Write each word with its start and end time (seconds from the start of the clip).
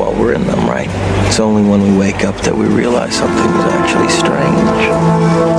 while 0.00 0.18
we're 0.18 0.32
in 0.32 0.46
them, 0.46 0.66
right? 0.66 0.88
It's 1.28 1.38
only 1.40 1.62
when 1.68 1.82
we 1.82 1.98
wake 1.98 2.24
up 2.24 2.34
that 2.38 2.56
we 2.56 2.64
realize 2.66 3.14
something 3.14 3.36
is 3.36 3.64
actually 3.66 4.08
strange. 4.08 5.50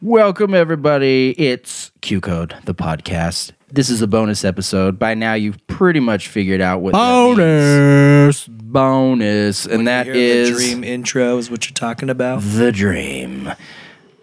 Welcome, 0.00 0.54
everybody. 0.54 1.34
It's 1.36 1.75
Q 2.06 2.20
Code, 2.20 2.54
the 2.66 2.72
podcast. 2.72 3.50
This 3.68 3.90
is 3.90 4.00
a 4.00 4.06
bonus 4.06 4.44
episode. 4.44 4.96
By 4.96 5.14
now, 5.14 5.34
you've 5.34 5.66
pretty 5.66 5.98
much 5.98 6.28
figured 6.28 6.60
out 6.60 6.80
what 6.80 6.92
bonus 6.92 8.46
bonus, 8.46 9.66
and 9.66 9.88
that 9.88 10.06
Hear 10.06 10.14
is 10.14 10.50
the 10.50 10.54
dream 10.54 10.84
intro 10.84 11.36
is 11.36 11.50
what 11.50 11.68
you're 11.68 11.74
talking 11.74 12.08
about. 12.08 12.42
the 12.42 12.70
dream. 12.70 13.52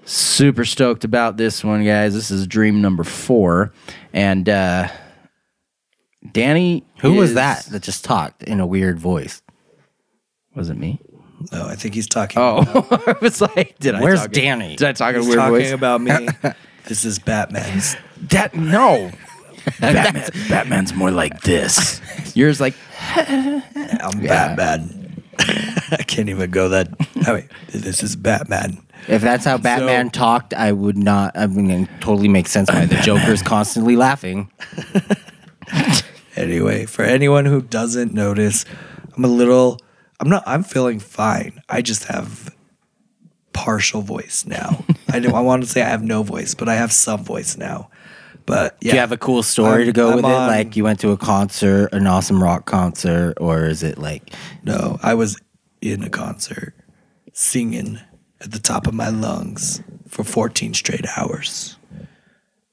Super 0.05 0.63
stoked 0.63 1.03
about 1.03 1.35
this 1.35 1.61
one, 1.61 1.83
guys. 1.83 2.13
This 2.13 2.31
is 2.31 2.47
dream 2.47 2.81
number 2.81 3.03
four, 3.03 3.73
and 4.13 4.47
uh, 4.47 4.87
Danny, 6.31 6.85
Who 7.01 7.15
was 7.15 7.33
that 7.33 7.65
that 7.65 7.83
just 7.83 8.05
talked 8.05 8.43
in 8.43 8.61
a 8.61 8.65
weird 8.65 8.97
voice? 8.97 9.41
Was 10.55 10.69
it 10.69 10.77
me? 10.77 11.01
No, 11.51 11.67
I 11.67 11.75
think 11.75 11.95
he's 11.95 12.07
talking. 12.07 12.41
Oh, 12.41 12.63
I 13.07 13.15
was 13.21 13.41
like, 13.41 13.77
did 13.79 13.95
I? 13.95 14.01
Where's 14.01 14.21
talk 14.21 14.31
Danny? 14.31 14.77
Did 14.77 14.87
I 14.87 14.93
talk 14.93 15.15
in 15.15 15.15
a 15.15 15.19
he's 15.19 15.27
weird 15.27 15.37
talking 15.37 15.55
voice? 15.57 15.71
about 15.73 15.99
me. 15.99 16.29
this 16.85 17.05
is 17.05 17.19
Batman's. 17.19 17.95
That 18.29 18.55
no. 18.55 19.11
Batman, 19.79 20.29
Batman's 20.49 20.93
more 20.93 21.11
like 21.11 21.41
this. 21.41 22.01
Yours 22.35 22.59
like 22.59 22.75
I'm 23.15 24.19
Batman. 24.21 25.23
I 25.39 26.03
can't 26.07 26.29
even 26.29 26.51
go 26.51 26.69
that. 26.69 26.89
Oh, 27.27 27.33
wait, 27.33 27.49
this 27.69 28.03
is 28.03 28.15
Batman. 28.15 28.81
If 29.07 29.21
that's 29.21 29.45
how 29.45 29.57
Batman 29.57 30.09
talked, 30.11 30.53
I 30.53 30.71
would 30.71 30.97
not. 30.97 31.37
I 31.37 31.47
mean, 31.47 31.69
it 31.69 31.89
totally 31.99 32.27
makes 32.29 32.51
sense 32.51 32.69
why 32.69 32.85
the 32.85 32.95
Joker's 32.97 33.41
constantly 33.41 33.95
laughing. 33.95 34.49
Anyway, 36.35 36.85
for 36.85 37.03
anyone 37.03 37.45
who 37.45 37.61
doesn't 37.61 38.13
notice, 38.13 38.65
I'm 39.15 39.23
a 39.23 39.27
little. 39.27 39.79
I'm 40.19 40.29
not. 40.29 40.43
I'm 40.45 40.63
feeling 40.63 40.99
fine. 40.99 41.61
I 41.69 41.81
just 41.81 42.05
have 42.05 42.52
partial 43.53 44.01
voice 44.01 44.45
now. 44.45 44.83
I 45.11 45.19
do, 45.19 45.29
I 45.33 45.41
want 45.41 45.63
to 45.63 45.69
say 45.69 45.81
I 45.81 45.89
have 45.89 46.03
no 46.03 46.23
voice, 46.23 46.53
but 46.55 46.67
I 46.67 46.75
have 46.75 46.91
some 46.91 47.23
voice 47.23 47.55
now. 47.57 47.89
But 48.45 48.75
yeah, 48.81 48.91
Do 48.91 48.95
you 48.97 48.99
have 48.99 49.11
a 49.13 49.17
cool 49.17 49.41
story 49.43 49.83
I'm- 49.83 49.85
to 49.85 49.91
go 49.93 50.09
I'm 50.09 50.15
with 50.17 50.25
on- 50.25 50.31
it? 50.31 50.47
Like 50.47 50.75
you 50.75 50.83
went 50.83 50.99
to 51.01 51.11
a 51.11 51.17
concert, 51.17 51.93
an 51.93 52.07
awesome 52.07 52.43
rock 52.43 52.65
concert, 52.65 53.35
or 53.39 53.65
is 53.65 53.83
it 53.83 53.97
like 53.97 54.31
No, 54.63 54.99
I 55.01 55.13
was 55.13 55.39
in 55.81 56.03
a 56.03 56.09
concert 56.09 56.73
singing 57.31 57.99
at 58.41 58.51
the 58.51 58.59
top 58.59 58.85
of 58.87 58.93
my 58.93 59.09
lungs 59.09 59.81
for 60.09 60.23
14 60.25 60.73
straight 60.73 61.05
hours. 61.17 61.77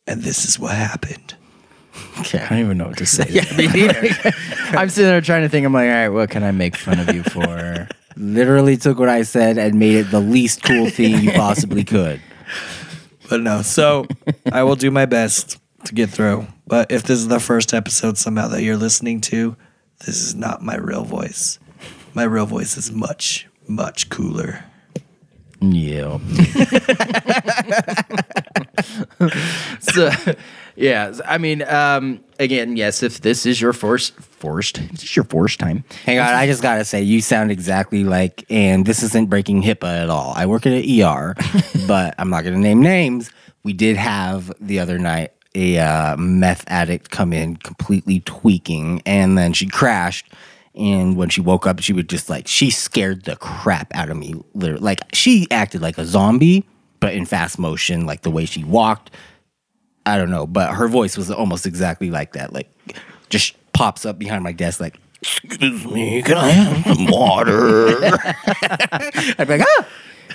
And 0.07 0.23
this 0.23 0.45
is 0.45 0.59
what 0.59 0.75
happened. 0.75 1.35
I 2.17 2.47
don't 2.49 2.59
even 2.59 2.79
know 2.79 2.89
what 2.89 2.97
to 2.99 3.07
say. 3.07 3.25
I'm 4.77 4.89
sitting 4.89 5.09
there 5.11 5.21
trying 5.21 5.43
to 5.43 5.49
think. 5.49 5.65
I'm 5.67 5.73
like, 5.73 5.87
all 5.89 5.95
right, 5.95 6.09
what 6.09 6.31
can 6.31 6.43
I 6.43 6.51
make 6.51 6.77
fun 6.77 6.99
of 6.99 7.15
you 7.15 7.23
for? 7.23 7.89
Literally 8.17 8.77
took 8.77 8.99
what 8.99 9.09
I 9.09 9.23
said 9.23 9.59
and 9.59 9.79
made 9.79 9.97
it 9.97 10.11
the 10.11 10.21
least 10.21 10.63
cool 10.63 10.91
thing 10.91 11.23
you 11.23 11.33
possibly 11.33 11.85
could? 11.85 12.21
But 13.29 13.43
no, 13.43 13.63
so 13.63 14.09
I 14.51 14.65
will 14.65 14.75
do 14.75 14.91
my 14.91 15.07
best 15.07 15.61
to 15.85 15.95
get 15.95 16.11
through. 16.11 16.49
But 16.67 16.91
if 16.91 17.05
this 17.05 17.21
is 17.21 17.29
the 17.29 17.39
first 17.39 17.73
episode 17.73 18.19
somehow 18.19 18.49
that 18.49 18.65
you're 18.65 18.77
listening 18.77 19.21
to, 19.21 19.55
this 20.05 20.21
is 20.21 20.35
not 20.35 20.63
my 20.63 20.77
real 20.77 21.05
voice. 21.05 21.61
My 22.13 22.25
real 22.25 22.47
voice 22.47 22.77
is 22.77 22.91
much, 22.91 23.47
much 23.69 24.09
cooler. 24.09 24.65
Yeah. 25.61 26.19
so, 29.81 30.11
yeah. 30.81 31.13
I 31.27 31.39
mean, 31.39 31.63
um, 31.63 32.21
again, 32.39 32.77
yes. 32.77 33.03
If 33.03 33.21
this 33.21 33.47
is 33.47 33.61
your 33.61 33.73
first, 33.73 34.15
first, 34.15 34.77
this 34.91 35.03
is 35.03 35.17
your 35.17 35.25
first 35.25 35.59
time. 35.59 35.85
Hang 36.05 36.19
on, 36.19 36.27
I 36.27 36.47
just 36.47 36.63
gotta 36.63 36.85
say, 36.85 37.03
you 37.03 37.21
sound 37.21 37.51
exactly 37.51 38.05
like, 38.05 38.45
and 38.51 38.87
this 38.87 39.03
isn't 39.03 39.29
breaking 39.29 39.63
HIPAA 39.63 40.03
at 40.05 40.11
all. 40.11 40.33
I 40.35 40.47
work 40.47 40.67
at 40.67 40.73
an 40.73 41.01
ER, 41.03 41.35
but 41.87 42.15
I'm 42.19 42.31
not 42.31 42.45
gonna 42.45 42.59
name 42.59 42.81
names. 42.81 43.31
We 43.63 43.73
did 43.73 43.97
have 43.97 44.53
the 44.61 44.79
other 44.81 44.99
night 44.99 45.33
a 45.55 45.79
uh, 45.79 46.17
meth 46.17 46.65
addict 46.69 47.11
come 47.11 47.33
in 47.33 47.57
completely 47.57 48.21
tweaking, 48.21 49.03
and 49.05 49.37
then 49.37 49.53
she 49.53 49.67
crashed. 49.67 50.33
And 50.75 51.17
when 51.17 51.29
she 51.29 51.41
woke 51.41 51.67
up, 51.67 51.81
she 51.81 51.93
would 51.93 52.09
just 52.09 52.31
like 52.31 52.47
she 52.47 52.71
scared 52.71 53.25
the 53.25 53.37
crap 53.37 53.89
out 53.95 54.09
of 54.09 54.17
me. 54.17 54.35
Literally, 54.55 54.83
like 54.83 55.01
she 55.13 55.47
acted 55.51 55.83
like 55.83 55.99
a 55.99 56.07
zombie, 56.07 56.65
but 57.01 57.15
in 57.15 57.27
fast 57.27 57.59
motion, 57.59 58.07
like 58.07 58.23
the 58.23 58.31
way 58.31 58.45
she 58.45 58.65
walked. 58.65 59.11
I 60.07 60.17
don't 60.19 60.31
know, 60.31 60.47
but 60.47 60.75
her 60.75 60.89
voice 60.89 61.17
was 61.17 61.31
almost 61.31 61.67
exactly 61.67 62.11
like 62.11 62.33
that. 62.33 62.53
Like, 62.53 62.69
just 63.29 63.55
pops 63.73 64.05
up 64.05 64.19
behind 64.19 64.43
my 64.43 64.53
desk, 64.53 64.81
like, 64.81 64.99
"Excuse 65.23 65.85
me, 65.87 66.23
can 66.23 66.37
I 66.37 66.51
have 66.51 66.97
some 66.97 67.07
water?" 67.07 67.89
I'd 69.39 69.47
be 69.47 69.59
like, 69.59 69.63
"Ah," 69.79 69.87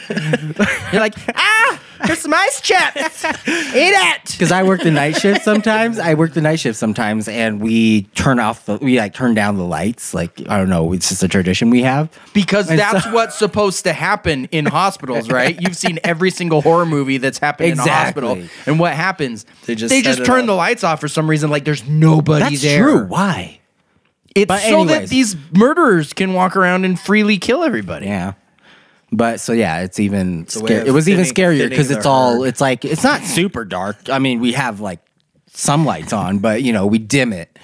You're 0.91 1.01
like, 1.01 1.15
ah, 1.35 1.81
here's 2.05 2.19
some 2.19 2.33
ice 2.33 2.61
chips. 2.61 3.23
Eat 3.25 3.33
it. 3.73 4.21
because 4.31 4.51
I 4.51 4.63
work 4.63 4.81
the 4.81 4.91
night 4.91 5.17
shift 5.17 5.43
sometimes. 5.43 5.97
I 5.99 6.13
work 6.13 6.33
the 6.33 6.41
night 6.41 6.59
shift 6.59 6.77
sometimes, 6.77 7.27
and 7.27 7.59
we 7.61 8.03
turn 8.15 8.39
off 8.39 8.65
the, 8.65 8.77
we 8.77 8.97
like 8.99 9.13
turn 9.13 9.33
down 9.33 9.57
the 9.57 9.63
lights. 9.65 10.13
Like, 10.13 10.41
I 10.49 10.57
don't 10.57 10.69
know, 10.69 10.93
it's 10.93 11.09
just 11.09 11.23
a 11.23 11.27
tradition 11.27 11.69
we 11.69 11.81
have. 11.83 12.09
Because 12.33 12.69
And 12.69 12.77
that's 12.79 13.03
so- 13.05 13.11
what's 13.13 13.37
supposed 13.37 13.83
to 13.85 13.93
happen 13.93 14.45
in 14.51 14.65
hospitals, 14.65 15.29
right? 15.29 15.59
You've 15.59 15.77
seen 15.77 15.99
every 16.03 16.31
single 16.31 16.61
horror 16.61 16.85
movie 16.85 17.17
that's 17.17 17.39
happened 17.39 17.71
in 17.71 17.79
a 17.79 17.81
Exactly. 17.81 18.27
hospital. 18.27 18.49
And 18.65 18.79
what 18.79 18.93
happens? 18.93 19.45
They 19.65 19.75
just 19.75 19.89
they 19.89 20.01
set 20.01 20.05
just 20.05 20.19
it 20.21 20.25
turn 20.25 20.41
off. 20.41 20.45
the 20.47 20.53
lights 20.55 20.83
off 20.83 20.99
for 21.01 21.07
some 21.07 21.29
reason, 21.29 21.49
like 21.49 21.65
there's 21.65 21.87
nobody 21.87 22.43
That's 22.43 22.61
there. 22.61 22.83
true. 22.83 23.05
Why? 23.05 23.59
It's 24.35 24.47
But 24.49 24.59
so 24.63 24.83
that 24.85 24.91
anyways. 24.91 25.09
these 25.09 25.35
murderers 25.53 26.11
can 26.11 26.33
walk 26.33 26.57
around 26.57 26.83
and 26.83 26.99
freely 26.99 27.37
kill 27.37 27.63
everybody. 27.63 28.07
Yeah. 28.07 28.33
But 29.15 29.39
so 29.39 29.53
yeah, 29.53 29.81
it's 29.81 29.99
even 29.99 30.47
a 30.55 30.59
way 30.59 30.67
scary. 30.67 30.87
It 30.87 30.91
was 30.91 31.07
even 31.07 31.25
scarier 31.25 31.69
because 31.69 31.89
it's 31.89 32.05
all 32.05 32.41
herd. 32.41 32.47
it's 32.47 32.61
like 32.61 32.83
it's 32.83 33.03
not 33.03 33.21
super 33.23 33.63
dark. 33.63 34.09
I 34.09 34.19
mean, 34.19 34.39
we 34.39 34.51
have 34.53 34.81
like 34.81 34.99
some 35.47 35.85
lights 35.85 36.11
on, 36.13 36.39
but 36.39 36.63
you 36.63 36.73
know, 36.73 36.85
we 36.85 36.97
dim 36.97 37.31
it. 37.33 37.57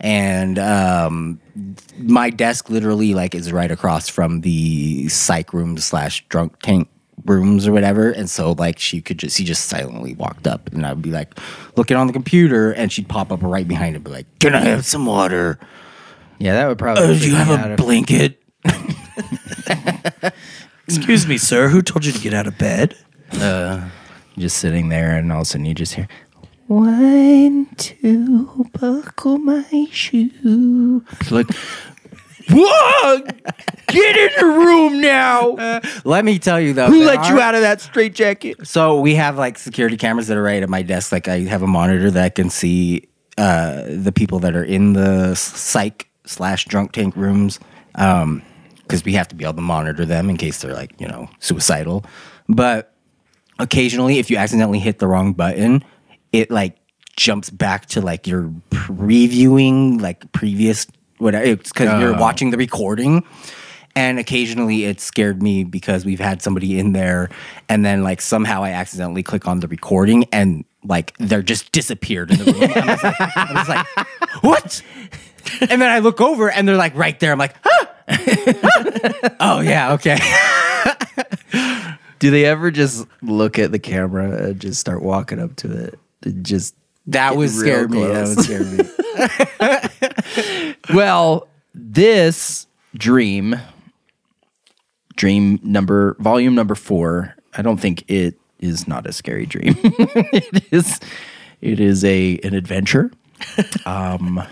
And 0.00 0.58
um 0.58 1.40
my 1.98 2.30
desk 2.30 2.70
literally 2.70 3.14
like 3.14 3.34
is 3.34 3.50
right 3.50 3.70
across 3.70 4.08
from 4.08 4.42
the 4.42 5.08
psych 5.08 5.52
room 5.52 5.76
slash 5.78 6.24
drunk 6.28 6.60
tank 6.62 6.88
rooms 7.24 7.66
or 7.66 7.72
whatever. 7.72 8.10
And 8.10 8.28
so 8.30 8.52
like 8.52 8.78
she 8.78 9.00
could 9.00 9.18
just 9.18 9.36
she 9.36 9.44
just 9.44 9.64
silently 9.66 10.14
walked 10.14 10.46
up 10.46 10.68
and 10.72 10.86
I'd 10.86 11.02
be 11.02 11.10
like 11.10 11.38
looking 11.76 11.96
on 11.96 12.06
the 12.06 12.12
computer 12.12 12.70
and 12.72 12.92
she'd 12.92 13.08
pop 13.08 13.32
up 13.32 13.42
right 13.42 13.66
behind 13.66 13.94
it 13.94 13.96
and 13.96 14.04
be 14.04 14.10
like, 14.10 14.26
Can 14.40 14.54
I 14.54 14.60
have 14.60 14.84
some 14.84 15.06
water? 15.06 15.58
Yeah, 16.38 16.52
that 16.54 16.68
would 16.68 16.78
probably. 16.78 17.16
Uh, 17.16 17.18
do 17.18 17.28
you 17.28 17.34
have 17.34 17.48
a 17.50 17.72
if- 17.72 17.78
blanket? 17.78 18.40
Excuse 20.88 21.26
me, 21.26 21.36
sir. 21.36 21.68
Who 21.68 21.82
told 21.82 22.04
you 22.06 22.12
to 22.12 22.18
get 22.18 22.32
out 22.32 22.46
of 22.46 22.56
bed? 22.58 22.96
Uh, 23.32 23.88
just 24.38 24.56
sitting 24.56 24.88
there, 24.88 25.16
and 25.16 25.30
all 25.32 25.40
of 25.40 25.42
a 25.42 25.44
sudden 25.44 25.66
you 25.66 25.74
just 25.74 25.94
hear, 25.94 26.08
"One, 26.66 27.66
two, 27.76 28.66
buckle 28.80 29.36
my 29.38 29.86
shoe." 29.90 31.04
Like, 31.30 31.46
whoa! 32.50 33.20
Get 33.88 34.16
in 34.16 34.30
the 34.40 34.46
room 34.46 35.00
now. 35.02 35.80
Let 36.04 36.24
me 36.24 36.38
tell 36.38 36.58
you 36.60 36.72
though. 36.72 36.86
Who 36.86 37.04
there 37.04 37.16
let 37.16 37.28
you 37.28 37.36
are- 37.36 37.40
out 37.40 37.54
of 37.54 37.60
that 37.60 37.80
straitjacket? 37.82 38.66
So 38.66 38.98
we 39.00 39.14
have 39.16 39.36
like 39.36 39.58
security 39.58 39.96
cameras 39.98 40.28
that 40.28 40.36
are 40.38 40.42
right 40.42 40.62
at 40.62 40.68
my 40.70 40.80
desk. 40.82 41.12
Like 41.12 41.28
I 41.28 41.40
have 41.40 41.62
a 41.62 41.66
monitor 41.66 42.10
that 42.12 42.34
can 42.34 42.48
see 42.48 43.08
uh, 43.36 43.82
the 43.88 44.12
people 44.12 44.38
that 44.40 44.56
are 44.56 44.64
in 44.64 44.94
the 44.94 45.34
psych 45.34 46.08
slash 46.24 46.64
drunk 46.64 46.92
tank 46.92 47.14
rooms 47.16 47.60
because 48.88 49.04
we 49.04 49.12
have 49.12 49.28
to 49.28 49.34
be 49.34 49.44
able 49.44 49.54
to 49.54 49.60
monitor 49.60 50.04
them 50.04 50.30
in 50.30 50.36
case 50.36 50.60
they're 50.62 50.74
like 50.74 50.98
you 50.98 51.06
know 51.06 51.28
suicidal. 51.38 52.04
But 52.48 52.94
occasionally, 53.58 54.18
if 54.18 54.30
you 54.30 54.36
accidentally 54.36 54.78
hit 54.78 54.98
the 54.98 55.06
wrong 55.06 55.34
button, 55.34 55.84
it 56.32 56.50
like 56.50 56.78
jumps 57.16 57.50
back 57.50 57.86
to 57.86 58.00
like 58.00 58.26
your 58.26 58.52
previewing 58.70 60.00
like 60.00 60.30
previous 60.32 60.86
whatever. 61.18 61.44
It's 61.44 61.72
because 61.72 62.00
you're 62.00 62.16
oh. 62.16 62.20
watching 62.20 62.50
the 62.50 62.56
recording. 62.56 63.24
And 63.96 64.20
occasionally 64.20 64.84
it 64.84 65.00
scared 65.00 65.42
me 65.42 65.64
because 65.64 66.04
we've 66.04 66.20
had 66.20 66.40
somebody 66.40 66.78
in 66.78 66.92
there 66.92 67.30
and 67.68 67.84
then 67.84 68.04
like 68.04 68.20
somehow 68.20 68.62
I 68.62 68.70
accidentally 68.70 69.24
click 69.24 69.48
on 69.48 69.58
the 69.58 69.66
recording 69.66 70.24
and 70.30 70.64
like 70.84 71.16
they're 71.18 71.42
just 71.42 71.72
disappeared 71.72 72.30
in 72.30 72.38
the 72.38 72.52
room. 72.52 72.70
I 72.76 72.92
was 72.92 73.02
like, 73.02 73.36
I 73.36 73.52
was 73.54 73.68
like, 73.68 74.42
what? 74.44 74.82
And 75.62 75.82
then 75.82 75.90
I 75.90 75.98
look 75.98 76.20
over 76.20 76.48
and 76.48 76.68
they're 76.68 76.76
like 76.76 76.94
right 76.94 77.18
there. 77.18 77.32
I'm 77.32 77.38
like, 77.38 77.56
huh? 77.64 77.86
Huh? 77.86 77.86
oh 79.40 79.60
yeah, 79.60 79.92
okay. 79.92 80.18
Do 82.18 82.30
they 82.30 82.44
ever 82.44 82.70
just 82.70 83.06
look 83.22 83.58
at 83.58 83.70
the 83.70 83.78
camera 83.78 84.48
and 84.48 84.60
just 84.60 84.80
start 84.80 85.02
walking 85.02 85.38
up 85.38 85.54
to 85.56 85.70
it? 85.70 85.98
And 86.24 86.44
just 86.44 86.74
That 87.06 87.36
would 87.36 87.50
scare 87.50 87.86
me. 87.88 88.04
That 88.04 88.28
would 88.28 88.44
scare 88.44 88.64
me. 90.88 90.94
well, 90.94 91.46
this 91.74 92.66
dream, 92.96 93.56
dream 95.16 95.60
number, 95.62 96.16
volume 96.18 96.54
number 96.54 96.74
four. 96.74 97.34
I 97.56 97.62
don't 97.62 97.78
think 97.78 98.04
it 98.08 98.36
is 98.58 98.88
not 98.88 99.06
a 99.06 99.12
scary 99.12 99.46
dream. 99.46 99.76
it 99.84 100.64
is. 100.72 100.98
It 101.60 101.80
is 101.80 102.04
a 102.04 102.38
an 102.42 102.54
adventure. 102.54 103.10
Um, 103.86 104.42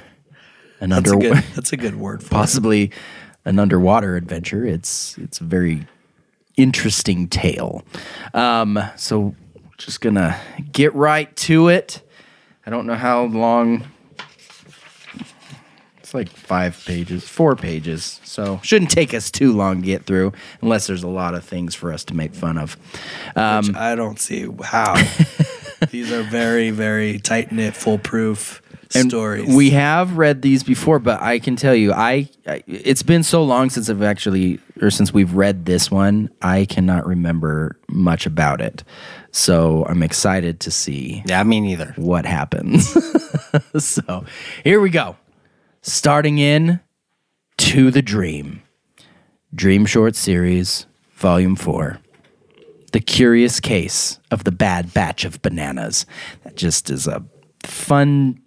an 0.80 0.90
That's 0.90 1.10
under 1.10 1.14
a 1.14 1.18
good. 1.18 1.44
That's 1.54 1.72
a 1.72 1.76
good 1.76 1.96
word 1.96 2.22
for 2.22 2.26
it. 2.88 2.92
An 3.46 3.60
underwater 3.60 4.16
adventure. 4.16 4.66
It's 4.66 5.16
it's 5.16 5.40
a 5.40 5.44
very 5.44 5.86
interesting 6.56 7.28
tale. 7.28 7.82
Um, 8.34 8.78
so 8.96 9.34
just 9.78 10.02
gonna 10.02 10.38
get 10.72 10.94
right 10.94 11.34
to 11.36 11.68
it. 11.68 12.02
I 12.66 12.70
don't 12.70 12.86
know 12.86 12.96
how 12.96 13.24
long. 13.24 13.84
It's 15.98 16.14
like 16.14 16.28
five 16.28 16.80
pages, 16.86 17.28
four 17.28 17.56
pages. 17.56 18.20
So 18.22 18.60
shouldn't 18.62 18.90
take 18.90 19.12
us 19.14 19.30
too 19.30 19.52
long 19.52 19.80
to 19.80 19.86
get 19.86 20.04
through, 20.04 20.32
unless 20.60 20.86
there's 20.86 21.02
a 21.02 21.08
lot 21.08 21.34
of 21.34 21.44
things 21.44 21.74
for 21.74 21.92
us 21.92 22.04
to 22.04 22.14
make 22.14 22.34
fun 22.34 22.58
of. 22.58 22.76
Which 23.66 23.76
I 23.76 23.94
don't 23.94 24.20
see 24.20 24.48
how. 24.62 24.94
These 25.90 26.12
are 26.12 26.22
very, 26.22 26.70
very 26.70 27.18
tight 27.18 27.52
knit, 27.52 27.74
foolproof 27.74 28.62
And 28.94 29.10
stories. 29.10 29.54
We 29.54 29.70
have 29.70 30.16
read 30.16 30.42
these 30.42 30.62
before, 30.62 30.98
but 30.98 31.20
I 31.20 31.38
can 31.38 31.56
tell 31.56 31.74
you, 31.74 31.92
I, 31.92 32.28
I 32.46 32.62
it's 32.66 33.02
been 33.02 33.22
so 33.22 33.42
long 33.42 33.70
since 33.70 33.88
I've 33.88 34.02
actually 34.02 34.60
or 34.80 34.90
since 34.90 35.12
we've 35.12 35.32
read 35.32 35.64
this 35.64 35.90
one, 35.90 36.30
I 36.42 36.66
cannot 36.66 37.06
remember 37.06 37.78
much 37.88 38.26
about 38.26 38.60
it. 38.60 38.84
So 39.30 39.84
I'm 39.86 40.02
excited 40.02 40.60
to 40.60 40.70
see 40.70 41.22
yeah, 41.26 41.42
me 41.42 41.60
neither. 41.60 41.92
what 41.96 42.26
happens. 42.26 42.94
so 43.78 44.24
here 44.64 44.80
we 44.80 44.90
go. 44.90 45.16
Starting 45.82 46.38
in 46.38 46.80
To 47.58 47.90
the 47.90 48.02
Dream. 48.02 48.62
Dream 49.54 49.86
Short 49.86 50.16
Series, 50.16 50.86
Volume 51.14 51.56
4. 51.56 51.98
The 52.92 53.00
Curious 53.00 53.60
Case 53.60 54.18
of 54.30 54.44
the 54.44 54.52
Bad 54.52 54.92
Batch 54.92 55.24
of 55.24 55.40
Bananas. 55.42 56.06
That 56.44 56.56
just 56.56 56.90
is 56.90 57.06
a 57.06 57.24
fun, 57.62 58.40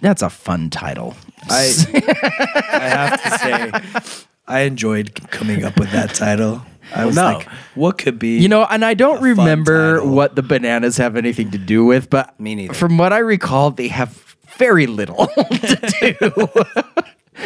that's 0.00 0.22
a 0.22 0.30
fun 0.30 0.70
title. 0.70 1.14
I, 1.48 1.72
I 2.72 2.88
have 2.88 3.22
to 3.22 3.38
say, 3.38 4.26
I 4.46 4.60
enjoyed 4.60 5.30
coming 5.30 5.64
up 5.64 5.78
with 5.78 5.90
that 5.92 6.14
title. 6.14 6.62
I 6.94 7.04
was 7.04 7.16
no. 7.16 7.24
like, 7.24 7.48
what 7.74 7.98
could 7.98 8.18
be? 8.18 8.38
You 8.38 8.48
know, 8.48 8.64
and 8.64 8.84
I 8.84 8.94
don't 8.94 9.20
remember 9.20 10.04
what 10.04 10.36
the 10.36 10.42
bananas 10.42 10.96
have 10.98 11.16
anything 11.16 11.50
to 11.50 11.58
do 11.58 11.84
with, 11.84 12.08
but 12.10 12.38
Me 12.38 12.54
neither. 12.54 12.74
from 12.74 12.96
what 12.96 13.12
I 13.12 13.18
recall, 13.18 13.70
they 13.72 13.88
have 13.88 14.36
very 14.56 14.86
little 14.86 15.26
to 15.36 15.94
do. 16.00 16.46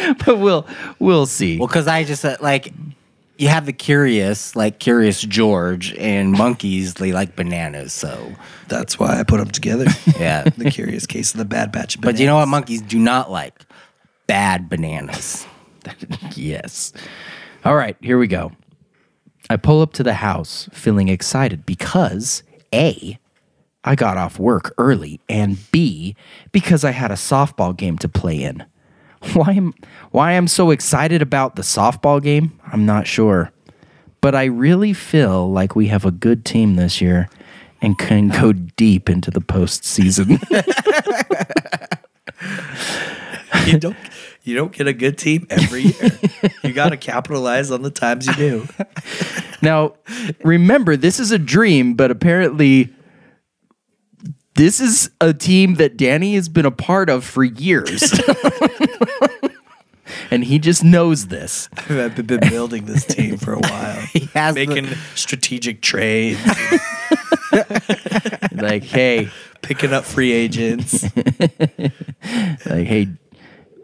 but 0.25 0.37
we'll 0.37 0.67
we'll 0.99 1.25
see. 1.25 1.57
Well, 1.57 1.67
because 1.67 1.87
I 1.87 2.03
just 2.03 2.23
uh, 2.23 2.37
like 2.39 2.73
you 3.41 3.47
have 3.47 3.65
the 3.65 3.73
curious, 3.73 4.55
like 4.55 4.77
Curious 4.77 5.19
George, 5.23 5.95
and 5.95 6.31
monkeys. 6.31 6.93
They 6.93 7.11
like 7.11 7.35
bananas, 7.35 7.91
so 7.91 8.31
that's 8.67 8.99
why 8.99 9.19
I 9.19 9.23
put 9.23 9.39
them 9.39 9.49
together. 9.49 9.85
yeah. 10.19 10.43
the 10.43 10.69
Curious 10.69 11.07
Case 11.07 11.33
of 11.33 11.39
the 11.39 11.45
Bad 11.45 11.71
Batch. 11.71 11.95
Of 11.95 12.01
but 12.01 12.19
you 12.19 12.27
know 12.27 12.35
what? 12.35 12.45
Monkeys 12.45 12.83
do 12.83 12.99
not 12.99 13.31
like 13.31 13.59
bad 14.27 14.69
bananas. 14.69 15.47
yes. 16.35 16.93
All 17.65 17.75
right, 17.75 17.97
here 17.99 18.19
we 18.19 18.27
go. 18.27 18.51
I 19.49 19.57
pull 19.57 19.81
up 19.81 19.93
to 19.93 20.03
the 20.03 20.13
house 20.13 20.69
feeling 20.71 21.09
excited 21.09 21.65
because 21.65 22.43
A, 22.75 23.17
I 23.83 23.95
got 23.95 24.17
off 24.17 24.37
work 24.37 24.71
early, 24.77 25.19
and 25.27 25.57
B, 25.71 26.15
because 26.51 26.83
I 26.83 26.91
had 26.91 27.09
a 27.09 27.15
softball 27.15 27.75
game 27.75 27.97
to 27.97 28.07
play 28.07 28.43
in. 28.43 28.63
Why 29.33 29.51
am 29.53 29.73
why 30.09 30.31
I'm 30.31 30.47
so 30.47 30.71
excited 30.71 31.21
about 31.21 31.55
the 31.55 31.61
softball 31.61 32.21
game, 32.21 32.59
I'm 32.65 32.85
not 32.87 33.05
sure. 33.05 33.51
But 34.19 34.33
I 34.33 34.45
really 34.45 34.93
feel 34.93 35.51
like 35.51 35.75
we 35.75 35.87
have 35.87 36.05
a 36.05 36.11
good 36.11 36.43
team 36.43 36.75
this 36.75 37.01
year 37.01 37.29
and 37.81 37.97
can 37.97 38.29
go 38.29 38.51
deep 38.75 39.09
into 39.09 39.29
the 39.29 39.41
postseason. 39.41 40.41
you 43.67 43.77
don't 43.77 43.95
you 44.43 44.55
don't 44.55 44.71
get 44.71 44.87
a 44.87 44.93
good 44.93 45.19
team 45.19 45.45
every 45.51 45.83
year. 45.83 46.11
you 46.63 46.73
got 46.73 46.89
to 46.89 46.97
capitalize 46.97 47.69
on 47.69 47.83
the 47.83 47.91
times 47.91 48.25
you 48.25 48.33
do. 48.33 48.67
Now, 49.61 49.93
remember, 50.43 50.97
this 50.97 51.19
is 51.19 51.31
a 51.31 51.37
dream, 51.37 51.93
but 51.93 52.09
apparently, 52.09 52.91
this 54.55 54.79
is 54.79 55.09
a 55.21 55.33
team 55.33 55.75
that 55.75 55.97
Danny 55.97 56.35
has 56.35 56.49
been 56.49 56.65
a 56.65 56.71
part 56.71 57.09
of 57.09 57.23
for 57.23 57.43
years. 57.43 58.01
and 60.31 60.43
he 60.43 60.59
just 60.59 60.83
knows 60.83 61.27
this. 61.27 61.69
I've 61.89 62.15
been 62.27 62.39
building 62.49 62.85
this 62.85 63.05
team 63.05 63.37
for 63.37 63.53
a 63.53 63.59
while. 63.61 64.01
He 64.01 64.29
has 64.33 64.55
the- 64.55 64.65
making 64.67 64.87
strategic 65.15 65.81
trades, 65.81 66.39
Like, 68.53 68.83
hey, 68.83 69.29
picking 69.61 69.91
up 69.93 70.03
free 70.05 70.31
agents. 70.31 71.03
like, 71.03 72.85
hey, 72.87 73.07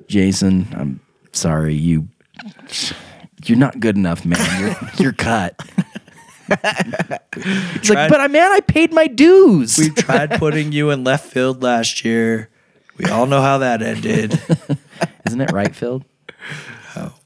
Jason, 0.08 0.68
I'm 0.78 1.00
sorry, 1.34 1.76
you 1.76 2.08
you're 3.46 3.58
not 3.58 3.80
good 3.80 3.96
enough, 3.96 4.26
man. 4.26 4.60
You're 4.62 4.76
you're 5.00 5.14
cut. 5.14 5.56
He's 7.80 7.90
like, 7.90 8.10
but 8.10 8.20
I 8.22 8.28
man, 8.28 8.52
I 8.52 8.60
paid 8.62 8.94
my 8.94 9.08
dues. 9.08 9.78
We 9.78 9.90
tried 9.90 10.32
putting 10.40 10.72
you 10.72 10.90
in 10.90 11.04
left 11.04 11.32
field 11.32 11.62
last 11.64 12.04
year. 12.06 12.50
We 12.98 13.06
all 13.06 13.26
know 13.28 13.42
how 13.42 13.60
that 13.60 13.82
ended. 13.82 14.40
Isn't 15.28 15.42
it 15.42 15.52
right 15.52 15.76
field? 15.76 16.04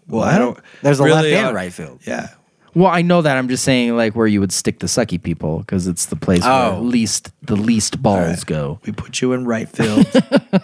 Well, 0.07 0.23
I 0.23 0.37
don't. 0.37 0.59
There's 0.81 0.99
a 0.99 1.03
really, 1.05 1.31
left 1.31 1.45
and 1.45 1.47
uh, 1.47 1.53
right 1.53 1.71
field. 1.71 2.01
Yeah. 2.05 2.29
Well, 2.75 2.87
I 2.91 3.01
know 3.01 3.21
that. 3.21 3.37
I'm 3.37 3.47
just 3.47 3.63
saying, 3.63 3.95
like, 3.95 4.13
where 4.13 4.27
you 4.27 4.41
would 4.41 4.51
stick 4.51 4.79
the 4.79 4.87
sucky 4.87 5.21
people 5.21 5.59
because 5.59 5.87
it's 5.87 6.07
the 6.07 6.17
place 6.17 6.41
where 6.43 6.51
Oh. 6.73 6.81
least 6.81 7.31
the 7.41 7.55
least 7.55 8.01
balls 8.01 8.43
go. 8.43 8.79
We 8.85 8.91
put 8.91 9.21
you 9.21 9.31
in 9.33 9.45
right 9.45 9.69
field. 9.69 10.05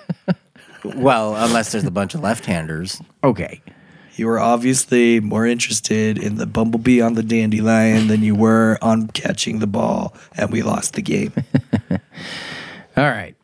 Well, 0.95 1.35
unless 1.35 1.71
there's 1.73 1.83
a 1.83 1.91
bunch 1.91 2.15
of 2.15 2.21
left-handers. 2.21 3.01
Okay. 3.23 3.61
You 4.17 4.27
were 4.27 4.39
obviously 4.39 5.19
more 5.19 5.45
interested 5.45 6.17
in 6.17 6.35
the 6.35 6.45
bumblebee 6.45 7.01
on 7.01 7.13
the 7.13 7.23
dandelion 7.23 8.07
than 8.07 8.23
you 8.23 8.35
were 8.35 8.77
on 8.81 9.07
catching 9.07 9.59
the 9.59 9.67
ball, 9.67 10.15
and 10.35 10.51
we 10.51 10.61
lost 10.61 10.93
the 10.93 11.01
game. 11.01 11.33
All 12.97 13.09
right. 13.09 13.35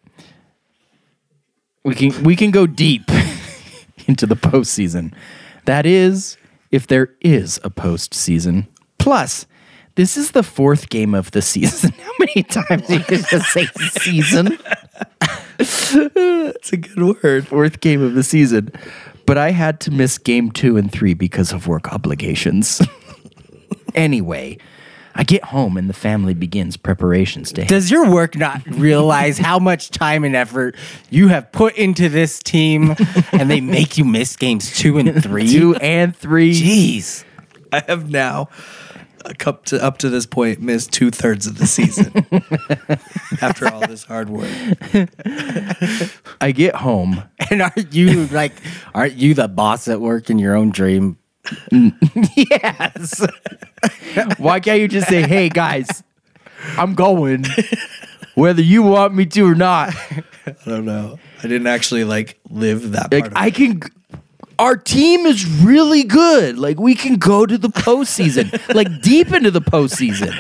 We 1.84 1.96
can 1.96 2.24
we 2.24 2.36
can 2.36 2.52
go 2.52 2.66
deep 2.66 3.04
into 4.08 4.26
the 4.26 4.36
postseason. 4.36 5.14
That 5.66 5.86
is, 5.86 6.38
if 6.72 6.88
there 6.88 7.14
is 7.22 7.60
a 7.64 7.70
postseason. 7.70 8.68
Plus, 8.98 9.46
this 9.96 10.18
is 10.18 10.32
the 10.32 10.44
fourth 10.44 10.90
game 10.90 11.14
of 11.14 11.32
the 11.32 11.42
season. 11.54 11.92
How 11.92 12.12
many 12.20 12.44
times 12.44 12.88
do 12.88 12.96
you 12.96 13.24
just 13.24 13.52
say 13.52 13.68
season? 14.00 14.58
That's 15.58 16.74
a 16.74 16.78
good 16.78 17.24
word. 17.24 17.48
Fourth 17.48 17.80
game 17.80 18.02
of 18.02 18.14
the 18.14 18.24
season. 18.24 18.72
But 19.26 19.38
I 19.38 19.52
had 19.52 19.80
to 19.82 19.92
miss 19.92 20.18
game 20.18 20.52
two 20.52 20.78
and 20.78 20.92
three 20.92 21.14
because 21.14 21.52
of 21.54 21.68
work 21.68 21.92
obligations. 21.94 22.82
anyway, 23.96 24.58
I 25.16 25.24
get 25.24 25.44
home 25.46 25.78
and 25.78 25.88
the 25.90 25.94
family 25.94 26.34
begins 26.34 26.76
preparations 26.76 27.52
to 27.54 27.66
Does 27.66 27.92
your 27.92 28.10
work 28.10 28.36
not 28.36 28.66
realize 28.66 29.38
how 29.38 29.60
much 29.60 29.92
time 29.92 30.24
and 30.24 30.36
effort 30.36 30.76
you 31.10 31.28
have 31.28 31.52
put 31.52 31.76
into 31.76 32.10
this 32.10 32.40
team, 32.40 32.96
and 33.32 33.50
they 33.50 33.62
make 33.62 33.98
you 33.98 34.06
miss 34.06 34.36
games 34.36 34.76
two 34.78 34.98
and 34.98 35.22
three? 35.24 35.48
two 35.52 35.76
and 35.76 36.16
three. 36.16 36.54
Jeez. 36.54 37.24
I 37.72 37.84
have 37.88 38.10
now, 38.10 38.50
up 39.46 39.66
to 39.66 39.84
up 39.84 39.98
to 40.00 40.10
this 40.10 40.26
point, 40.26 40.62
missed 40.62 40.92
two 40.92 41.12
thirds 41.12 41.48
of 41.48 41.58
the 41.58 41.68
season. 41.68 42.14
After 43.42 43.68
all 43.68 43.82
this 43.82 44.04
hard 44.04 44.30
work, 44.30 44.50
I 46.42 46.52
get 46.52 46.76
home 46.76 47.24
And 47.50 47.62
aren't 47.62 47.94
you 47.94 48.28
like, 48.28 48.54
aren't 48.94 49.14
you 49.14 49.34
the 49.34 49.48
boss 49.48 49.88
at 49.88 50.02
work 50.02 50.30
in 50.30 50.40
your 50.40 50.56
own 50.56 50.72
dream? 50.72 51.18
Yes. 52.36 53.26
Why 54.38 54.60
can't 54.62 54.80
you 54.80 54.88
just 54.88 55.10
say, 55.10 55.24
"Hey 55.24 55.50
guys, 55.50 56.04
I'm 56.78 56.96
going," 56.96 57.46
whether 58.36 58.62
you 58.62 58.82
want 58.82 59.14
me 59.14 59.26
to 59.26 59.42
or 59.46 59.56
not? 59.56 59.94
I 60.48 60.56
don't 60.66 60.86
know. 60.86 61.20
I 61.40 61.42
didn't 61.44 61.68
actually 61.68 62.06
like 62.06 62.40
live 62.50 62.92
that 62.92 63.12
part. 63.12 63.24
Like 63.24 63.32
I 63.36 63.52
can. 63.52 63.82
Our 64.60 64.78
team 64.78 65.26
is 65.26 65.46
really 65.46 66.04
good. 66.04 66.58
Like 66.58 66.80
we 66.80 66.96
can 66.96 67.16
go 67.16 67.46
to 67.46 67.58
the 67.58 67.70
postseason, 67.70 68.52
like 68.76 69.02
deep 69.02 69.32
into 69.32 69.52
the 69.52 69.62
postseason. 69.62 70.34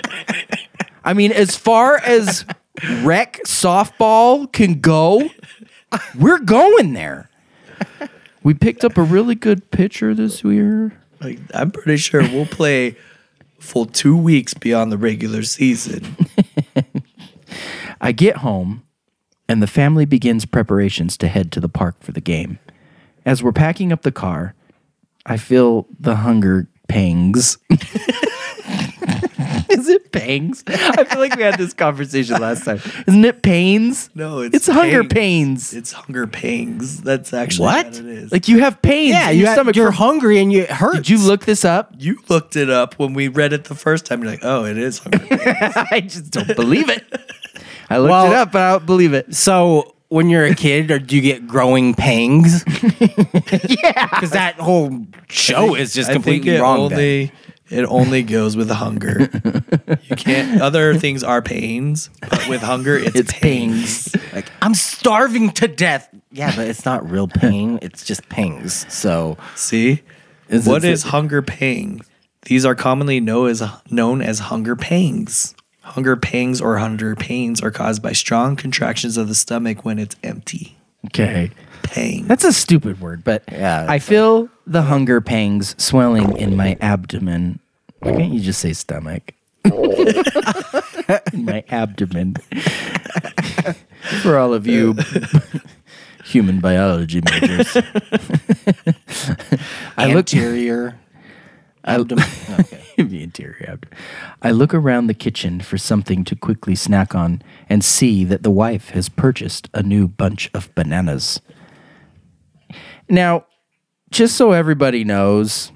I 1.03 1.13
mean, 1.13 1.31
as 1.31 1.55
far 1.55 1.97
as 1.97 2.45
rec 3.01 3.41
softball 3.45 4.51
can 4.51 4.79
go, 4.79 5.29
we're 6.17 6.39
going 6.39 6.93
there. 6.93 7.29
We 8.43 8.53
picked 8.53 8.83
up 8.83 8.97
a 8.97 9.03
really 9.03 9.35
good 9.35 9.71
pitcher 9.71 10.13
this 10.13 10.43
year. 10.43 10.93
Like, 11.21 11.39
I'm 11.53 11.71
pretty 11.71 11.97
sure 11.97 12.21
we'll 12.21 12.45
play 12.45 12.97
full 13.59 13.85
two 13.85 14.17
weeks 14.17 14.53
beyond 14.53 14.91
the 14.91 14.97
regular 14.97 15.43
season. 15.43 16.17
I 18.01 18.11
get 18.11 18.37
home, 18.37 18.83
and 19.47 19.63
the 19.63 19.67
family 19.67 20.05
begins 20.05 20.45
preparations 20.45 21.15
to 21.17 21.29
head 21.29 21.51
to 21.53 21.61
the 21.61 21.69
park 21.69 21.95
for 22.01 22.11
the 22.11 22.19
game. 22.19 22.59
As 23.25 23.41
we're 23.43 23.51
packing 23.53 23.91
up 23.91 24.01
the 24.01 24.11
car, 24.11 24.53
I 25.25 25.37
feel 25.37 25.87
the 25.99 26.17
hunger 26.17 26.67
pangs. 26.87 27.57
Is 29.69 29.89
it 29.89 30.11
pangs? 30.11 30.63
I 30.67 31.03
feel 31.03 31.19
like 31.19 31.35
we 31.35 31.41
had 31.41 31.57
this 31.57 31.73
conversation 31.73 32.39
last 32.39 32.63
time. 32.63 32.79
Isn't 33.07 33.25
it 33.25 33.41
pains? 33.41 34.09
No, 34.13 34.39
it's 34.39 34.55
it's 34.55 34.67
hunger 34.67 35.03
pains. 35.03 35.73
It's 35.73 35.91
hunger 35.91 36.27
pangs. 36.27 37.01
That's 37.01 37.33
actually 37.33 37.65
What? 37.65 37.85
what 37.87 37.95
it 37.95 38.05
is. 38.05 38.31
Like 38.31 38.47
you 38.47 38.59
have 38.59 38.81
pains. 38.81 39.11
Yeah, 39.13 39.29
in 39.29 39.35
you 39.35 39.39
your 39.41 39.47
have, 39.49 39.55
stomach. 39.55 39.75
you're 39.75 39.87
from- 39.87 39.95
hungry 39.95 40.39
and 40.39 40.53
you, 40.53 40.61
it 40.63 40.69
hurts. 40.71 40.97
Did 40.97 41.09
you 41.09 41.17
look 41.17 41.45
this 41.45 41.65
up? 41.65 41.91
you 41.97 42.19
looked 42.29 42.55
it 42.55 42.69
up 42.69 42.99
when 42.99 43.13
we 43.13 43.27
read 43.29 43.51
it 43.51 43.63
the 43.65 43.75
first 43.75 44.05
time. 44.05 44.21
You're 44.21 44.31
like, 44.31 44.41
oh, 44.43 44.65
it 44.65 44.77
is 44.77 44.99
hunger 44.99 45.19
pangs. 45.37 45.73
I 45.75 46.01
just 46.01 46.29
don't 46.31 46.55
believe 46.55 46.89
it. 46.89 47.03
I 47.89 47.97
looked 47.97 48.11
Well- 48.11 48.31
it 48.31 48.35
up, 48.35 48.51
but 48.51 48.61
I 48.61 48.71
don't 48.73 48.85
believe 48.85 49.13
it. 49.13 49.33
So 49.33 49.95
when 50.13 50.29
you're 50.29 50.45
a 50.45 50.55
kid, 50.55 50.91
or 50.91 50.99
do 50.99 51.15
you 51.15 51.21
get 51.21 51.47
growing 51.47 51.93
pangs? 51.93 52.63
yeah, 53.01 54.07
because 54.07 54.31
that 54.31 54.55
whole 54.59 55.05
show 55.29 55.75
is 55.75 55.93
just 55.93 56.09
I 56.09 56.13
think 56.13 56.23
completely 56.43 56.55
it 56.57 56.61
wrong. 56.61 56.79
only 56.79 57.31
it 57.69 57.85
only 57.85 58.21
goes 58.23 58.55
with 58.55 58.69
hunger. 58.69 59.29
you 60.03 60.15
can't. 60.15 60.61
Other 60.61 60.93
things 60.95 61.23
are 61.23 61.41
pains, 61.41 62.09
but 62.29 62.47
with 62.47 62.61
hunger, 62.61 62.95
it's, 62.97 63.15
It's 63.15 63.33
pangs. 63.33 64.09
pangs. 64.09 64.33
Like 64.33 64.51
I'm 64.61 64.75
starving 64.75 65.51
to 65.53 65.67
death. 65.67 66.07
Yeah, 66.31 66.55
but 66.55 66.67
it's 66.67 66.85
not 66.85 67.09
real 67.09 67.27
pain. 67.27 67.79
it's 67.81 68.03
just 68.03 68.27
pangs. 68.29 68.85
So 68.93 69.37
See, 69.55 70.01
Is 70.49 70.67
what 70.67 70.83
is 70.83 71.03
hunger 71.03 71.41
pang? 71.41 72.01
These 72.45 72.65
are 72.65 72.75
commonly 72.75 73.19
known 73.19 73.49
as 73.49 73.63
known 73.89 74.21
as 74.21 74.39
hunger 74.39 74.75
pangs. 74.75 75.55
Hunger 75.93 76.15
pangs 76.15 76.59
or 76.59 76.77
hunger 76.79 77.15
pains 77.15 77.61
are 77.61 77.69
caused 77.69 78.01
by 78.01 78.13
strong 78.13 78.55
contractions 78.55 79.15
of 79.15 79.27
the 79.27 79.35
stomach 79.35 79.85
when 79.85 79.99
it's 79.99 80.15
empty. 80.23 80.75
Okay. 81.05 81.51
Pang. 81.83 82.25
That's 82.25 82.43
a 82.43 82.51
stupid 82.51 82.99
word, 82.99 83.23
but 83.23 83.43
Yeah, 83.51 83.85
I 83.87 83.97
it's 83.97 84.05
feel 84.07 84.49
the 84.65 84.81
hunger 84.81 85.21
pangs 85.21 85.75
swelling 85.77 86.35
in 86.37 86.55
my 86.55 86.77
abdomen. 86.81 87.59
Why 87.99 88.13
can't 88.13 88.33
you 88.33 88.39
just 88.39 88.59
say 88.59 88.73
stomach? 88.73 89.33
in 89.65 89.71
my 91.45 91.63
abdomen. 91.69 92.35
For 94.23 94.37
all 94.39 94.53
of 94.55 94.65
you 94.65 94.95
human 96.25 96.59
biology 96.59 97.21
majors. 97.29 97.77
I 99.97 100.07
look 100.07 100.33
anterior 100.33 100.97
abdomen. 101.85 102.25
okay. 102.59 102.82
the 102.97 103.23
interior 103.23 103.65
abdomen. 103.67 103.97
I 104.41 104.51
look 104.51 104.73
around 104.73 105.07
the 105.07 105.13
kitchen 105.13 105.61
for 105.61 105.77
something 105.77 106.23
to 106.25 106.35
quickly 106.35 106.75
snack 106.75 107.15
on 107.15 107.41
and 107.69 107.83
see 107.83 108.23
that 108.25 108.43
the 108.43 108.51
wife 108.51 108.89
has 108.89 109.09
purchased 109.09 109.69
a 109.73 109.83
new 109.83 110.07
bunch 110.07 110.49
of 110.53 110.73
bananas. 110.75 111.41
Now, 113.09 113.45
just 114.11 114.35
so 114.37 114.51
everybody 114.51 115.03
knows, 115.03 115.71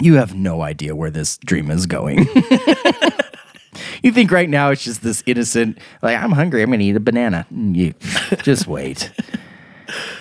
you 0.00 0.14
have 0.14 0.34
no 0.34 0.62
idea 0.62 0.94
where 0.96 1.10
this 1.10 1.38
dream 1.38 1.70
is 1.70 1.86
going. 1.86 2.26
you 4.02 4.12
think 4.12 4.30
right 4.30 4.48
now 4.48 4.70
it's 4.70 4.84
just 4.84 5.02
this 5.02 5.22
innocent, 5.26 5.78
like, 6.02 6.16
I'm 6.16 6.32
hungry, 6.32 6.62
I'm 6.62 6.70
going 6.70 6.80
to 6.80 6.84
eat 6.84 6.96
a 6.96 7.00
banana. 7.00 7.46
Mm, 7.52 7.76
You, 7.76 7.94
just 8.42 8.66
wait. 8.66 9.10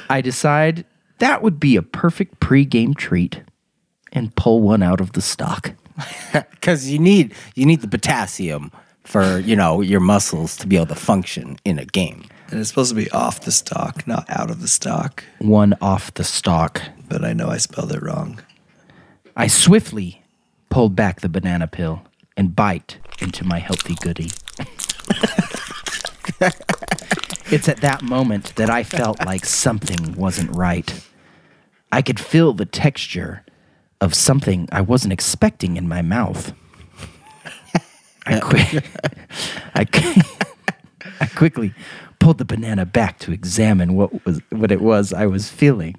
I 0.10 0.22
decide 0.22 0.86
that 1.20 1.42
would 1.42 1.60
be 1.60 1.76
a 1.76 1.82
perfect 1.82 2.40
pre-game 2.40 2.94
treat 2.94 3.42
and 4.18 4.36
pull 4.36 4.62
one 4.62 4.84
out 4.84 5.00
of 5.00 5.14
the 5.14 5.22
stock. 5.22 5.74
because 6.52 6.90
you 6.90 7.00
need 7.00 7.34
you 7.56 7.66
need 7.66 7.82
the 7.82 7.88
potassium 7.88 8.72
for 9.04 9.40
you 9.40 9.56
know 9.56 9.82
your 9.82 10.00
muscles 10.00 10.56
to 10.58 10.68
be 10.68 10.76
able 10.76 10.88
to 10.88 10.96
function 10.96 11.58
in 11.66 11.80
a 11.80 11.86
game. 11.86 12.26
and 12.50 12.60
it's 12.60 12.70
supposed 12.70 12.90
to 12.90 12.96
be 12.96 13.10
off 13.12 13.42
the 13.42 13.52
stock, 13.52 14.06
not 14.08 14.30
out 14.30 14.52
of 14.52 14.62
the 14.62 14.68
stock. 14.68 15.24
One 15.40 15.76
off 15.82 16.14
the 16.14 16.24
stock. 16.24 16.82
But 17.10 17.24
I 17.24 17.34
know 17.34 17.48
I 17.48 17.58
spelled 17.58 17.94
it 17.94 18.02
wrong. 18.02 18.42
I 19.36 19.48
swiftly 19.48 20.24
pulled 20.70 20.96
back 20.96 21.22
the 21.22 21.30
banana 21.30 21.68
pill 21.68 22.02
and 22.36 22.56
bite 22.56 22.98
into 23.20 23.46
my 23.46 23.60
healthy 23.60 23.96
goodie. 23.96 24.32
it's 27.52 27.70
at 27.70 27.78
that 27.78 28.02
moment 28.02 28.56
that 28.58 28.70
I 28.70 28.84
felt 28.84 29.26
like 29.26 29.46
something 29.46 30.14
wasn't 30.16 30.54
right. 30.56 31.02
I 31.92 32.02
could 32.02 32.20
feel 32.20 32.54
the 32.54 32.66
texture 32.66 33.44
of 34.02 34.14
something 34.14 34.68
I 34.72 34.82
wasn't 34.82 35.14
expecting 35.14 35.78
in 35.78 35.88
my 35.88 36.02
mouth. 36.02 36.54
I, 38.26 38.40
qui- 38.42 38.80
I, 39.76 39.86
I 41.22 41.26
quickly 41.28 41.74
pulled 42.20 42.38
the 42.38 42.46
banana 42.46 42.86
back 42.86 43.20
to 43.20 43.32
examine 43.32 43.96
what 43.96 44.26
was 44.26 44.42
what 44.50 44.72
it 44.72 44.82
was 44.82 45.14
I 45.14 45.26
was 45.26 45.50
feeling. 45.50 45.96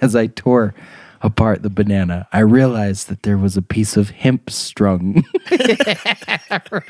As 0.00 0.14
I 0.14 0.28
tore 0.28 0.74
apart 1.22 1.62
the 1.62 1.70
banana, 1.70 2.26
I 2.32 2.40
realized 2.40 3.08
that 3.08 3.24
there 3.24 3.36
was 3.36 3.56
a 3.56 3.62
piece 3.62 3.96
of 3.96 4.10
hemp 4.10 4.48
strung 4.50 5.24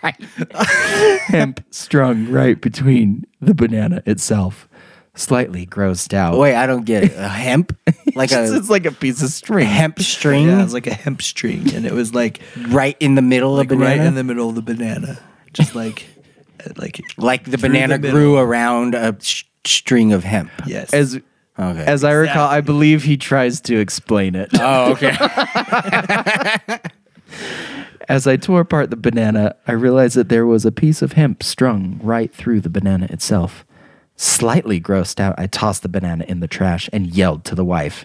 right. 0.02 0.22
hemp 1.26 1.64
strung 1.70 2.30
right 2.30 2.60
between 2.60 3.24
the 3.40 3.54
banana 3.54 4.02
itself. 4.06 4.68
Slightly 5.14 5.66
grossed 5.66 6.14
out. 6.14 6.38
Wait, 6.38 6.54
I 6.54 6.66
don't 6.66 6.84
get 6.84 7.04
it. 7.04 7.12
A 7.16 7.28
hemp 7.46 7.76
like 8.14 8.30
it's, 8.32 8.50
a 8.52 8.56
it's 8.56 8.70
like 8.70 8.86
a 8.86 8.92
piece 8.92 9.22
of 9.22 9.30
string. 9.30 9.66
hemp 9.66 9.98
string 10.00 10.46
Yeah, 10.46 10.60
it 10.60 10.62
was 10.64 10.72
like 10.72 10.86
a 10.86 10.94
hemp 10.94 11.20
string, 11.20 11.74
and 11.74 11.84
it 11.84 11.92
was 11.92 12.14
like, 12.14 12.40
right 12.68 12.96
in 13.00 13.16
the 13.16 13.22
middle 13.22 13.54
like 13.54 13.70
of 13.70 13.78
banana. 13.78 13.98
right 14.00 14.06
in 14.06 14.14
the 14.14 14.24
middle 14.24 14.48
of 14.48 14.54
the 14.54 14.62
banana, 14.62 15.18
just 15.52 15.74
like, 15.74 16.06
uh, 16.64 16.70
like 16.76 17.00
like 17.18 17.44
the 17.44 17.58
through 17.58 17.68
banana 17.70 17.98
the 17.98 18.10
grew 18.10 18.30
middle. 18.34 18.38
around 18.38 18.94
a 18.94 19.16
sh- 19.20 19.44
string 19.64 20.12
of 20.12 20.24
hemp. 20.24 20.50
Yes. 20.66 20.94
As 20.94 21.20
Okay. 21.58 21.84
as 21.84 22.04
I 22.04 22.12
recall, 22.12 22.48
I 22.48 22.62
believe 22.62 23.02
he 23.02 23.16
tries 23.18 23.60
to 23.62 23.76
explain 23.78 24.34
it. 24.34 24.48
oh, 24.54 24.92
okay. 24.92 25.10
As 28.08 28.26
I 28.26 28.36
tore 28.36 28.60
apart 28.60 28.90
the 28.90 28.96
banana, 28.96 29.54
I 29.68 29.72
realized 29.72 30.16
that 30.16 30.28
there 30.30 30.46
was 30.46 30.64
a 30.64 30.72
piece 30.72 31.00
of 31.02 31.12
hemp 31.12 31.42
strung 31.44 32.00
right 32.02 32.32
through 32.34 32.60
the 32.62 32.70
banana 32.70 33.06
itself. 33.10 33.64
Slightly 34.22 34.78
grossed 34.82 35.18
out, 35.18 35.34
I 35.38 35.46
tossed 35.46 35.82
the 35.82 35.88
banana 35.88 36.26
in 36.28 36.40
the 36.40 36.46
trash 36.46 36.90
and 36.92 37.06
yelled 37.06 37.42
to 37.46 37.54
the 37.54 37.64
wife, 37.64 38.04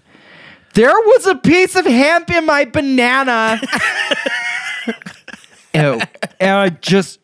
There 0.73 0.87
was 0.87 1.25
a 1.25 1.35
piece 1.35 1.75
of 1.75 1.85
hemp 1.85 2.31
in 2.31 2.45
my 2.45 2.63
banana. 2.63 3.59
Ew. 4.85 4.93
Oh, 5.77 5.99
and 6.39 6.51
I 6.51 6.69
just, 6.69 7.19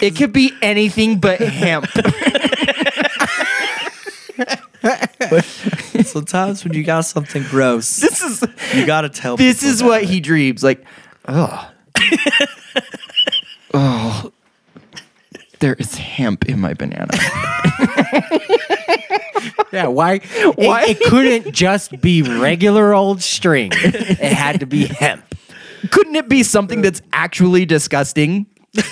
it 0.00 0.16
could 0.16 0.32
be 0.32 0.50
anything 0.62 1.20
but 1.20 1.40
hemp. 1.40 1.84
sometimes 6.06 6.64
when 6.64 6.72
you 6.72 6.82
got 6.82 7.02
something 7.02 7.42
gross, 7.50 7.96
this 7.96 8.22
is 8.22 8.42
you 8.72 8.86
gotta 8.86 9.10
tell. 9.10 9.36
this 9.36 9.60
people 9.60 9.74
is 9.74 9.80
about 9.82 9.88
what 9.90 10.02
it. 10.04 10.08
he 10.08 10.20
dreams 10.20 10.62
like 10.62 10.82
oh 11.28 11.70
oh 13.74 14.32
there 15.60 15.74
is 15.74 15.94
hemp 15.96 16.46
in 16.48 16.58
my 16.58 16.74
banana 16.74 17.08
yeah, 19.72 19.86
why? 19.86 20.18
Why? 20.56 20.82
It, 20.84 21.00
it 21.00 21.08
couldn't 21.08 21.52
just 21.54 22.00
be 22.00 22.22
regular 22.22 22.92
old 22.92 23.22
string. 23.22 23.70
It 23.72 24.18
had 24.32 24.60
to 24.60 24.66
be 24.66 24.86
hemp. 24.86 25.24
couldn't 25.90 26.14
it 26.16 26.28
be 26.28 26.42
something 26.42 26.82
that's 26.82 27.00
actually 27.12 27.64
disgusting 27.66 28.46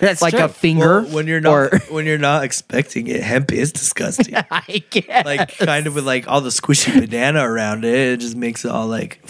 That's 0.00 0.20
like 0.20 0.34
true. 0.34 0.44
a 0.44 0.48
finger 0.48 1.02
Well, 1.02 1.10
when 1.12 1.26
you're 1.28 1.40
not 1.40 1.52
or 1.52 1.78
when 1.90 2.06
you're 2.06 2.18
not 2.18 2.42
expecting 2.42 3.06
it, 3.06 3.22
hemp 3.22 3.52
is 3.52 3.70
disgusting. 3.70 4.34
I 4.50 4.82
guess. 4.90 5.24
like 5.24 5.56
kind 5.58 5.86
of 5.86 5.94
with 5.94 6.04
like 6.04 6.26
all 6.26 6.40
the 6.40 6.50
squishy 6.50 6.98
banana 7.00 7.48
around 7.48 7.84
it, 7.84 7.94
it 7.94 8.16
just 8.20 8.34
makes 8.36 8.64
it 8.64 8.70
all 8.72 8.88
like 8.88 9.24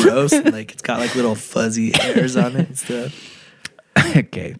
gross. 0.00 0.32
and, 0.32 0.52
like 0.52 0.72
it's 0.72 0.82
got 0.82 0.98
like 0.98 1.14
little 1.14 1.36
fuzzy 1.36 1.92
hairs 1.92 2.36
on 2.36 2.56
it 2.56 2.66
and 2.68 2.78
stuff. 2.78 3.14
okay 4.16 4.56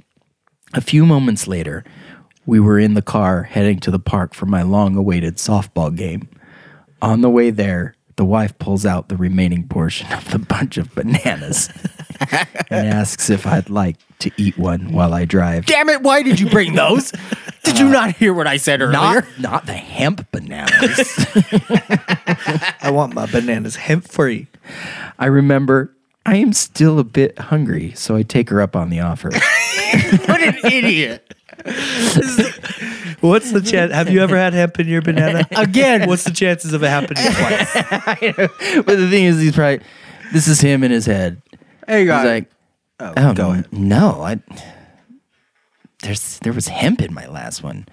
a 0.74 0.80
few 0.80 1.06
moments 1.06 1.46
later 1.46 1.84
we 2.44 2.60
were 2.60 2.78
in 2.78 2.94
the 2.94 3.02
car 3.02 3.42
heading 3.44 3.78
to 3.80 3.90
the 3.90 3.98
park 3.98 4.34
for 4.34 4.46
my 4.46 4.62
long-awaited 4.62 5.36
softball 5.36 5.94
game 5.94 6.28
on 7.02 7.20
the 7.20 7.30
way 7.30 7.50
there 7.50 7.94
the 8.16 8.24
wife 8.24 8.58
pulls 8.58 8.86
out 8.86 9.08
the 9.08 9.16
remaining 9.16 9.66
portion 9.68 10.10
of 10.12 10.30
the 10.30 10.38
bunch 10.38 10.78
of 10.78 10.94
bananas 10.94 11.68
and 12.70 12.88
asks 12.88 13.28
if 13.30 13.46
i'd 13.46 13.68
like 13.68 13.96
to 14.18 14.30
eat 14.36 14.56
one 14.56 14.92
while 14.92 15.12
i 15.12 15.24
drive 15.24 15.66
Damn 15.66 15.88
it! 15.90 16.02
Why 16.02 16.22
did 16.22 16.40
you 16.40 16.48
bring 16.48 16.74
those? 16.84 17.12
Did 17.64 17.78
you 17.78 17.86
uh, 17.88 17.90
not 17.90 18.16
hear 18.16 18.32
what 18.32 18.46
I 18.46 18.56
said 18.56 18.80
earlier? 18.80 18.96
not 18.96 19.24
not 19.38 19.66
the 19.66 19.74
hemp 19.74 20.30
bananas. 20.30 21.26
I 22.80 22.90
want 22.90 23.12
my 23.14 23.26
bananas 23.26 23.76
hemp 23.76 24.06
free. 24.08 24.46
I 25.18 25.26
remember 25.26 25.92
I 26.24 26.36
am 26.36 26.52
still 26.52 26.98
a 26.98 27.04
bit 27.04 27.38
hungry, 27.38 27.92
so 27.94 28.16
I 28.16 28.22
take 28.22 28.48
her 28.50 28.60
up 28.62 28.74
on 28.74 28.88
the 28.88 29.00
offer. 29.00 29.30
what 30.26 30.42
an 30.42 30.56
idiot! 30.72 31.34
What's 33.20 33.50
the 33.52 33.62
chance? 33.64 33.92
Have 33.92 34.10
you 34.10 34.20
ever 34.22 34.36
had 34.36 34.52
hemp 34.52 34.78
in 34.78 34.86
your 34.88 35.02
banana? 35.02 35.46
Again. 35.56 36.08
What's 36.08 36.24
the 36.24 36.30
chances 36.32 36.72
of 36.72 36.82
it 36.82 36.88
happening 36.88 37.24
twice? 37.32 37.72
but 38.84 38.96
the 38.98 39.08
thing 39.10 39.24
is, 39.24 39.40
he's 39.40 39.54
probably 39.54 39.80
this 40.32 40.48
is 40.48 40.60
him 40.60 40.84
in 40.84 40.90
his 40.90 41.06
head. 41.06 41.40
Hey 41.86 42.00
He's 42.00 42.08
guys, 42.08 42.26
like, 42.26 42.50
Oh, 43.00 43.12
Oh 43.16 43.34
go 43.34 43.52
ahead. 43.52 43.72
no, 43.72 44.22
I 44.22 44.40
there's 46.02 46.38
there 46.40 46.52
was 46.52 46.68
hemp 46.68 47.00
in 47.02 47.12
my 47.14 47.26
last 47.26 47.62
one, 47.62 47.86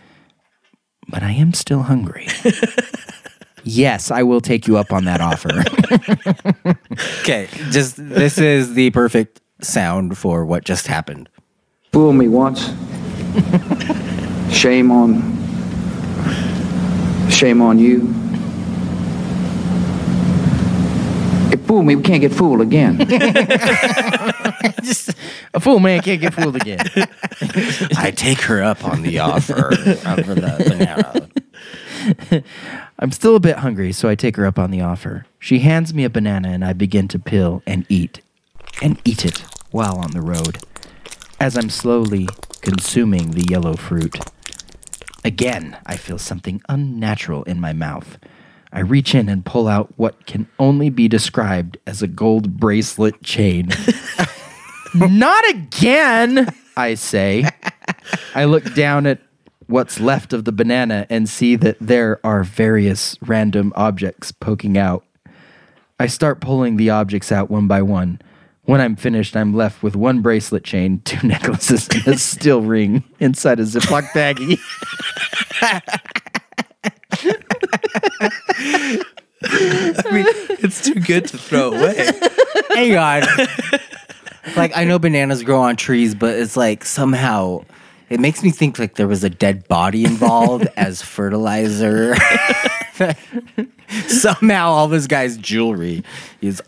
but 1.08 1.24
I 1.24 1.32
am 1.32 1.54
still 1.54 1.84
hungry. 1.84 2.28
yes, 3.64 4.12
I 4.12 4.24
will 4.24 4.42
take 4.42 4.68
you 4.68 4.78
up 4.78 4.92
on 4.92 5.06
that 5.06 5.22
offer. 5.22 5.64
Okay, 7.22 7.48
just 7.72 7.96
this 7.98 8.38
is 8.38 8.74
the 8.74 8.90
perfect 8.92 9.42
sound 9.62 10.18
for 10.18 10.46
what 10.46 10.64
just 10.66 10.88
happened. 10.88 11.30
Fool 11.94 12.12
me 12.12 12.28
once. 12.28 12.72
shame 14.52 14.90
on. 14.90 15.22
Shame 17.30 17.62
on 17.62 17.78
you. 17.78 18.12
It 21.52 21.60
fooled 21.68 21.86
me, 21.86 21.96
we 21.96 22.02
can't 22.02 22.22
get 22.22 22.34
fooled 22.34 22.62
again. 22.62 22.98
Just 24.82 25.12
a 25.54 25.60
fool 25.60 25.78
man 25.78 26.02
can't 26.02 26.20
get 26.20 26.34
fooled 26.34 26.56
again. 26.56 26.80
I 27.96 28.12
take 28.16 28.42
her 28.42 28.64
up 28.64 28.84
on 28.84 29.04
the 29.04 29.20
offer 29.20 29.68
of 29.68 29.76
the 30.26 30.66
banana. 30.68 31.30
I'm 32.98 33.12
still 33.12 33.36
a 33.36 33.40
bit 33.40 33.58
hungry, 33.58 33.92
so 33.92 34.10
I 34.10 34.16
take 34.16 34.36
her 34.38 34.48
up 34.48 34.58
on 34.58 34.72
the 34.72 34.82
offer. 34.82 35.28
She 35.38 35.60
hands 35.60 35.94
me 35.94 36.04
a 36.06 36.10
banana 36.10 36.50
and 36.50 36.66
I 36.66 36.74
begin 36.74 37.08
to 37.10 37.20
peel 37.20 37.62
and 37.68 37.86
eat 37.88 38.22
and 38.82 39.00
eat 39.06 39.26
it 39.26 39.44
while 39.70 39.98
on 39.98 40.10
the 40.10 40.22
road. 40.22 40.58
As 41.40 41.58
I'm 41.58 41.70
slowly 41.70 42.28
consuming 42.62 43.32
the 43.32 43.46
yellow 43.50 43.76
fruit, 43.76 44.18
again 45.24 45.78
I 45.86 45.98
feel 45.98 46.18
something 46.18 46.62
unnatural 46.70 47.44
in 47.44 47.60
my 47.60 47.74
mouth. 47.74 48.18
I 48.72 48.80
reach 48.80 49.14
in 49.14 49.30
and 49.30 49.46
pull 49.46 49.68
out 49.68 49.94
what 49.98 50.26
can 50.26 50.48
only 50.58 50.90
be 50.90 51.08
described 51.08 51.78
as 51.86 52.02
a 52.02 52.08
gold 52.08 52.60
bracelet 52.60 53.22
chain. 53.22 53.70
Not 54.96 55.48
again, 55.50 56.50
I 56.76 56.96
say. 56.96 57.46
I 58.34 58.46
look 58.46 58.74
down 58.74 59.06
at 59.06 59.20
what's 59.68 60.00
left 60.00 60.34
of 60.34 60.46
the 60.46 60.52
banana 60.52 61.06
and 61.10 61.30
see 61.30 61.56
that 61.58 61.78
there 61.80 62.20
are 62.26 62.44
various 62.44 63.18
random 63.22 63.74
objects 63.76 64.32
poking 64.32 64.78
out. 64.78 65.06
I 66.00 66.08
start 66.08 66.42
pulling 66.42 66.78
the 66.78 66.90
objects 66.90 67.32
out 67.32 67.50
one 67.50 67.68
by 67.68 67.82
one. 67.82 68.22
When 68.66 68.80
I'm 68.80 68.96
finished, 68.96 69.36
I'm 69.36 69.54
left 69.54 69.84
with 69.84 69.96
one 69.96 70.22
bracelet 70.22 70.64
chain, 70.64 71.02
two 71.06 71.26
necklaces, 71.28 71.88
and 71.90 72.08
a 72.08 72.18
steel 72.18 72.62
ring 72.62 73.04
inside 73.20 73.60
a 73.60 73.64
Ziploc 73.64 74.04
baggie. 74.10 74.60
I 79.46 80.12
mean, 80.12 80.26
It's 80.64 80.82
too 80.84 80.96
good 80.96 81.26
to 81.28 81.38
throw 81.38 81.74
away. 81.74 82.10
Hang 82.70 82.96
on. 82.98 83.24
like 84.56 84.76
I 84.76 84.86
know 84.86 84.98
bananas 85.00 85.44
grow 85.44 85.62
on 85.62 85.76
trees, 85.76 86.16
but 86.16 86.36
it's 86.36 86.56
like 86.56 86.86
somehow 86.86 87.66
it 88.10 88.20
makes 88.20 88.44
me 88.44 88.52
think 88.52 88.80
like 88.80 88.96
there 88.96 89.08
was 89.08 89.24
a 89.24 89.30
dead 89.30 89.68
body 89.68 90.06
involved 90.06 90.68
as 90.78 91.02
fertilizer. 91.02 92.16
somehow 94.22 94.70
all 94.70 94.88
this 94.88 95.08
guy's 95.08 95.38
jewelry 95.38 96.04
is 96.42 96.62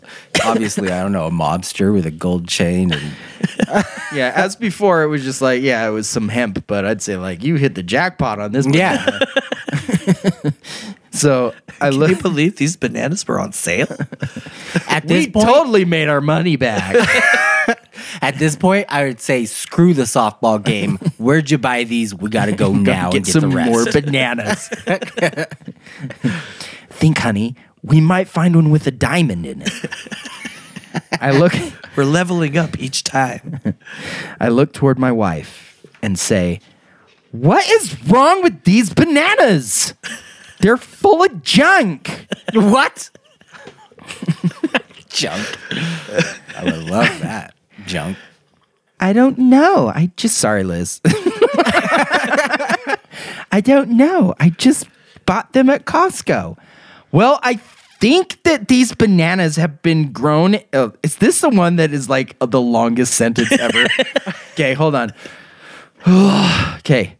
obviously 0.44 0.90
I 0.90 1.02
don't 1.02 1.12
know 1.12 1.26
a 1.26 1.30
mobster 1.30 1.92
with 1.92 2.06
a 2.06 2.10
gold 2.10 2.48
chain 2.48 2.92
and 2.92 3.12
yeah, 4.12 4.32
as 4.34 4.56
before, 4.56 5.02
it 5.02 5.06
was 5.06 5.22
just 5.22 5.40
like, 5.40 5.62
yeah, 5.62 5.86
it 5.86 5.90
was 5.90 6.08
some 6.08 6.28
hemp, 6.28 6.66
but 6.66 6.84
I'd 6.84 7.00
say, 7.00 7.16
like, 7.16 7.42
you 7.42 7.56
hit 7.56 7.74
the 7.74 7.82
jackpot 7.82 8.38
on 8.38 8.52
this. 8.52 8.66
yeah. 8.66 9.18
So 11.12 11.54
I 11.80 11.88
Can 11.88 11.98
look. 11.98 12.10
you 12.10 12.16
believe 12.16 12.56
these 12.56 12.76
bananas 12.76 13.26
were 13.26 13.40
on 13.40 13.52
sale? 13.52 13.86
At 14.86 15.08
this 15.08 15.24
We 15.26 15.32
point, 15.32 15.46
totally 15.46 15.86
made 15.86 16.08
our 16.08 16.20
money 16.20 16.56
back. 16.56 16.94
at 18.20 18.38
this 18.38 18.54
point, 18.54 18.84
I 18.90 19.04
would 19.04 19.18
say 19.20 19.46
screw 19.46 19.94
the 19.94 20.02
softball 20.02 20.62
game. 20.62 20.98
Where'd 21.16 21.50
you 21.50 21.56
buy 21.56 21.84
these? 21.84 22.14
We 22.14 22.28
got 22.28 22.46
to 22.46 22.52
go 22.52 22.70
now 22.74 23.08
get 23.12 23.16
and 23.16 23.24
get 23.24 23.32
some 23.32 23.48
the 23.50 23.56
rest. 23.56 23.70
more 23.70 23.84
bananas. 24.02 24.68
Think, 26.96 27.18
honey, 27.18 27.54
we 27.82 28.00
might 28.00 28.28
find 28.28 28.56
one 28.56 28.70
with 28.70 28.86
a 28.86 28.90
diamond 28.90 29.46
in 29.46 29.62
it. 29.62 29.72
I 31.20 31.30
look 31.30 31.52
We're 31.96 32.04
leveling 32.04 32.56
up 32.58 32.78
each 32.78 33.04
time. 33.04 33.60
I 34.40 34.48
look 34.48 34.74
toward 34.74 34.98
my 34.98 35.10
wife 35.10 35.82
and 36.02 36.18
say, 36.18 36.60
"What 37.32 37.66
is 37.70 38.04
wrong 38.04 38.42
with 38.42 38.64
these 38.64 38.92
bananas? 38.92 39.94
They're 40.60 40.76
full 40.76 41.24
of 41.24 41.42
junk." 41.42 42.26
what? 42.52 43.08
Junk. 45.08 45.58
I 46.54 46.64
would 46.64 46.82
love 46.84 47.20
that. 47.20 47.54
Junk. 47.86 48.18
I 49.00 49.14
don't 49.14 49.38
know. 49.38 49.88
I 49.88 50.10
just 50.16 50.36
sorry, 50.36 50.64
Liz. 50.64 51.00
I 53.50 53.62
don't 53.62 53.92
know. 53.92 54.34
I 54.38 54.50
just 54.50 54.86
bought 55.24 55.54
them 55.54 55.70
at 55.70 55.86
Costco. 55.86 56.58
Well, 57.16 57.40
I 57.42 57.54
think 57.54 58.42
that 58.42 58.68
these 58.68 58.94
bananas 58.94 59.56
have 59.56 59.80
been 59.80 60.12
grown. 60.12 60.56
Uh, 60.74 60.90
is 61.02 61.16
this 61.16 61.40
the 61.40 61.48
one 61.48 61.76
that 61.76 61.90
is 61.90 62.10
like 62.10 62.36
the 62.40 62.60
longest 62.60 63.14
sentence 63.14 63.50
ever? 63.52 63.86
okay, 64.52 64.74
hold 64.74 64.94
on. 64.94 65.14
okay. 66.80 67.16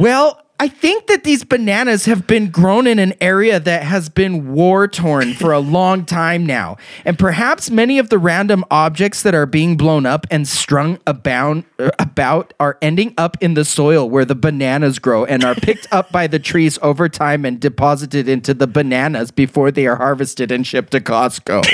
Well, 0.00 0.39
I 0.60 0.68
think 0.68 1.06
that 1.06 1.24
these 1.24 1.42
bananas 1.42 2.04
have 2.04 2.26
been 2.26 2.50
grown 2.50 2.86
in 2.86 2.98
an 2.98 3.14
area 3.18 3.58
that 3.58 3.82
has 3.82 4.10
been 4.10 4.52
war 4.52 4.86
torn 4.86 5.32
for 5.32 5.52
a 5.52 5.58
long 5.78 6.04
time 6.04 6.44
now. 6.44 6.76
And 7.06 7.18
perhaps 7.18 7.70
many 7.70 7.98
of 7.98 8.10
the 8.10 8.18
random 8.18 8.66
objects 8.70 9.22
that 9.22 9.34
are 9.34 9.46
being 9.46 9.78
blown 9.78 10.04
up 10.04 10.26
and 10.30 10.46
strung 10.46 10.98
abound, 11.06 11.64
about 11.98 12.52
are 12.60 12.76
ending 12.82 13.14
up 13.16 13.38
in 13.40 13.54
the 13.54 13.64
soil 13.64 14.10
where 14.10 14.26
the 14.26 14.34
bananas 14.34 14.98
grow 14.98 15.24
and 15.24 15.44
are 15.44 15.54
picked 15.54 15.88
up 15.90 16.12
by 16.12 16.26
the 16.26 16.38
trees 16.38 16.78
over 16.82 17.08
time 17.08 17.46
and 17.46 17.58
deposited 17.58 18.28
into 18.28 18.52
the 18.52 18.66
bananas 18.66 19.30
before 19.30 19.70
they 19.70 19.86
are 19.86 19.96
harvested 19.96 20.52
and 20.52 20.66
shipped 20.66 20.92
to 20.92 21.00
Costco. 21.00 21.64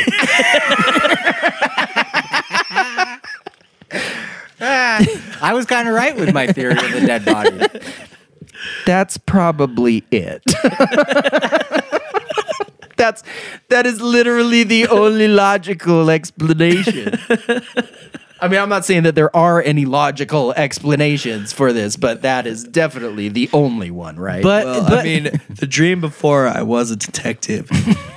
I 4.61 5.53
was 5.55 5.67
kind 5.67 5.89
of 5.89 5.95
right 5.95 6.17
with 6.17 6.33
my 6.33 6.47
theory 6.47 6.79
of 6.79 6.93
the 6.93 7.01
dead 7.05 7.25
body. 7.25 7.67
That's 8.85 9.19
probably 9.19 10.05
it. 10.11 10.43
That's 12.97 13.23
that 13.69 13.85
is 13.87 14.01
literally 14.01 14.63
the 14.65 14.89
only 14.89 15.29
logical 15.29 16.09
explanation. 16.11 17.19
I 18.39 18.49
mean, 18.49 18.61
I'm 18.61 18.69
not 18.69 18.85
saying 18.85 19.05
that 19.05 19.15
there 19.15 19.35
are 19.35 19.63
any 19.63 19.87
logical 19.87 20.53
explanations 20.53 21.55
for 21.55 21.73
this, 21.73 21.97
but 21.97 22.21
that 22.23 22.47
is 22.47 22.65
definitely 22.65 23.31
the 23.31 23.49
only 23.53 23.91
one, 23.91 24.17
right? 24.17 24.43
But, 24.43 24.67
Well, 24.67 24.89
but 24.89 24.99
I 24.99 25.03
mean, 25.05 25.41
the 25.49 25.67
dream 25.67 26.03
before 26.03 26.47
I 26.47 26.63
was 26.63 26.91
a 26.91 26.97
detective, 26.97 27.71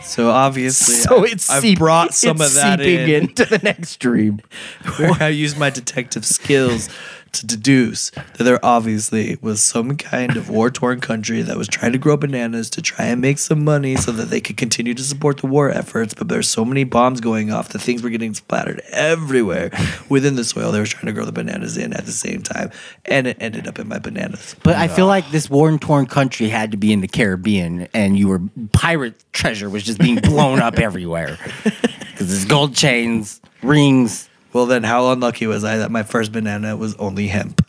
so 0.03 0.29
obviously, 0.29 0.95
so 0.95 1.23
I, 1.23 1.29
it's 1.29 1.49
I've 1.49 1.61
seep- 1.61 1.79
brought 1.79 2.13
some 2.13 2.37
it's 2.41 2.49
of 2.49 2.53
that 2.55 2.79
seeping 2.79 2.99
in, 3.09 3.29
into 3.29 3.45
the 3.45 3.59
next 3.59 3.97
dream. 3.97 4.41
where 4.97 5.13
I 5.21 5.29
use 5.29 5.55
my 5.57 5.69
detective 5.69 6.25
skills 6.25 6.89
to 7.33 7.45
deduce 7.45 8.09
that 8.09 8.43
there 8.43 8.63
obviously 8.63 9.37
was 9.41 9.61
some 9.61 9.97
kind 9.97 10.37
of 10.37 10.49
war 10.49 10.69
torn 10.69 10.99
country 10.99 11.41
that 11.41 11.57
was 11.57 11.67
trying 11.67 11.91
to 11.91 11.97
grow 11.97 12.17
bananas 12.17 12.69
to 12.71 12.81
try 12.81 13.05
and 13.05 13.21
make 13.21 13.37
some 13.37 13.63
money 13.63 13.95
so 13.95 14.11
that 14.11 14.29
they 14.29 14.41
could 14.41 14.57
continue 14.57 14.93
to 14.93 15.03
support 15.03 15.37
the 15.37 15.47
war 15.47 15.69
efforts. 15.69 16.13
But 16.13 16.27
there's 16.27 16.47
so 16.47 16.65
many 16.65 16.83
bombs 16.83 17.21
going 17.21 17.51
off, 17.51 17.69
the 17.69 17.79
things 17.79 18.03
were 18.03 18.09
getting 18.09 18.33
splattered 18.33 18.81
everywhere 18.91 19.71
within 20.09 20.35
the 20.35 20.43
soil. 20.43 20.71
They 20.71 20.79
were 20.79 20.85
trying 20.85 21.07
to 21.07 21.13
grow 21.13 21.25
the 21.25 21.31
bananas 21.31 21.77
in 21.77 21.93
at 21.93 22.05
the 22.05 22.11
same 22.11 22.41
time, 22.41 22.71
and 23.05 23.27
it 23.27 23.37
ended 23.39 23.67
up 23.67 23.79
in 23.79 23.87
my 23.87 23.99
bananas. 23.99 24.55
But 24.63 24.75
I 24.75 24.87
feel 24.87 25.07
like 25.07 25.29
this 25.31 25.49
war 25.49 25.75
torn 25.77 26.05
country 26.05 26.49
had 26.49 26.71
to 26.71 26.77
be 26.77 26.91
in 26.91 27.01
the 27.01 27.07
Caribbean, 27.07 27.87
and 27.93 28.17
you 28.17 28.27
were 28.27 28.41
pirate 28.71 29.15
treasure 29.33 29.69
was 29.69 29.83
just 29.83 29.99
being 29.99 30.15
blown 30.15 30.59
up 30.59 30.79
everywhere 30.79 31.37
because 31.63 32.27
there's 32.27 32.45
gold 32.45 32.75
chains, 32.75 33.41
rings. 33.61 34.28
Well, 34.51 34.65
then, 34.65 34.83
how 34.83 35.11
unlucky 35.11 35.47
was 35.47 35.63
I 35.63 35.77
that 35.77 35.91
my 35.91 36.03
first 36.03 36.31
banana 36.31 36.75
was 36.75 36.95
only 36.95 37.27
hemp? 37.27 37.65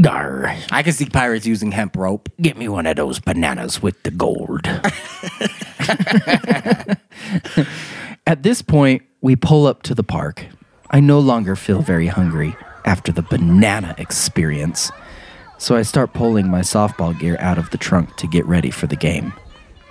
Gar, 0.00 0.54
I 0.70 0.82
can 0.82 0.92
see 0.92 1.06
pirates 1.06 1.46
using 1.46 1.72
hemp 1.72 1.96
rope. 1.96 2.28
get 2.40 2.56
me 2.56 2.68
one 2.68 2.86
of 2.86 2.96
those 2.96 3.18
bananas 3.18 3.82
with 3.82 4.00
the 4.04 4.12
gold. 4.12 4.66
At 8.26 8.42
this 8.42 8.62
point, 8.62 9.02
we 9.20 9.34
pull 9.34 9.66
up 9.66 9.82
to 9.84 9.94
the 9.94 10.04
park. 10.04 10.46
I 10.90 11.00
no 11.00 11.18
longer 11.18 11.56
feel 11.56 11.82
very 11.82 12.06
hungry 12.06 12.56
after 12.84 13.10
the 13.10 13.22
banana 13.22 13.94
experience, 13.98 14.92
so 15.58 15.74
I 15.74 15.82
start 15.82 16.12
pulling 16.12 16.48
my 16.48 16.60
softball 16.60 17.18
gear 17.18 17.36
out 17.40 17.58
of 17.58 17.70
the 17.70 17.78
trunk 17.78 18.16
to 18.16 18.28
get 18.28 18.46
ready 18.46 18.70
for 18.70 18.86
the 18.86 18.96
game. 18.96 19.32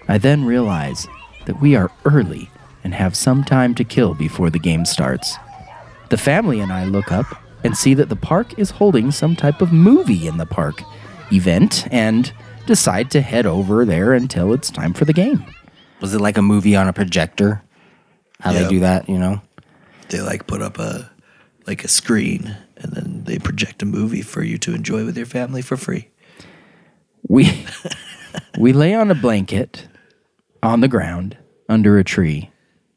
I 0.08 0.18
then 0.18 0.46
realize 0.46 1.08
that 1.46 1.60
we 1.60 1.76
are 1.76 1.92
early 2.06 2.50
and 2.84 2.94
have 2.94 3.16
some 3.16 3.44
time 3.44 3.76
to 3.76 3.84
kill 3.84 4.14
before 4.14 4.50
the 4.50 4.60
game 4.60 4.86
starts. 4.86 5.36
The 6.10 6.18
family 6.18 6.60
and 6.60 6.72
I 6.72 6.86
look 6.86 7.12
up 7.12 7.26
and 7.64 7.76
see 7.78 7.94
that 7.96 8.10
the 8.10 8.16
park 8.16 8.58
is 8.58 8.72
holding 8.72 9.12
some 9.12 9.36
type 9.36 9.62
of 9.62 9.74
movie 9.74 10.28
in 10.28 10.38
the 10.38 10.46
park 10.46 10.82
event 11.32 11.86
and 11.92 12.32
decide 12.66 13.12
to 13.12 13.22
head 13.22 13.46
over 13.46 13.84
there 13.86 14.14
until 14.14 14.54
it's 14.54 14.70
time 14.72 14.94
for 14.94 15.06
the 15.06 15.14
game. 15.14 15.44
Was 16.00 16.14
it 16.14 16.22
like 16.22 16.38
a 16.38 16.42
movie 16.42 16.76
on 16.76 16.88
a 16.88 16.94
projector? 16.94 17.62
How 18.40 18.52
Yeah. 18.52 18.64
they 18.64 18.70
do 18.70 18.80
that, 18.82 19.10
you 19.10 19.18
know? 19.18 19.42
They 20.10 20.22
like 20.22 20.48
put 20.48 20.62
up 20.62 20.80
a 20.80 21.12
like 21.66 21.84
a 21.84 21.90
screen, 21.90 22.56
and 22.78 22.94
then 22.94 23.24
they 23.26 23.38
project 23.40 23.82
a 23.82 23.86
movie 23.86 24.22
for 24.22 24.42
you 24.42 24.58
to 24.60 24.74
enjoy 24.74 25.04
with 25.04 25.18
your 25.18 25.26
family 25.26 25.62
for 25.62 25.76
free. 25.76 26.08
We 27.28 27.66
we 28.58 28.72
lay 28.72 28.94
on 28.94 29.12
a 29.12 29.16
blanket 29.16 29.88
on 30.64 30.80
the 30.80 30.88
ground 30.88 31.36
under 31.68 31.98
a 31.98 32.06
tree 32.06 32.52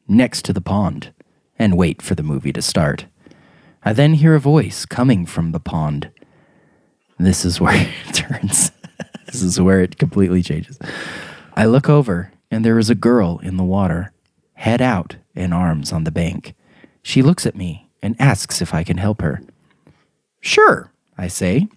next 0.07 0.45
to 0.45 0.53
the 0.53 0.61
pond 0.61 1.11
and 1.61 1.77
wait 1.77 2.01
for 2.01 2.15
the 2.15 2.23
movie 2.23 2.53
to 2.53 2.61
start. 2.61 3.05
I 3.83 3.93
then 3.93 4.15
hear 4.15 4.35
a 4.35 4.39
voice 4.39 4.85
coming 4.85 5.25
from 5.25 5.51
the 5.51 5.59
pond. 5.59 6.11
This 7.19 7.45
is 7.45 7.61
where 7.61 7.75
it 8.07 8.13
turns. 8.13 8.71
this 9.25 9.41
is 9.41 9.59
where 9.61 9.81
it 9.81 9.97
completely 9.97 10.41
changes. 10.41 10.77
I 11.55 11.65
look 11.65 11.89
over 11.89 12.31
and 12.49 12.65
there 12.65 12.79
is 12.79 12.89
a 12.89 12.95
girl 12.95 13.39
in 13.43 13.57
the 13.57 13.63
water, 13.63 14.11
head 14.53 14.81
out 14.81 15.15
and 15.35 15.53
arms 15.53 15.91
on 15.91 16.03
the 16.03 16.11
bank. 16.11 16.53
She 17.03 17.21
looks 17.21 17.45
at 17.45 17.55
me 17.55 17.89
and 18.01 18.15
asks 18.19 18.61
if 18.61 18.73
I 18.73 18.83
can 18.83 18.97
help 18.97 19.21
her. 19.21 19.41
Sure, 20.41 20.91
I 21.17 21.27
say. 21.27 21.67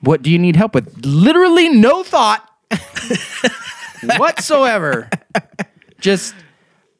What 0.00 0.22
do 0.22 0.30
you 0.30 0.38
need 0.38 0.56
help 0.56 0.74
with? 0.74 1.04
Literally 1.04 1.68
no 1.68 2.02
thought 2.02 2.48
whatsoever. 4.18 5.08
Just 6.00 6.34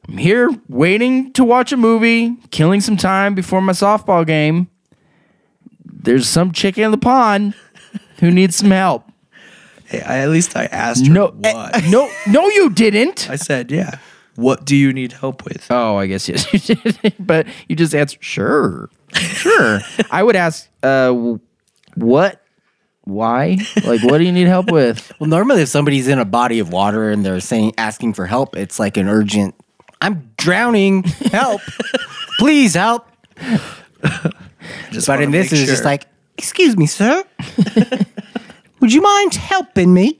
I'm 0.07 0.17
here 0.17 0.49
waiting 0.69 1.33
to 1.33 1.43
watch 1.43 1.71
a 1.71 1.77
movie, 1.77 2.35
killing 2.51 2.81
some 2.81 2.97
time 2.97 3.33
before 3.35 3.61
my 3.61 3.73
softball 3.73 4.25
game. 4.25 4.67
There's 5.83 6.27
some 6.27 6.51
chicken 6.51 6.83
in 6.83 6.91
the 6.91 6.97
pond 6.97 7.55
who 8.19 8.29
needs 8.31 8.55
some 8.55 8.71
help. 8.71 9.03
Hey, 9.85 10.01
I, 10.01 10.19
at 10.19 10.29
least 10.29 10.55
I 10.55 10.65
asked 10.65 11.07
her 11.07 11.13
No, 11.13 11.27
what. 11.27 11.75
eh, 11.75 11.81
no, 11.89 12.09
no, 12.27 12.47
you 12.49 12.69
didn't. 12.69 13.29
I 13.29 13.35
said, 13.35 13.71
yeah. 13.71 13.97
What 14.35 14.65
do 14.65 14.75
you 14.75 14.91
need 14.93 15.13
help 15.13 15.45
with? 15.45 15.65
Oh, 15.69 15.95
I 15.95 16.07
guess 16.07 16.27
yes, 16.27 16.51
you 16.69 16.75
did. 16.75 17.15
but 17.19 17.47
you 17.69 17.75
just 17.75 17.95
answered, 17.95 18.23
sure, 18.23 18.89
sure. 19.13 19.79
I 20.11 20.21
would 20.23 20.35
ask, 20.35 20.67
uh, 20.83 21.07
w- 21.07 21.39
what, 21.95 22.41
why, 23.05 23.57
like, 23.85 24.03
what 24.03 24.17
do 24.17 24.25
you 24.25 24.31
need 24.33 24.47
help 24.47 24.69
with? 24.71 25.11
Well, 25.19 25.29
normally 25.29 25.61
if 25.61 25.69
somebody's 25.69 26.07
in 26.09 26.19
a 26.19 26.25
body 26.25 26.59
of 26.59 26.71
water 26.73 27.09
and 27.09 27.25
they're 27.25 27.39
saying 27.39 27.73
asking 27.77 28.13
for 28.13 28.25
help, 28.25 28.55
it's 28.57 28.77
like 28.79 28.97
an 28.97 29.07
urgent. 29.07 29.55
I'm 30.05 30.29
drowning. 30.37 31.03
Help! 31.03 31.61
Please 32.39 32.73
help! 32.75 33.07
Just 34.91 35.07
But 35.07 35.13
wanna 35.13 35.23
in 35.23 35.31
this, 35.31 35.51
make 35.51 35.59
it's 35.59 35.69
just 35.69 35.81
sure. 35.81 35.85
like, 35.85 36.05
excuse 36.37 36.77
me, 36.77 36.85
sir. 36.85 37.23
Would 38.81 38.93
you 38.93 39.01
mind 39.01 39.33
helping 39.35 39.93
me? 39.93 40.19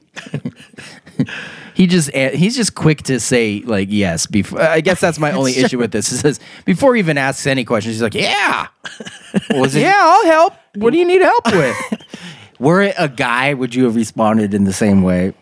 He 1.74 1.86
just 1.86 2.10
he's 2.12 2.56
just 2.56 2.74
quick 2.74 3.02
to 3.04 3.20
say 3.20 3.62
like 3.64 3.88
yes. 3.90 4.26
Before 4.26 4.60
I 4.60 4.80
guess 4.80 4.98
that's 5.00 5.18
my 5.18 5.30
only 5.32 5.56
issue 5.58 5.78
with 5.78 5.92
this. 5.92 6.10
It 6.10 6.18
says 6.18 6.40
before 6.64 6.94
he 6.94 6.98
even 7.00 7.18
asks 7.18 7.46
any 7.46 7.64
questions, 7.64 7.96
he's 7.96 8.02
like, 8.02 8.14
yeah, 8.14 8.68
Was 9.50 9.74
it, 9.76 9.82
yeah, 9.82 9.94
I'll 9.96 10.24
help. 10.24 10.54
What 10.76 10.92
do 10.92 10.98
you 10.98 11.04
need 11.06 11.20
help 11.22 11.46
with? 11.52 11.76
Were 12.58 12.80
it 12.82 12.94
a 12.98 13.08
guy, 13.08 13.52
would 13.54 13.74
you 13.74 13.84
have 13.84 13.94
responded 13.94 14.54
in 14.54 14.64
the 14.64 14.72
same 14.72 15.02
way? 15.02 15.34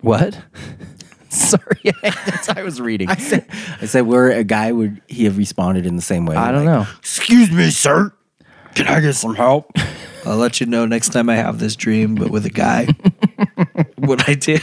what? 0.00 0.38
Sorry, 1.56 1.92
that's 2.02 2.48
I 2.48 2.62
was 2.62 2.80
reading. 2.80 3.08
I 3.08 3.16
said, 3.16 3.46
I 3.80 3.86
said, 3.86 4.06
were 4.06 4.30
it 4.30 4.38
a 4.38 4.44
guy, 4.44 4.72
would 4.72 5.00
he 5.08 5.24
have 5.24 5.36
responded 5.38 5.86
in 5.86 5.96
the 5.96 6.02
same 6.02 6.26
way? 6.26 6.36
I 6.36 6.50
don't 6.52 6.64
Like, 6.64 6.86
know. 6.86 6.86
Excuse 6.98 7.50
me, 7.50 7.70
sir. 7.70 8.12
Can 8.74 8.88
I 8.88 9.00
get 9.00 9.14
some 9.14 9.34
help? 9.34 9.70
I'll 10.26 10.36
let 10.36 10.60
you 10.60 10.66
know 10.66 10.84
next 10.86 11.10
time 11.10 11.28
I 11.28 11.36
have 11.36 11.58
this 11.58 11.76
dream, 11.76 12.14
but 12.16 12.30
with 12.30 12.44
a 12.46 12.50
guy, 12.50 12.86
what 13.96 14.28
I 14.28 14.34
do. 14.34 14.58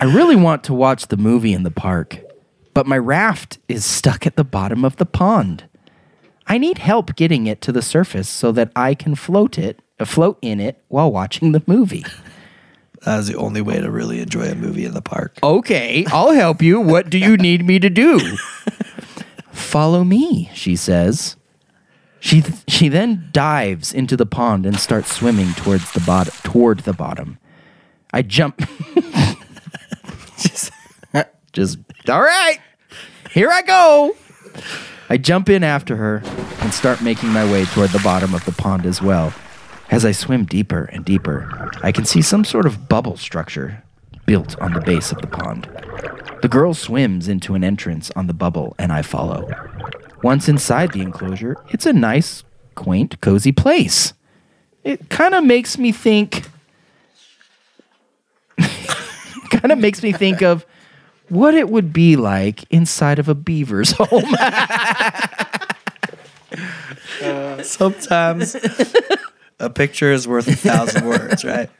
I 0.00 0.04
really 0.06 0.36
want 0.36 0.64
to 0.64 0.74
watch 0.74 1.06
the 1.08 1.16
movie 1.16 1.52
in 1.54 1.62
the 1.62 1.70
park, 1.70 2.18
but 2.74 2.86
my 2.86 2.98
raft 2.98 3.58
is 3.68 3.84
stuck 3.84 4.26
at 4.26 4.36
the 4.36 4.44
bottom 4.44 4.84
of 4.84 4.96
the 4.96 5.06
pond. 5.06 5.64
I 6.46 6.58
need 6.58 6.78
help 6.78 7.16
getting 7.16 7.46
it 7.46 7.60
to 7.62 7.72
the 7.72 7.80
surface 7.80 8.28
so 8.28 8.52
that 8.52 8.70
I 8.76 8.94
can 8.94 9.14
float 9.14 9.58
it, 9.58 9.80
float 10.04 10.38
in 10.42 10.60
it 10.60 10.82
while 10.88 11.10
watching 11.10 11.52
the 11.52 11.62
movie. 11.66 12.04
That 13.04 13.18
was 13.18 13.26
the 13.28 13.36
only 13.36 13.60
way 13.60 13.80
to 13.80 13.90
really 13.90 14.20
enjoy 14.20 14.46
a 14.46 14.54
movie 14.54 14.84
in 14.84 14.94
the 14.94 15.02
park. 15.02 15.38
Okay, 15.42 16.06
I'll 16.08 16.32
help 16.32 16.62
you. 16.62 16.80
What 16.80 17.10
do 17.10 17.18
you 17.18 17.36
need 17.36 17.66
me 17.66 17.78
to 17.78 17.90
do? 17.90 18.36
Follow 19.52 20.04
me, 20.04 20.50
she 20.54 20.74
says. 20.74 21.36
She 22.18 22.42
she 22.66 22.88
then 22.88 23.28
dives 23.32 23.92
into 23.92 24.16
the 24.16 24.24
pond 24.24 24.64
and 24.64 24.80
starts 24.80 25.14
swimming 25.14 25.52
towards 25.52 25.92
the 25.92 26.00
bottom 26.00 26.32
toward 26.42 26.80
the 26.80 26.94
bottom. 26.94 27.38
I 28.12 28.22
jump 28.22 28.58
just, 30.38 30.72
just 31.52 31.78
all 32.08 32.22
right. 32.22 32.58
Here 33.30 33.50
I 33.50 33.60
go. 33.60 34.16
I 35.10 35.18
jump 35.18 35.50
in 35.50 35.62
after 35.62 35.96
her 35.96 36.22
and 36.60 36.72
start 36.72 37.02
making 37.02 37.28
my 37.28 37.44
way 37.50 37.66
toward 37.66 37.90
the 37.90 37.98
bottom 37.98 38.32
of 38.34 38.44
the 38.46 38.52
pond 38.52 38.86
as 38.86 39.02
well. 39.02 39.34
As 39.90 40.04
I 40.04 40.12
swim 40.12 40.44
deeper 40.44 40.84
and 40.92 41.04
deeper, 41.04 41.70
I 41.82 41.92
can 41.92 42.04
see 42.04 42.22
some 42.22 42.44
sort 42.44 42.66
of 42.66 42.88
bubble 42.88 43.16
structure 43.16 43.82
built 44.26 44.58
on 44.60 44.72
the 44.72 44.80
base 44.80 45.12
of 45.12 45.20
the 45.20 45.26
pond. 45.26 45.68
The 46.42 46.48
girl 46.48 46.74
swims 46.74 47.28
into 47.28 47.54
an 47.54 47.62
entrance 47.62 48.10
on 48.16 48.26
the 48.26 48.34
bubble, 48.34 48.74
and 48.78 48.92
I 48.92 49.02
follow. 49.02 49.50
Once 50.22 50.48
inside 50.48 50.92
the 50.92 51.00
enclosure, 51.00 51.56
it's 51.70 51.86
a 51.86 51.92
nice, 51.92 52.44
quaint, 52.74 53.20
cozy 53.20 53.52
place. 53.52 54.14
It 54.82 55.08
kind 55.10 55.34
of 55.34 55.44
makes 55.44 55.78
me 55.78 55.92
think. 55.92 56.44
kind 59.50 59.72
of 59.72 59.78
makes 59.78 60.02
me 60.02 60.12
think 60.12 60.42
of 60.42 60.66
what 61.28 61.54
it 61.54 61.68
would 61.68 61.92
be 61.92 62.16
like 62.16 62.64
inside 62.70 63.18
of 63.18 63.28
a 63.28 63.34
beaver's 63.34 63.92
home. 63.98 64.34
Sometimes 67.62 68.56
a 69.60 69.70
picture 69.70 70.12
is 70.12 70.26
worth 70.28 70.48
a 70.48 70.56
thousand 70.56 71.04
words, 71.08 71.44
right? 71.44 71.70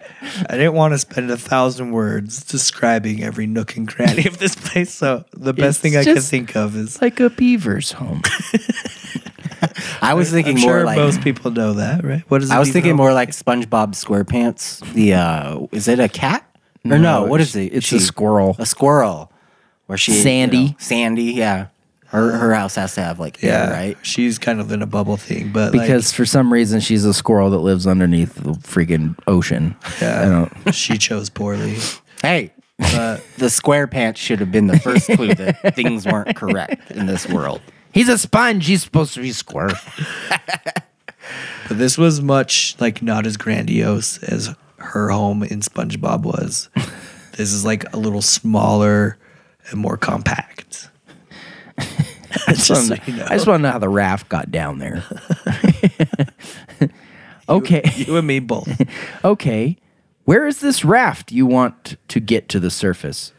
I 0.49 0.57
didn't 0.57 0.75
want 0.75 0.95
to 0.95 0.99
spend 0.99 1.31
a 1.31 1.37
thousand 1.37 1.91
words 1.93 2.45
describing 2.45 3.23
every 3.23 3.47
nook 3.47 3.77
and 3.77 3.87
cranny 3.89 4.27
of 4.27 4.39
this 4.39 4.55
place. 4.55 4.93
So 4.93 5.25
the 5.33 5.53
best 5.53 5.79
It's 5.85 5.95
thing 5.95 5.97
I 5.97 6.05
can 6.05 6.21
think 6.21 6.55
of 6.57 6.77
is 6.77 7.01
like 7.03 7.21
a 7.21 7.31
beaver's 7.31 7.93
home. 7.93 8.23
I 10.03 10.15
was 10.15 10.31
thinking 10.31 10.57
I'm 10.57 10.63
more 10.63 10.71
sure 10.71 10.85
like 10.85 10.97
most 10.99 11.23
people 11.23 11.51
know 11.51 11.75
that, 11.75 12.05
right? 12.05 12.23
What 12.29 12.43
is 12.43 12.51
I 12.51 12.59
was 12.59 12.71
thinking 12.71 12.91
home? 12.93 12.99
more 12.99 13.13
like 13.15 13.31
SpongeBob 13.31 13.93
SquarePants. 13.95 14.81
The 14.93 15.15
uh, 15.15 15.67
is 15.73 15.89
it 15.89 15.99
a 16.01 16.09
cat 16.09 16.45
or 16.85 16.99
no? 16.99 17.25
what 17.25 17.41
is 17.41 17.57
it? 17.57 17.73
It's 17.73 17.87
She- 17.87 17.97
a 17.97 18.01
squirrel. 18.01 18.57
A 18.59 18.67
squirrel. 18.67 19.31
Where 19.87 19.99
she 19.99 20.13
you 20.13 20.21
Sandy. 20.23 20.69
know, 20.69 20.75
Sandy, 20.79 21.25
yeah. 21.25 21.67
Her 22.15 22.31
her 22.31 22.55
house 22.55 22.77
has 22.77 22.95
to 22.95 23.03
have 23.03 23.19
like 23.19 23.43
Yeah, 23.43 23.67
hair, 23.67 23.73
right? 23.73 23.99
She's 24.03 24.39
kind 24.39 24.61
of 24.61 24.71
in 24.71 24.83
a 24.83 24.87
bubble 24.87 25.17
thing, 25.17 25.51
but 25.53 25.73
Because 25.73 26.13
for 26.13 26.25
some 26.25 26.53
reason 26.53 26.79
she's 26.79 27.05
a 27.05 27.13
squirrel 27.13 27.51
that 27.51 27.59
lives 27.59 27.89
underneath 27.89 28.35
the 28.37 28.53
freaking 28.53 29.19
ocean. 29.27 29.75
I 30.01 30.27
don't. 30.27 30.73
she 30.75 30.97
chose 30.97 31.29
poorly. 31.29 31.77
Hey, 32.23 32.53
But 32.79 33.23
the 33.39 33.51
square 33.51 33.89
pants 33.89 34.21
should 34.21 34.39
have 34.39 34.53
been 34.53 34.69
the 34.69 34.79
first 34.79 35.09
clue 35.11 35.35
that 35.35 35.75
things 35.75 36.07
weren't 36.07 36.37
correct 36.37 36.93
in 36.93 37.07
this 37.07 37.29
world. 37.29 37.61
He's 37.93 38.09
a 38.09 38.17
sponge. 38.17 38.67
He's 38.67 38.85
supposed 38.85 39.15
to 39.15 39.21
be 39.21 39.33
square. 39.33 39.71
but 41.69 41.79
this 41.79 41.99
was 41.99 42.21
much 42.21 42.77
like 42.81 43.03
not 43.03 43.27
as 43.27 43.37
grandiose 43.37 44.19
as 44.23 44.55
her 44.79 45.09
home 45.09 45.43
in 45.43 45.61
SpongeBob 45.61 46.23
was. 46.23 46.69
this 47.33 47.53
is 47.53 47.65
like 47.65 47.93
a 47.93 47.97
little 47.97 48.23
smaller 48.23 49.19
and 49.71 49.81
more 49.81 49.97
compact. 49.97 50.91
I 52.47 52.53
just, 52.55 52.67
so 52.67 52.75
want 52.75 53.03
to 53.05 53.11
you 53.11 53.17
know. 53.19 53.27
I 53.29 53.35
just 53.35 53.47
want 53.47 53.61
to 53.61 53.63
know 53.63 53.71
how 53.73 53.79
the 53.79 53.89
raft 53.89 54.29
got 54.29 54.51
down 54.51 54.79
there. 54.79 55.05
okay. 57.49 57.83
You 57.97 58.17
and 58.17 58.27
me 58.27 58.41
both. 58.41 58.81
Okay. 59.25 59.77
Where 60.25 60.47
is 60.47 60.61
this 60.61 60.85
raft 60.85 61.33
you 61.33 61.47
want 61.47 61.97
to 62.09 62.21
get 62.21 62.49
to 62.51 62.61
the 62.61 62.71
surface? 62.71 63.33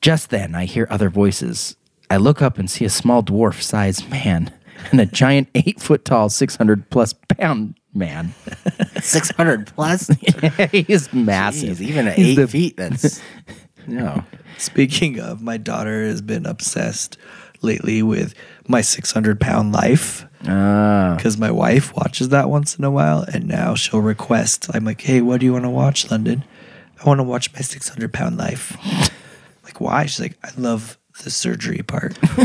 Just 0.00 0.30
then, 0.30 0.54
I 0.54 0.64
hear 0.64 0.86
other 0.90 1.10
voices. 1.10 1.76
I 2.10 2.16
look 2.16 2.42
up 2.42 2.58
and 2.58 2.70
see 2.70 2.84
a 2.84 2.90
small 2.90 3.22
dwarf 3.22 3.60
sized 3.62 4.08
man 4.10 4.52
and 4.90 5.00
a 5.00 5.06
giant 5.06 5.48
eight 5.54 5.80
foot 5.80 6.04
tall, 6.04 6.28
600 6.28 6.90
plus 6.90 7.12
pound 7.12 7.74
man. 7.94 8.34
Six 9.00 9.30
hundred 9.30 9.66
plus. 9.68 10.08
he 10.70 10.84
is 10.88 11.12
massive. 11.12 11.78
Jeez, 11.78 11.82
even 11.82 12.08
at 12.08 12.18
eight 12.18 12.34
the- 12.34 12.48
feet, 12.48 12.76
that's 12.76 13.20
no. 13.86 14.24
Speaking 14.58 15.18
of, 15.20 15.42
my 15.42 15.56
daughter 15.56 16.04
has 16.06 16.22
been 16.22 16.46
obsessed 16.46 17.16
lately 17.62 18.02
with 18.02 18.34
my 18.68 18.80
600 18.80 19.40
pound 19.40 19.72
life 19.72 20.26
Ah. 20.46 21.14
because 21.16 21.38
my 21.38 21.50
wife 21.50 21.94
watches 21.96 22.28
that 22.28 22.50
once 22.50 22.76
in 22.76 22.84
a 22.84 22.90
while 22.90 23.24
and 23.32 23.48
now 23.48 23.74
she'll 23.74 24.02
request 24.02 24.68
i'm 24.74 24.84
like 24.84 25.00
hey 25.00 25.22
what 25.22 25.40
do 25.40 25.46
you 25.46 25.52
want 25.54 25.64
to 25.64 25.70
watch 25.70 26.10
london 26.10 26.44
i 27.02 27.08
want 27.08 27.18
to 27.18 27.22
watch 27.22 27.50
my 27.54 27.60
600 27.60 28.12
pound 28.12 28.36
life 28.36 28.76
like 29.64 29.80
why 29.80 30.04
she's 30.04 30.20
like 30.20 30.36
i 30.44 30.50
love 30.58 30.98
the 31.22 31.30
surgery 31.30 31.78
part 31.82 32.18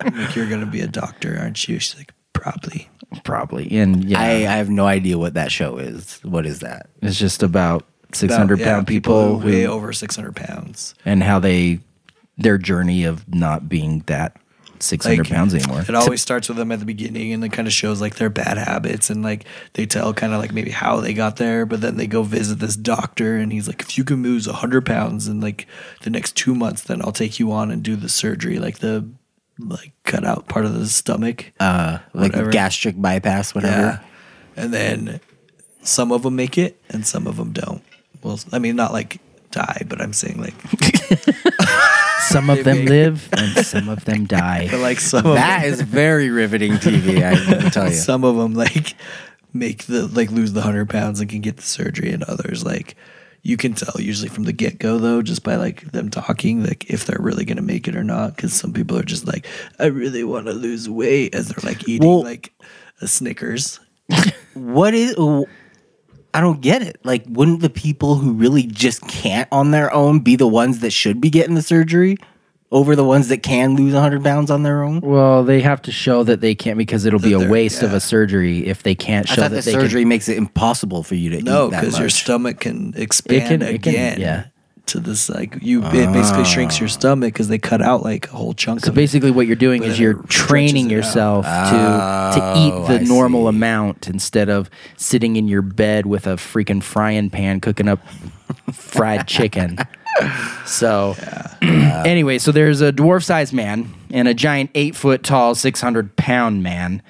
I'm 0.00 0.16
like 0.16 0.36
you're 0.36 0.48
gonna 0.48 0.66
be 0.66 0.80
a 0.80 0.86
doctor 0.86 1.36
aren't 1.40 1.66
you 1.68 1.80
she's 1.80 1.96
like 1.96 2.14
probably 2.32 2.88
Probably. 3.24 3.70
And 3.78 4.04
yeah, 4.04 4.20
I, 4.20 4.30
I 4.30 4.56
have 4.58 4.68
no 4.68 4.84
idea 4.86 5.16
what 5.16 5.32
that 5.32 5.50
show 5.50 5.78
is. 5.78 6.20
What 6.22 6.44
is 6.44 6.58
that? 6.60 6.90
it's 7.00 7.18
just 7.18 7.42
about 7.42 7.86
600 8.12 8.54
About, 8.54 8.64
yeah, 8.64 8.74
pound 8.74 8.86
people, 8.86 9.38
way 9.38 9.62
who, 9.62 9.68
over 9.68 9.92
600 9.92 10.34
pounds 10.34 10.94
and 11.04 11.22
how 11.22 11.38
they, 11.38 11.80
their 12.36 12.58
journey 12.58 13.04
of 13.04 13.28
not 13.32 13.68
being 13.68 14.02
that 14.06 14.36
600 14.80 15.28
pounds 15.28 15.54
anymore. 15.54 15.80
It 15.80 15.94
always 15.94 16.22
starts 16.22 16.48
with 16.48 16.56
them 16.56 16.70
at 16.72 16.78
the 16.78 16.84
beginning 16.84 17.32
and 17.32 17.44
it 17.44 17.48
kind 17.50 17.66
of 17.66 17.74
shows 17.74 18.00
like 18.00 18.14
their 18.14 18.30
bad 18.30 18.58
habits 18.58 19.10
and 19.10 19.22
like 19.22 19.44
they 19.74 19.86
tell 19.86 20.14
kind 20.14 20.32
of 20.32 20.40
like 20.40 20.52
maybe 20.52 20.70
how 20.70 21.00
they 21.00 21.14
got 21.14 21.36
there, 21.36 21.66
but 21.66 21.80
then 21.80 21.96
they 21.96 22.06
go 22.06 22.22
visit 22.22 22.60
this 22.60 22.76
doctor 22.76 23.36
and 23.36 23.52
he's 23.52 23.66
like, 23.66 23.82
if 23.82 23.98
you 23.98 24.04
can 24.04 24.22
lose 24.22 24.46
100 24.46 24.86
pounds 24.86 25.26
in 25.28 25.40
like 25.40 25.66
the 26.02 26.10
next 26.10 26.36
two 26.36 26.54
months, 26.54 26.82
then 26.82 27.02
I'll 27.02 27.12
take 27.12 27.38
you 27.38 27.50
on 27.52 27.70
and 27.70 27.82
do 27.82 27.96
the 27.96 28.08
surgery, 28.08 28.58
like 28.58 28.78
the 28.78 29.08
like 29.58 29.92
cut 30.04 30.24
out 30.24 30.46
part 30.48 30.64
of 30.64 30.74
the 30.74 30.86
stomach. 30.86 31.52
Uh, 31.58 31.98
like 32.14 32.32
Whatever. 32.32 32.50
gastric 32.50 33.00
bypass, 33.00 33.54
whatever. 33.54 34.00
Yeah. 34.56 34.62
And 34.62 34.72
then 34.72 35.20
some 35.82 36.12
of 36.12 36.22
them 36.22 36.36
make 36.36 36.56
it 36.56 36.80
and 36.88 37.04
some 37.06 37.26
of 37.26 37.36
them 37.36 37.52
don't. 37.52 37.82
Well, 38.22 38.38
I 38.52 38.58
mean, 38.58 38.76
not 38.76 38.92
like 38.92 39.20
die, 39.50 39.82
but 39.88 40.00
I'm 40.00 40.12
saying 40.12 40.40
like, 40.40 40.54
Some 42.28 42.50
of 42.50 42.62
them 42.64 42.84
live 42.84 43.28
and 43.32 43.64
some 43.64 43.88
of 43.88 44.04
them 44.04 44.26
die. 44.26 44.68
but 44.70 44.80
like 44.80 45.00
some 45.00 45.24
of 45.24 45.34
That 45.36 45.64
is 45.64 45.80
very 45.80 46.28
riveting 46.28 46.72
TV. 46.72 47.22
I 47.24 47.36
can 47.60 47.70
tell 47.70 47.88
you. 47.88 47.94
some 47.94 48.24
of 48.24 48.36
them 48.36 48.52
like 48.54 48.94
make 49.54 49.84
the 49.84 50.06
like 50.08 50.30
lose 50.30 50.52
the 50.52 50.60
hundred 50.60 50.90
pounds 50.90 51.20
and 51.20 51.30
can 51.30 51.40
get 51.40 51.56
the 51.56 51.62
surgery, 51.62 52.10
and 52.12 52.22
others 52.24 52.64
like 52.64 52.96
you 53.42 53.56
can 53.56 53.72
tell 53.72 53.94
usually 53.98 54.28
from 54.28 54.44
the 54.44 54.52
get 54.52 54.78
go 54.78 54.98
though, 54.98 55.22
just 55.22 55.42
by 55.42 55.56
like 55.56 55.90
them 55.92 56.10
talking, 56.10 56.62
like 56.64 56.90
if 56.90 57.06
they're 57.06 57.20
really 57.20 57.46
gonna 57.46 57.62
make 57.62 57.88
it 57.88 57.96
or 57.96 58.04
not. 58.04 58.36
Because 58.36 58.52
some 58.52 58.72
people 58.74 58.98
are 58.98 59.02
just 59.04 59.26
like, 59.26 59.46
I 59.78 59.86
really 59.86 60.24
want 60.24 60.46
to 60.46 60.52
lose 60.52 60.88
weight 60.90 61.34
as 61.34 61.48
they're 61.48 61.70
like 61.70 61.88
eating 61.88 62.06
Well- 62.06 62.24
like 62.24 62.52
a 63.00 63.06
Snickers. 63.06 63.80
What 64.54 64.92
is? 64.92 65.14
I 66.34 66.40
don't 66.40 66.60
get 66.60 66.82
it. 66.82 66.98
Like, 67.04 67.24
wouldn't 67.28 67.60
the 67.60 67.70
people 67.70 68.16
who 68.16 68.32
really 68.32 68.62
just 68.64 69.06
can't 69.08 69.48
on 69.50 69.70
their 69.70 69.92
own 69.92 70.20
be 70.20 70.36
the 70.36 70.46
ones 70.46 70.80
that 70.80 70.90
should 70.92 71.20
be 71.20 71.30
getting 71.30 71.54
the 71.54 71.62
surgery 71.62 72.16
over 72.70 72.94
the 72.94 73.02
ones 73.04 73.28
that 73.28 73.42
can 73.42 73.76
lose 73.76 73.94
100 73.94 74.22
pounds 74.22 74.50
on 74.50 74.62
their 74.62 74.82
own? 74.82 75.00
Well, 75.00 75.42
they 75.42 75.62
have 75.62 75.80
to 75.82 75.92
show 75.92 76.22
that 76.24 76.40
they 76.42 76.54
can't 76.54 76.76
because 76.76 77.06
it'll 77.06 77.18
be 77.18 77.32
a 77.32 77.38
they're- 77.38 77.48
waste 77.48 77.82
of 77.82 77.92
yeah. 77.92 77.96
a 77.96 78.00
surgery 78.00 78.66
if 78.66 78.82
they 78.82 78.94
can't 78.94 79.28
I 79.30 79.34
show 79.34 79.42
thought 79.42 79.50
the 79.52 79.56
that 79.56 79.64
they 79.64 79.72
surgery 79.72 80.02
can. 80.02 80.08
makes 80.10 80.28
it 80.28 80.36
impossible 80.36 81.02
for 81.02 81.14
you 81.14 81.30
to 81.30 81.40
No, 81.42 81.68
eat 81.68 81.70
that 81.70 81.80
because 81.80 81.98
your 81.98 82.04
much. 82.06 82.12
stomach 82.14 82.60
can 82.60 82.92
expand 82.96 83.62
it 83.62 83.66
can- 83.82 83.92
again. 83.94 84.20
yeah. 84.20 84.44
To 84.88 85.00
this, 85.00 85.28
like 85.28 85.58
you, 85.62 85.82
it 85.84 86.12
basically 86.12 86.44
shrinks 86.44 86.78
your 86.80 86.88
ah. 86.88 86.92
stomach 86.92 87.32
because 87.34 87.48
they 87.48 87.58
cut 87.58 87.82
out 87.82 88.02
like 88.02 88.26
a 88.28 88.36
whole 88.36 88.54
chunk 88.54 88.80
So 88.80 88.88
of 88.90 88.94
it. 88.94 89.00
basically, 89.00 89.30
what 89.30 89.46
you're 89.46 89.56
doing 89.56 89.82
But 89.82 89.90
is 89.90 90.00
you're 90.00 90.14
training 90.28 90.86
it 90.86 90.94
out. 90.94 90.96
yourself 90.96 91.44
to 91.44 91.50
to 92.40 92.40
oh, 92.42 92.54
eat 92.56 92.88
the 92.88 93.00
I 93.00 93.04
normal 93.04 93.44
see. 93.44 93.48
amount 93.56 94.08
instead 94.08 94.48
of 94.48 94.70
sitting 94.96 95.36
in 95.36 95.46
your 95.48 95.62
bed 95.62 96.06
with 96.06 96.26
a 96.26 96.36
freaking 96.36 96.82
frying 96.82 97.28
pan 97.30 97.60
cooking 97.60 97.88
up 97.88 98.00
fried 98.72 99.26
chicken. 99.26 99.78
So, 100.66 101.14
anyway, 101.62 102.38
so 102.38 102.50
there's 102.50 102.80
a 102.80 102.92
dwarf 102.92 103.22
sized 103.22 103.52
man 103.52 103.94
and 104.10 104.26
a 104.26 104.34
giant 104.34 104.70
eight 104.74 104.96
foot 104.96 105.22
tall, 105.22 105.54
600 105.54 106.16
pound 106.16 106.60
man. 106.62 107.02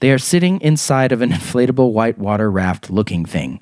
They 0.00 0.10
are 0.10 0.18
sitting 0.18 0.60
inside 0.60 1.12
of 1.12 1.22
an 1.22 1.30
inflatable 1.30 1.92
whitewater 1.92 2.50
raft 2.50 2.90
looking 2.90 3.24
thing. 3.24 3.60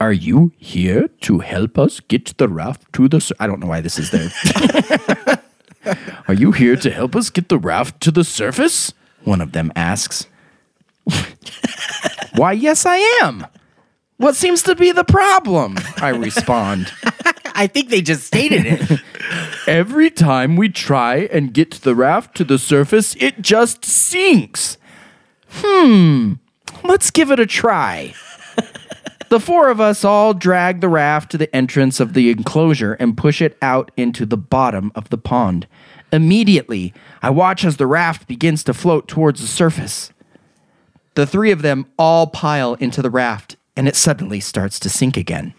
Are 0.00 0.12
you 0.12 0.52
here 0.56 1.08
to 1.20 1.40
help 1.40 1.78
us 1.78 2.00
get 2.00 2.38
the 2.38 2.48
raft 2.48 2.90
to 2.94 3.06
the. 3.06 3.20
Sur- 3.20 3.34
I 3.38 3.46
don't 3.46 3.60
know 3.60 3.66
why 3.66 3.82
this 3.82 3.98
is 3.98 4.10
there. 4.10 4.30
Are 6.26 6.34
you 6.34 6.52
here 6.52 6.76
to 6.76 6.90
help 6.90 7.14
us 7.14 7.30
get 7.30 7.48
the 7.48 7.58
raft 7.58 8.00
to 8.02 8.10
the 8.10 8.24
surface? 8.24 8.92
One 9.24 9.40
of 9.40 9.52
them 9.52 9.72
asks. 9.76 10.26
why, 12.34 12.52
yes, 12.52 12.86
I 12.86 12.96
am. 13.22 13.46
What 14.16 14.36
seems 14.36 14.62
to 14.64 14.74
be 14.74 14.92
the 14.92 15.04
problem? 15.04 15.76
I 15.98 16.10
respond. 16.10 16.92
I 17.54 17.66
think 17.66 17.88
they 17.88 18.02
just 18.02 18.24
stated 18.24 18.64
it. 18.64 19.00
Every 19.66 20.10
time 20.10 20.56
we 20.56 20.68
try 20.68 21.28
and 21.32 21.52
get 21.52 21.72
the 21.72 21.94
raft 21.94 22.36
to 22.36 22.44
the 22.44 22.58
surface, 22.58 23.16
it 23.16 23.42
just 23.42 23.84
sinks. 23.84 24.78
Hmm, 25.48 26.34
let's 26.84 27.10
give 27.10 27.30
it 27.30 27.40
a 27.40 27.46
try. 27.46 28.14
The 29.30 29.38
four 29.38 29.68
of 29.68 29.80
us 29.80 30.04
all 30.04 30.34
drag 30.34 30.80
the 30.80 30.88
raft 30.88 31.30
to 31.30 31.38
the 31.38 31.54
entrance 31.54 32.00
of 32.00 32.14
the 32.14 32.30
enclosure 32.30 32.94
and 32.94 33.16
push 33.16 33.40
it 33.40 33.56
out 33.62 33.92
into 33.96 34.26
the 34.26 34.36
bottom 34.36 34.90
of 34.96 35.08
the 35.08 35.18
pond. 35.18 35.68
Immediately, 36.12 36.92
I 37.22 37.30
watch 37.30 37.64
as 37.64 37.76
the 37.76 37.86
raft 37.86 38.26
begins 38.26 38.64
to 38.64 38.74
float 38.74 39.06
towards 39.06 39.40
the 39.40 39.46
surface. 39.46 40.12
The 41.14 41.28
three 41.28 41.52
of 41.52 41.62
them 41.62 41.86
all 41.96 42.26
pile 42.26 42.74
into 42.74 43.02
the 43.02 43.10
raft, 43.10 43.54
and 43.76 43.86
it 43.86 43.94
suddenly 43.94 44.40
starts 44.40 44.80
to 44.80 44.88
sink 44.88 45.16
again. 45.16 45.54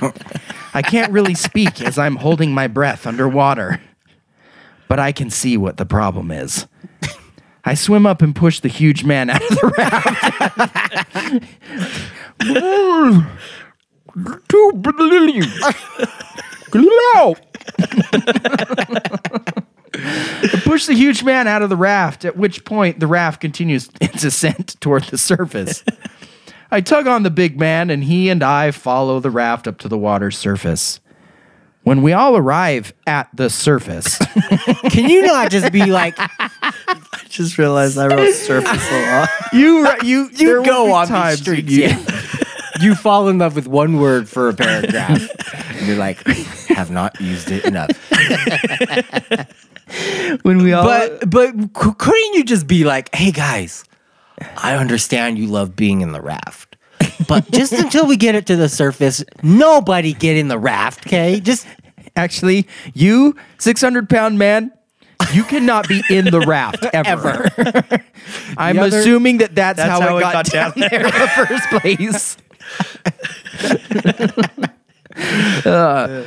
I 0.72 0.82
can't 0.82 1.10
really 1.10 1.34
speak 1.34 1.80
as 1.82 1.98
I'm 1.98 2.16
holding 2.16 2.52
my 2.52 2.68
breath 2.68 3.04
underwater, 3.04 3.80
but 4.86 5.00
I 5.00 5.10
can 5.10 5.28
see 5.28 5.56
what 5.56 5.76
the 5.76 5.86
problem 5.86 6.30
is. 6.30 6.68
I 7.64 7.74
swim 7.74 8.06
up 8.06 8.22
and 8.22 8.34
push 8.34 8.60
the 8.60 8.68
huge 8.68 9.04
man 9.04 9.30
out 9.30 9.42
of 9.42 9.48
the 9.48 9.74
raft. 9.78 11.44
Push 20.64 20.86
the 20.86 20.94
huge 20.94 21.22
man 21.22 21.46
out 21.46 21.62
of 21.62 21.68
the 21.68 21.76
raft, 21.76 22.24
at 22.24 22.36
which 22.36 22.64
point 22.64 22.98
the 22.98 23.06
raft 23.06 23.40
continues 23.40 23.90
its 24.00 24.24
ascent 24.24 24.80
toward 24.80 25.04
the 25.04 25.18
surface. 25.18 25.84
I 26.70 26.80
tug 26.80 27.06
on 27.06 27.22
the 27.22 27.30
big 27.30 27.60
man, 27.60 27.90
and 27.90 28.02
he 28.02 28.30
and 28.30 28.42
I 28.42 28.70
follow 28.70 29.20
the 29.20 29.30
raft 29.30 29.68
up 29.68 29.78
to 29.78 29.88
the 29.88 29.98
water's 29.98 30.38
surface. 30.38 31.00
When 31.82 32.00
we 32.02 32.12
all 32.12 32.36
arrive 32.36 32.94
at 33.06 33.28
the 33.34 33.50
surface, 33.50 34.18
Can 34.90 35.10
you 35.10 35.22
not 35.22 35.50
just 35.50 35.72
be 35.72 35.86
like, 35.86 36.16
just 37.32 37.58
realized 37.58 37.98
I 37.98 38.06
wrote 38.06 38.32
surface 38.34 38.90
a 38.90 39.06
lot. 39.12 39.28
you 39.52 39.88
you 40.02 40.30
you 40.34 40.64
go 40.64 40.92
on 40.92 41.08
these 41.30 41.40
streets? 41.40 41.70
you- 41.70 41.94
you 42.80 42.94
fall 42.94 43.28
in 43.28 43.38
love 43.38 43.54
with 43.54 43.68
one 43.68 43.98
word 44.00 44.28
for 44.28 44.48
a 44.48 44.54
paragraph. 44.54 45.28
and 45.76 45.86
you're 45.86 45.96
like, 45.96 46.18
have 46.68 46.90
not 46.90 47.20
used 47.20 47.50
it 47.50 47.64
enough. 47.64 47.90
when 50.42 50.58
we 50.62 50.72
all 50.72 50.84
But 50.84 51.28
but 51.30 51.54
c- 51.54 51.92
couldn't 51.98 52.34
you 52.34 52.44
just 52.44 52.66
be 52.66 52.84
like, 52.84 53.14
hey 53.14 53.30
guys, 53.30 53.84
I 54.56 54.74
understand 54.76 55.38
you 55.38 55.46
love 55.46 55.76
being 55.76 56.00
in 56.00 56.12
the 56.12 56.20
raft. 56.20 56.76
But 57.28 57.50
just 57.50 57.72
until 57.72 58.06
we 58.06 58.16
get 58.16 58.34
it 58.34 58.46
to 58.46 58.56
the 58.56 58.68
surface, 58.68 59.24
nobody 59.42 60.12
get 60.12 60.36
in 60.36 60.48
the 60.48 60.58
raft, 60.58 61.06
okay? 61.06 61.40
Just 61.40 61.66
actually 62.16 62.66
you 62.94 63.36
600 63.58 64.08
pound 64.08 64.38
man 64.38 64.72
you 65.32 65.44
cannot 65.44 65.88
be 65.88 66.02
in 66.10 66.26
the 66.26 66.40
raft 66.40 66.84
ever. 66.92 67.48
I'm 68.56 68.78
other- 68.78 68.98
assuming 68.98 69.38
that 69.38 69.54
that's, 69.54 69.76
That's 69.76 69.90
how, 69.90 70.00
how 70.00 70.16
it 70.16 70.20
it 70.20 70.22
got, 70.22 70.32
got 70.32 70.46
down, 70.46 70.72
down 70.72 70.88
there 70.90 71.06
in 71.06 71.12
the 71.12 71.28
first 71.46 71.68
place. 71.80 72.36
Uh, 75.66 76.24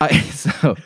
I, 0.00 0.20
so, 0.30 0.76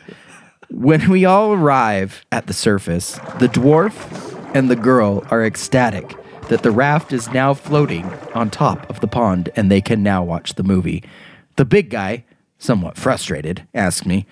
when 0.69 1.09
we 1.09 1.25
all 1.25 1.53
arrive 1.53 2.25
at 2.31 2.47
the 2.47 2.53
surface, 2.53 3.13
the 3.39 3.47
dwarf 3.47 4.55
and 4.55 4.69
the 4.69 4.75
girl 4.75 5.25
are 5.29 5.45
ecstatic 5.45 6.15
that 6.49 6.63
the 6.63 6.71
raft 6.71 7.11
is 7.11 7.29
now 7.31 7.53
floating 7.53 8.05
on 8.33 8.49
top 8.49 8.89
of 8.89 8.99
the 8.99 9.07
pond 9.07 9.49
and 9.55 9.71
they 9.71 9.81
can 9.81 10.03
now 10.03 10.23
watch 10.23 10.55
the 10.55 10.63
movie. 10.63 11.03
The 11.55 11.65
big 11.65 11.89
guy, 11.89 12.23
somewhat 12.59 12.97
frustrated, 12.97 13.67
asks 13.73 14.05
me, 14.05 14.25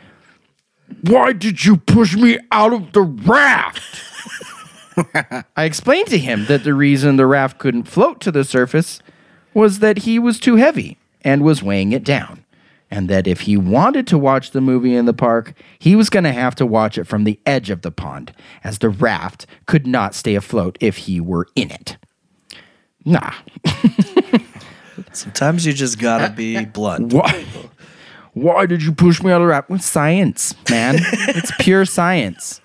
Why 1.01 1.33
did 1.33 1.65
you 1.65 1.77
push 1.77 2.15
me 2.15 2.39
out 2.51 2.73
of 2.73 2.93
the 2.93 3.01
raft? 3.01 4.01
I 5.55 5.63
explained 5.63 6.07
to 6.09 6.17
him 6.17 6.45
that 6.45 6.63
the 6.63 6.73
reason 6.73 7.15
the 7.15 7.25
raft 7.25 7.57
couldn't 7.57 7.87
float 7.87 8.19
to 8.21 8.31
the 8.31 8.43
surface 8.43 8.99
was 9.53 9.79
that 9.79 9.99
he 9.99 10.19
was 10.19 10.39
too 10.39 10.55
heavy 10.55 10.97
and 11.21 11.43
was 11.43 11.63
weighing 11.63 11.91
it 11.91 12.03
down. 12.03 12.45
And 12.91 13.09
that 13.09 13.27
if 13.27 13.41
he 13.41 13.57
wanted 13.57 14.05
to 14.07 14.19
watch 14.19 14.51
the 14.51 14.61
movie 14.61 14.95
in 14.95 15.05
the 15.05 15.13
park, 15.13 15.53
he 15.79 15.95
was 15.95 16.11
going 16.11 16.25
to 16.25 16.31
have 16.31 16.53
to 16.55 16.65
watch 16.65 16.97
it 16.97 17.05
from 17.05 17.23
the 17.23 17.39
edge 17.43 17.71
of 17.71 17.81
the 17.81 17.89
pond, 17.89 18.33
as 18.63 18.77
the 18.77 18.89
raft 18.89 19.47
could 19.65 19.87
not 19.87 20.13
stay 20.13 20.35
afloat 20.35 20.77
if 20.79 20.97
he 20.97 21.19
were 21.19 21.47
in 21.55 21.71
it. 21.71 21.97
Nah. 23.03 23.33
Sometimes 25.11 25.65
you 25.65 25.73
just 25.73 25.99
gotta 25.99 26.31
be 26.31 26.63
blunt. 26.65 27.13
Why? 27.13 27.45
Why 28.33 28.65
did 28.65 28.81
you 28.81 28.91
push 28.91 29.21
me 29.21 29.31
out 29.31 29.41
of 29.41 29.43
the 29.43 29.47
raft? 29.47 29.69
It's 29.69 29.85
science, 29.85 30.55
man. 30.69 30.95
it's 30.99 31.51
pure 31.59 31.85
science. 31.85 32.61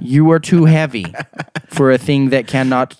You 0.00 0.30
are 0.30 0.38
too 0.38 0.64
heavy 0.64 1.06
for 1.68 1.90
a 1.90 1.98
thing 1.98 2.30
that 2.30 2.46
cannot 2.46 2.96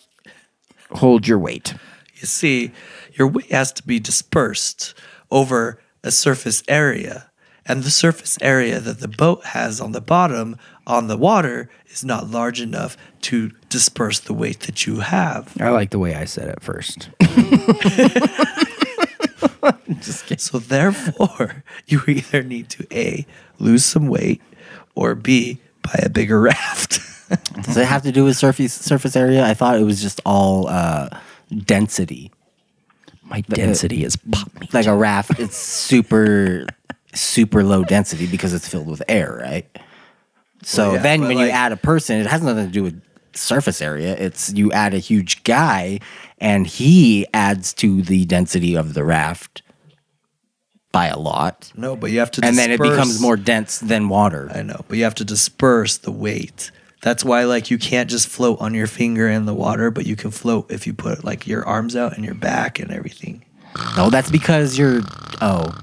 hold 0.90 1.26
your 1.26 1.38
weight. 1.38 1.74
You 2.16 2.26
see, 2.26 2.72
your 3.14 3.28
weight 3.28 3.50
has 3.52 3.72
to 3.72 3.82
be 3.86 4.00
dispersed 4.00 4.94
over 5.30 5.80
a 6.02 6.10
surface 6.10 6.62
area. 6.68 7.30
And 7.68 7.82
the 7.82 7.90
surface 7.90 8.38
area 8.40 8.78
that 8.80 9.00
the 9.00 9.08
boat 9.08 9.44
has 9.46 9.80
on 9.80 9.92
the 9.92 10.00
bottom 10.00 10.56
on 10.86 11.08
the 11.08 11.16
water 11.16 11.68
is 11.86 12.04
not 12.04 12.30
large 12.30 12.60
enough 12.60 12.96
to 13.22 13.50
disperse 13.68 14.20
the 14.20 14.34
weight 14.34 14.60
that 14.60 14.86
you 14.86 15.00
have. 15.00 15.56
I 15.60 15.70
like 15.70 15.90
the 15.90 15.98
way 15.98 16.14
I 16.14 16.26
said 16.26 16.48
it 16.48 16.62
first. 16.62 17.08
So 20.38 20.58
therefore, 20.58 21.64
you 21.86 22.02
either 22.06 22.42
need 22.42 22.68
to 22.70 22.86
A, 22.96 23.26
lose 23.58 23.84
some 23.84 24.08
weight, 24.08 24.40
or 24.94 25.14
B, 25.14 25.58
buy 25.82 26.00
a 26.02 26.08
bigger 26.08 26.40
raft. 26.52 27.00
Does 27.62 27.76
it 27.76 27.86
have 27.86 28.02
to 28.02 28.12
do 28.12 28.24
with 28.24 28.36
surface 28.36 28.72
surface 28.74 29.16
area? 29.16 29.44
I 29.44 29.54
thought 29.54 29.78
it 29.80 29.84
was 29.84 30.00
just 30.00 30.20
all 30.24 30.68
uh, 30.68 31.08
density. 31.64 32.30
My 33.24 33.40
density 33.40 34.04
is 34.04 34.16
pop 34.16 34.48
me. 34.60 34.68
Like 34.72 34.86
a 34.86 34.94
raft, 34.94 35.38
it's 35.40 35.56
super 35.56 36.66
super 37.14 37.64
low 37.64 37.82
density 37.82 38.26
because 38.26 38.52
it's 38.52 38.68
filled 38.68 38.86
with 38.86 39.02
air, 39.08 39.38
right? 39.42 39.66
So 40.62 40.84
Well, 40.88 40.96
yeah, 40.96 41.02
then 41.02 41.20
but 41.20 41.28
when 41.28 41.38
you 41.38 41.44
like- 41.46 41.54
add 41.54 41.72
a 41.72 41.76
person, 41.76 42.20
it 42.20 42.26
has 42.26 42.42
nothing 42.42 42.66
to 42.66 42.70
do 42.72 42.82
with 42.84 43.02
surface 43.34 43.82
area. 43.82 44.14
It's 44.16 44.52
you 44.52 44.70
add 44.72 44.94
a 44.94 44.98
huge 44.98 45.42
guy 45.44 45.98
and 46.38 46.66
he 46.66 47.26
adds 47.32 47.72
to 47.74 48.02
the 48.02 48.24
density 48.26 48.76
of 48.76 48.94
the 48.94 49.04
raft 49.04 49.62
by 50.92 51.08
a 51.08 51.18
lot. 51.18 51.72
no, 51.76 51.94
but 51.94 52.10
you 52.10 52.20
have 52.20 52.30
to 52.32 52.44
And 52.44 52.56
then 52.56 52.70
it 52.70 52.80
becomes 52.80 53.20
more 53.20 53.36
dense 53.36 53.78
than 53.80 54.08
water. 54.08 54.50
I 54.54 54.62
know, 54.62 54.84
but 54.88 54.96
you 54.96 55.04
have 55.04 55.14
to 55.16 55.24
disperse 55.24 55.98
the 55.98 56.12
weight. 56.12 56.70
That's 57.02 57.24
why 57.24 57.44
like 57.44 57.70
you 57.70 57.78
can't 57.78 58.08
just 58.08 58.28
float 58.28 58.60
on 58.60 58.72
your 58.72 58.86
finger 58.86 59.28
in 59.28 59.44
the 59.44 59.54
water, 59.54 59.90
but 59.90 60.06
you 60.06 60.16
can 60.16 60.30
float 60.30 60.70
if 60.70 60.86
you 60.86 60.94
put 60.94 61.22
like 61.22 61.46
your 61.46 61.66
arms 61.66 61.94
out 61.94 62.16
and 62.16 62.24
your 62.24 62.34
back 62.34 62.78
and 62.78 62.90
everything. 62.90 63.44
No, 63.96 64.08
that's 64.10 64.30
because 64.30 64.78
you're 64.78 65.02
oh. 65.40 65.74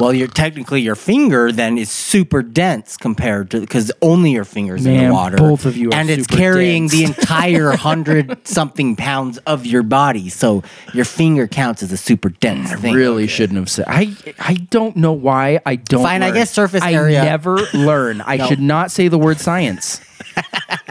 Well, 0.00 0.12
you're 0.12 0.26
technically 0.28 0.80
your 0.80 0.94
finger 0.96 1.52
then 1.52 1.78
is 1.78 1.90
super 1.90 2.42
dense 2.42 2.96
compared 2.96 3.50
to 3.52 3.60
because 3.60 3.92
only 4.00 4.32
your 4.32 4.44
fingers 4.44 4.84
in 4.86 5.06
the 5.06 5.12
water. 5.12 5.36
both 5.36 5.66
of 5.66 5.76
you 5.76 5.90
are 5.90 5.94
and 5.94 6.08
it's 6.10 6.26
carrying 6.26 6.88
dense. 6.88 6.92
the 6.92 7.04
entire 7.04 7.70
hundred 7.76 8.46
something 8.46 8.96
pounds 8.96 9.38
of 9.38 9.66
your 9.66 9.82
body. 9.82 10.28
So 10.28 10.62
your 10.94 11.04
finger 11.04 11.46
counts 11.46 11.82
as 11.82 11.92
a 11.92 11.96
super 11.96 12.30
dense 12.30 12.72
thing. 12.74 12.94
really 12.94 13.26
shouldn't 13.26 13.58
have 13.58 13.70
said. 13.70 13.84
I 13.88 14.16
I 14.38 14.54
don't 14.54 14.96
know 14.96 15.12
why 15.12 15.60
I 15.66 15.76
don't. 15.76 16.02
Fine, 16.02 16.22
I 16.22 16.30
guess 16.30 16.50
surface 16.50 16.82
I 16.82 16.94
area- 16.94 17.22
never 17.24 17.56
learn. 17.74 18.20
I 18.22 18.46
should 18.48 18.60
not 18.60 18.90
say 18.90 19.08
the 19.08 19.18
word 19.18 19.38
science. 19.40 20.00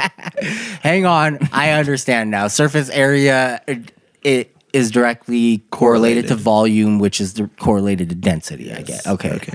Hang 0.81 1.05
on, 1.05 1.39
I 1.51 1.71
understand 1.71 2.31
now. 2.31 2.47
Surface 2.47 2.89
area 2.89 3.61
it, 3.67 3.91
it 4.23 4.55
is 4.73 4.91
directly 4.91 5.59
correlated, 5.71 6.27
to 6.27 6.35
volume, 6.35 6.99
which 6.99 7.19
is 7.21 7.33
the- 7.33 7.49
correlated 7.59 8.09
to 8.09 8.15
density. 8.15 8.73
I 8.73 8.81
get 8.81 9.05
okay. 9.07 9.31
Okay. 9.33 9.53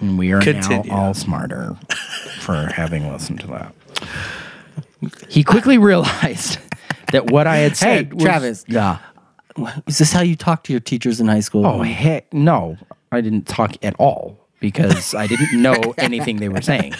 And 0.00 0.18
we 0.18 0.32
are 0.32 0.40
Continue. 0.40 0.90
now 0.90 0.96
all 1.06 1.14
smarter 1.14 1.76
for 2.40 2.66
having 2.72 3.10
listened 3.12 3.40
to 3.40 3.46
that. 3.48 3.74
He 5.28 5.44
quickly 5.44 5.78
realized 5.78 6.58
that 7.12 7.30
what 7.30 7.46
I 7.46 7.56
had 7.58 7.72
Hey, 7.72 7.76
said. 7.76 8.14
was- 8.14 8.22
Travis. 8.24 8.64
Yeah. 8.68 8.98
Is 9.88 9.98
this 9.98 10.12
how 10.12 10.20
you 10.22 10.36
talk 10.36 10.62
to 10.64 10.72
your 10.72 10.78
teachers 10.80 11.20
in 11.20 11.26
high 11.26 11.40
school? 11.40 11.66
Oh 11.66 11.82
heck 11.82 12.32
no! 12.32 12.76
I 13.10 13.20
didn't 13.20 13.48
talk 13.48 13.72
at 13.84 13.94
all 13.98 14.38
because 14.60 15.14
I 15.16 15.26
didn't 15.26 15.60
know 15.60 15.94
anything 15.98 16.36
they 16.36 16.48
were 16.48 16.60
saying. 16.62 16.94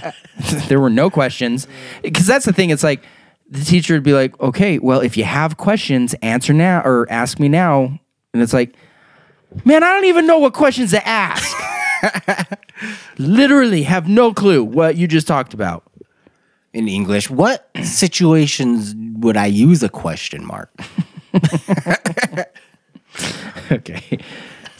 there 0.68 0.80
were 0.80 0.88
no 0.88 1.10
questions 1.10 1.66
because 2.02 2.26
that's 2.26 2.46
the 2.46 2.52
thing. 2.54 2.70
It's 2.70 2.82
like 2.82 3.02
the 3.48 3.64
teacher 3.64 3.94
would 3.94 4.02
be 4.02 4.12
like, 4.12 4.38
"Okay, 4.40 4.78
well, 4.78 5.00
if 5.00 5.16
you 5.16 5.24
have 5.24 5.56
questions, 5.56 6.14
answer 6.22 6.52
now 6.52 6.80
or 6.84 7.06
ask 7.10 7.38
me 7.40 7.48
now," 7.48 7.98
and 8.32 8.42
it's 8.42 8.52
like, 8.52 8.74
"Man, 9.64 9.82
I 9.82 9.92
don't 9.92 10.04
even 10.06 10.26
know 10.26 10.38
what 10.38 10.52
questions 10.54 10.90
to 10.92 11.06
ask." 11.08 11.56
Literally, 13.18 13.82
have 13.82 14.08
no 14.08 14.32
clue 14.32 14.62
what 14.62 14.96
you 14.96 15.08
just 15.08 15.26
talked 15.26 15.54
about. 15.54 15.84
in 16.74 16.86
English. 16.86 17.28
What 17.30 17.68
situations 17.82 18.94
would 19.18 19.36
I 19.36 19.46
use 19.46 19.82
a 19.82 19.88
question 19.88 20.44
mark? 20.46 20.70
Okay. 23.70 24.18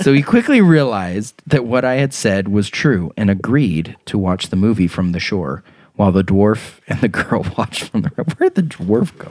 So 0.00 0.12
he 0.12 0.22
quickly 0.22 0.60
realized 0.60 1.42
that 1.46 1.64
what 1.64 1.84
I 1.84 1.94
had 1.94 2.14
said 2.14 2.48
was 2.48 2.70
true 2.70 3.10
and 3.16 3.28
agreed 3.30 3.96
to 4.06 4.16
watch 4.16 4.48
the 4.48 4.56
movie 4.56 4.86
from 4.86 5.12
the 5.12 5.18
shore 5.20 5.64
while 5.98 6.12
the 6.12 6.22
dwarf 6.22 6.78
and 6.86 7.00
the 7.00 7.08
girl 7.08 7.44
watch 7.58 7.82
from 7.82 8.02
the 8.02 8.08
Where'd 8.10 8.54
the 8.54 8.62
dwarf 8.62 9.18
go? 9.18 9.28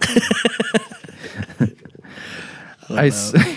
I 2.89 3.11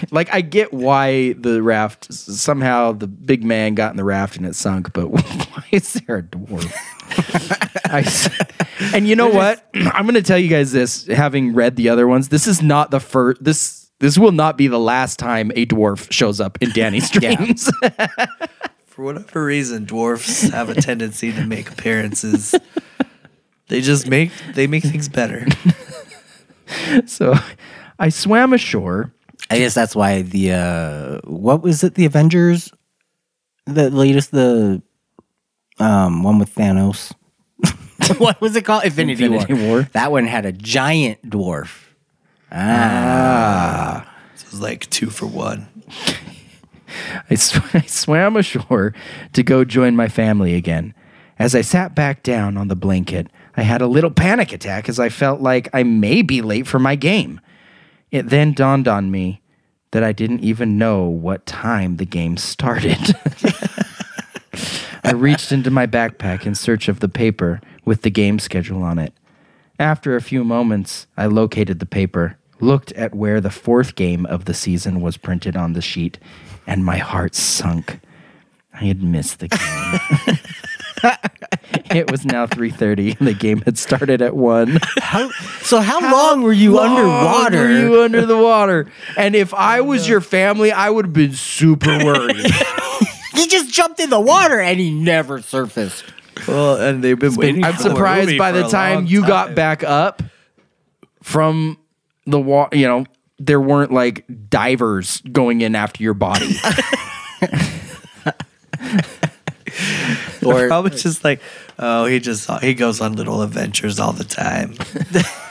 like 0.11 0.33
I 0.33 0.41
get 0.41 0.73
why 0.73 1.33
the 1.35 1.61
raft 1.63 2.13
somehow 2.13 2.93
the 2.93 3.07
big 3.09 3.45
man 3.45 3.75
got 3.75 3.91
in 3.91 3.97
the 3.97 4.05
raft 4.05 4.37
and 4.37 4.47
it 4.47 4.55
sunk, 4.55 4.93
but 4.93 5.09
why 5.09 5.65
is 5.71 5.93
there 5.95 6.19
a 6.19 6.23
dwarf? 6.23 6.73
I 7.87 8.97
and 8.97 9.09
you 9.09 9.17
know 9.17 9.29
what? 9.29 9.69
I'm 9.75 10.05
going 10.05 10.15
to 10.15 10.23
tell 10.23 10.39
you 10.39 10.49
guys 10.49 10.73
this. 10.73 11.07
Having 11.07 11.55
read 11.55 11.77
the 11.77 11.89
other 11.89 12.07
ones, 12.07 12.29
this 12.29 12.47
is 12.47 12.63
not 12.63 12.91
the 12.91 13.01
first. 13.01 13.43
This 13.43 13.91
this 13.99 14.19
will 14.19 14.33
not 14.33 14.57
be 14.57 14.69
the 14.69 14.79
last 14.79 15.19
time 15.19 15.51
a 15.55 15.67
dwarf 15.67 16.11
shows 16.13 16.41
up 16.41 16.59
in 16.61 16.71
Danny's 16.71 17.11
dreams. 17.11 17.71
For 18.87 19.05
whatever 19.05 19.45
reason, 19.45 19.85
dwarfs 19.85 20.43
have 20.51 20.71
a 20.71 20.75
tendency 20.75 21.33
to 21.33 21.47
make 21.47 21.71
appearances. 21.71 22.55
They 23.71 23.81
just 23.81 24.09
make 24.09 24.33
they 24.55 24.67
make 24.67 24.83
things 24.83 25.09
better. 25.09 25.47
so 27.07 27.35
I 28.01 28.09
swam 28.09 28.53
ashore. 28.53 29.13
I 29.49 29.59
guess 29.59 29.75
that's 29.75 29.95
why 29.95 30.23
the 30.23 30.53
uh 30.53 31.21
what 31.25 31.63
was 31.63 31.85
it? 31.85 31.95
The 31.95 32.05
Avengers, 32.05 32.73
the 33.67 33.89
latest, 33.89 34.33
the 34.33 34.83
um 35.79 36.25
one 36.25 36.41
with 36.41 36.53
Thanos. 36.53 37.13
what 38.19 38.41
was 38.41 38.57
it 38.57 38.65
called? 38.65 38.85
Infinity, 38.85 39.25
Infinity 39.25 39.55
War. 39.55 39.69
War. 39.69 39.89
That 39.93 40.11
one 40.11 40.27
had 40.27 40.47
a 40.47 40.53
giant 40.53 41.23
dwarf. 41.31 41.87
So 44.35 44.47
it 44.47 44.51
was 44.51 44.61
like 44.61 44.91
two 44.91 45.11
for 45.11 45.27
one. 45.27 45.69
I, 47.31 47.37
sw- 47.37 47.61
I 47.75 47.83
swam 47.83 48.37
ashore 48.37 48.95
to 49.33 49.43
go 49.45 49.65
join 49.65 49.95
my 49.95 50.09
family 50.09 50.57
again. 50.57 50.93
As 51.39 51.55
I 51.55 51.61
sat 51.61 51.95
back 51.95 52.25
down 52.25 52.57
on 52.57 52.67
the 52.67 52.75
blanket, 52.75 53.29
I 53.61 53.65
had 53.65 53.83
a 53.83 53.87
little 53.87 54.11
panic 54.11 54.55
attack 54.55 54.89
as 54.89 54.99
I 54.99 55.11
felt 55.11 55.43
like 55.43 55.69
I 55.75 55.83
may 55.83 56.23
be 56.23 56.41
late 56.41 56.67
for 56.67 56.79
my 56.79 56.95
game. 56.95 57.43
It 58.11 58.31
then 58.31 58.55
dawned 58.55 58.89
on 58.89 59.11
me 59.11 59.43
that 59.91 60.03
I 60.03 60.13
didn't 60.13 60.41
even 60.41 60.79
know 60.79 61.05
what 61.05 61.45
time 61.45 61.99
the 61.99 62.07
game 62.07 62.39
started. 62.39 63.15
I 65.05 65.13
reached 65.13 65.53
into 65.53 65.71
my 65.71 65.87
backpack 65.87 66.47
in 66.47 66.55
search 66.55 66.89
of 66.89 67.01
the 67.01 67.09
paper 67.11 67.61
with 67.85 68.01
the 68.01 68.09
game 68.09 68.39
schedule 68.39 68.83
on 68.83 68.99
it. 68.99 69.13
After 69.79 70.17
a 70.17 70.23
few 70.23 70.43
moments, 70.43 71.07
I 71.19 71.27
located 71.27 71.81
the 71.81 71.85
paper, 71.85 72.39
looked 72.61 72.93
at 72.93 73.15
where 73.15 73.43
the 73.43 73.51
fourth 73.51 73.95
game 73.95 74.25
of 74.25 74.47
the 74.47 74.55
season 74.55 75.03
was 75.03 75.19
printed 75.19 75.55
on 75.55 75.75
the 75.75 75.83
sheet, 75.83 76.19
and 76.67 76.83
my 76.83 76.97
heart 76.97 77.35
sunk. 77.35 78.01
I 78.73 78.85
had 78.85 79.03
missed 79.03 79.41
the 79.41 79.49
game. 79.49 80.39
it 81.95 82.11
was 82.11 82.25
now 82.25 82.47
3:30 82.47 83.19
and 83.19 83.29
the 83.29 83.35
game 83.35 83.61
had 83.63 83.79
started 83.79 84.23
at 84.23 84.37
1. 84.37 84.79
So 85.63 85.81
how, 85.81 86.01
long 86.01 86.43
were 86.43 86.53
you 86.53 86.79
underwater? 86.79 87.59
Were 87.59 87.71
you 87.71 88.03
under 88.03 88.25
the 88.25 88.39
water? 88.39 88.91
And 89.17 89.35
if 89.35 89.53
I 89.55 89.81
was 89.81 90.09
your 90.09 90.21
family, 90.21 90.73
I 90.73 90.91
would 90.91 91.07
have 91.07 91.13
been 91.13 91.33
super 91.33 92.05
worried. 92.05 92.37
he 93.35 93.47
just 93.47 93.73
jumped 93.73 94.01
in 94.01 94.11
the 94.11 94.21
water 94.21 94.61
and 94.61 94.79
he 94.79 94.91
never 94.91 95.43
surfaced. 95.43 96.05
Well, 96.47 96.81
and 96.81 97.03
they've 97.03 97.19
been 97.19 97.35
waiting. 97.35 97.65
I'm 97.65 97.77
surprised 97.77 98.39
by 98.39 98.53
the 98.53 98.69
time 98.69 98.95
long 98.95 99.07
you 99.07 99.27
got 99.27 99.55
back 99.55 99.83
up 99.83 100.23
from 101.23 101.79
the 102.27 102.41
water, 102.41 102.77
you 102.77 102.87
know, 102.87 103.07
there 103.39 103.61
weren't 103.61 103.93
like 103.93 104.25
divers 104.49 105.21
going 105.21 105.63
in 105.63 105.75
after 105.75 106.03
your 106.03 106.15
body. 106.15 106.57
Or 110.45 110.67
Probably 110.69 110.91
just 110.91 111.25
like, 111.25 111.41
oh, 111.79 112.07
he 112.07 112.19
just 112.21 112.51
he 112.61 112.75
goes 112.75 113.01
on 113.01 113.15
little 113.15 113.43
adventures 113.43 113.99
all 113.99 114.13
the 114.13 114.25
time. 114.25 114.75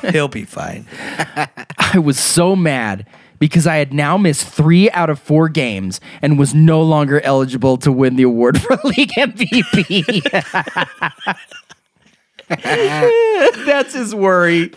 He'll 0.12 0.28
be 0.28 0.46
fine. 0.46 0.86
I 1.78 2.00
was 2.00 2.20
so 2.20 2.56
mad 2.56 3.06
because 3.40 3.66
I 3.66 3.78
had 3.78 3.94
now 3.94 4.18
missed 4.18 4.48
three 4.48 4.90
out 4.92 5.10
of 5.10 5.20
four 5.20 5.50
games 5.50 6.02
and 6.22 6.38
was 6.38 6.54
no 6.54 6.82
longer 6.82 7.22
eligible 7.22 7.78
to 7.78 7.92
win 7.92 8.16
the 8.16 8.24
award 8.24 8.62
for 8.62 8.76
league 8.84 9.12
MVP. 9.18 10.24
That's 13.66 13.94
his 13.94 14.14
worry. 14.14 14.72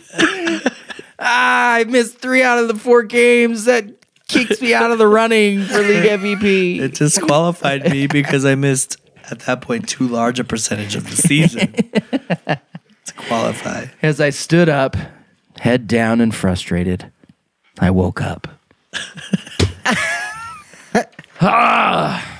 ah, 1.18 1.74
I 1.74 1.84
missed 1.84 2.18
three 2.18 2.42
out 2.42 2.58
of 2.58 2.68
the 2.68 2.74
four 2.76 3.02
games. 3.02 3.64
That 3.64 3.86
kicks 4.28 4.60
me 4.60 4.74
out 4.74 4.90
of 4.90 4.98
the 4.98 5.08
running 5.08 5.64
for 5.64 5.78
league 5.80 6.04
MVP. 6.04 6.80
It 6.80 6.94
disqualified 6.94 7.90
me 7.90 8.06
because 8.06 8.44
I 8.44 8.54
missed 8.54 8.96
at 9.30 9.40
that 9.40 9.60
point 9.60 9.88
too 9.88 10.06
large 10.08 10.40
a 10.40 10.44
percentage 10.44 10.96
of 10.96 11.08
the 11.08 11.16
season 11.16 11.72
to 11.72 13.14
qualify. 13.16 13.86
As 14.02 14.20
I 14.20 14.30
stood 14.30 14.68
up, 14.68 14.96
head 15.60 15.86
down 15.86 16.20
and 16.20 16.34
frustrated, 16.34 17.10
I 17.78 17.90
woke 17.90 18.20
up. 18.20 18.48
Ah! 21.44 22.38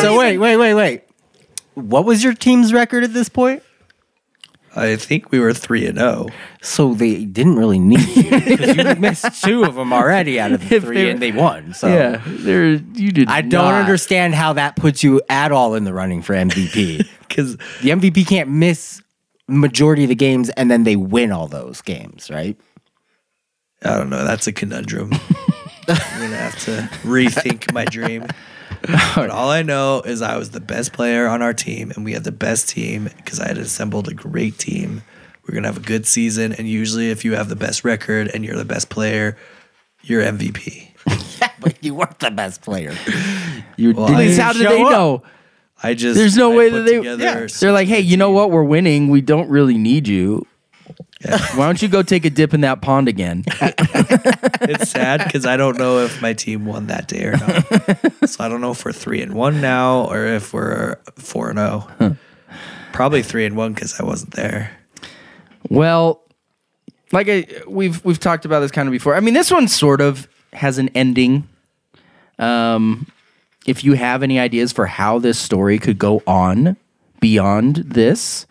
so 0.00 0.16
wait, 0.16 0.38
wait, 0.38 0.56
wait, 0.56 0.74
wait. 0.74 1.02
What 1.74 2.04
was 2.04 2.22
your 2.22 2.32
team's 2.32 2.72
record 2.72 3.02
at 3.02 3.12
this 3.12 3.28
point? 3.28 3.64
I 4.74 4.96
think 4.96 5.30
we 5.30 5.38
were 5.38 5.52
three 5.52 5.86
and 5.86 5.98
oh. 5.98 6.26
zero. 6.28 6.38
So 6.62 6.94
they 6.94 7.24
didn't 7.24 7.56
really 7.56 7.78
need 7.78 8.00
you 8.00 8.30
because 8.56 8.76
you 8.76 8.94
missed 8.96 9.42
two 9.44 9.64
of 9.64 9.74
them 9.74 9.92
already 9.92 10.40
out 10.40 10.52
of 10.52 10.66
the 10.68 10.76
If 10.76 10.84
three, 10.84 10.96
they- 10.96 11.10
and 11.10 11.20
they 11.20 11.32
won. 11.32 11.74
So 11.74 11.88
Yeah, 11.88 12.22
there 12.26 12.66
you 12.72 13.12
did. 13.12 13.28
I 13.28 13.42
don't 13.42 13.64
not- 13.72 13.80
understand 13.80 14.34
how 14.34 14.54
that 14.54 14.76
puts 14.76 15.02
you 15.02 15.20
at 15.28 15.52
all 15.52 15.74
in 15.74 15.84
the 15.84 15.92
running 15.92 16.22
for 16.22 16.34
MVP. 16.34 17.06
because 17.28 17.56
The 17.82 17.90
MVP 17.90 18.26
can't 18.26 18.48
miss 18.48 19.02
majority 19.48 20.04
of 20.04 20.08
the 20.08 20.14
games 20.14 20.48
and 20.50 20.70
then 20.70 20.84
they 20.84 20.96
win 20.96 21.32
all 21.32 21.48
those 21.48 21.82
games, 21.82 22.30
right? 22.30 22.56
I 23.84 23.96
don't 23.98 24.08
know. 24.10 24.24
That's 24.24 24.46
a 24.46 24.52
conundrum. 24.52 25.10
I'm 25.88 26.20
gonna 26.20 26.36
have 26.36 26.58
to 26.64 26.88
rethink 27.02 27.72
my 27.74 27.84
dream. 27.84 28.26
But 29.14 29.30
all 29.30 29.50
I 29.50 29.62
know 29.62 30.00
is 30.00 30.22
I 30.22 30.36
was 30.36 30.50
the 30.50 30.60
best 30.60 30.92
player 30.92 31.26
on 31.26 31.42
our 31.42 31.52
team, 31.52 31.92
and 31.94 32.04
we 32.04 32.12
had 32.12 32.24
the 32.24 32.32
best 32.32 32.68
team 32.68 33.08
because 33.16 33.40
I 33.40 33.48
had 33.48 33.58
assembled 33.58 34.08
a 34.08 34.14
great 34.14 34.58
team. 34.58 35.02
We're 35.46 35.54
gonna 35.54 35.68
have 35.68 35.76
a 35.76 35.80
good 35.80 36.06
season, 36.06 36.52
and 36.52 36.68
usually, 36.68 37.10
if 37.10 37.24
you 37.24 37.34
have 37.34 37.48
the 37.48 37.56
best 37.56 37.84
record 37.84 38.28
and 38.28 38.44
you're 38.44 38.56
the 38.56 38.64
best 38.64 38.88
player, 38.88 39.36
you're 40.02 40.22
MVP. 40.22 40.88
Yeah, 41.40 41.50
but 41.60 41.82
you 41.82 41.94
weren't 41.94 42.18
the 42.18 42.30
best 42.30 42.62
player. 42.62 42.94
You 43.76 43.92
well, 43.92 44.08
didn't. 44.08 44.38
How 44.38 44.52
did 44.52 44.66
they 44.66 44.82
up? 44.82 44.90
know? 44.90 45.22
I 45.82 45.94
just 45.94 46.16
there's 46.16 46.36
no 46.36 46.52
I 46.52 46.56
way 46.56 46.70
that 46.70 46.80
they 46.82 47.00
yeah. 47.00 47.46
they're 47.60 47.72
like, 47.72 47.88
hey, 47.88 48.00
you 48.00 48.16
know 48.16 48.30
what? 48.30 48.50
We're 48.50 48.62
winning. 48.62 49.08
We 49.08 49.20
don't 49.20 49.48
really 49.48 49.78
need 49.78 50.06
you. 50.06 50.46
Why 51.54 51.66
don't 51.66 51.80
you 51.80 51.88
go 51.88 52.02
take 52.02 52.24
a 52.24 52.30
dip 52.30 52.54
in 52.54 52.62
that 52.62 52.82
pond 52.82 53.08
again? 53.08 53.44
it's 53.46 54.90
sad 54.90 55.24
because 55.24 55.46
I 55.46 55.56
don't 55.56 55.78
know 55.78 56.00
if 56.00 56.20
my 56.20 56.32
team 56.32 56.66
won 56.66 56.88
that 56.88 57.08
day 57.08 57.24
or 57.24 57.36
not. 57.36 58.28
so 58.28 58.44
I 58.44 58.48
don't 58.48 58.60
know 58.60 58.72
if 58.72 58.84
we're 58.84 58.92
three 58.92 59.22
and 59.22 59.34
one 59.34 59.60
now 59.60 60.06
or 60.10 60.26
if 60.26 60.52
we're 60.52 60.96
four 61.16 61.50
and 61.50 61.58
zero. 61.58 62.16
Probably 62.92 63.22
three 63.22 63.46
and 63.46 63.56
one 63.56 63.72
because 63.72 63.98
I 64.00 64.04
wasn't 64.04 64.34
there. 64.34 64.76
Well, 65.68 66.22
like 67.12 67.28
I, 67.28 67.46
we've 67.68 68.04
we've 68.04 68.20
talked 68.20 68.44
about 68.44 68.60
this 68.60 68.70
kind 68.70 68.88
of 68.88 68.92
before. 68.92 69.14
I 69.14 69.20
mean, 69.20 69.34
this 69.34 69.50
one 69.50 69.68
sort 69.68 70.00
of 70.00 70.28
has 70.52 70.78
an 70.78 70.88
ending. 70.90 71.48
Um, 72.38 73.06
if 73.66 73.84
you 73.84 73.92
have 73.94 74.22
any 74.22 74.38
ideas 74.38 74.72
for 74.72 74.86
how 74.86 75.18
this 75.18 75.38
story 75.38 75.78
could 75.78 75.98
go 75.98 76.22
on 76.26 76.76
beyond 77.20 77.76
this, 77.76 78.46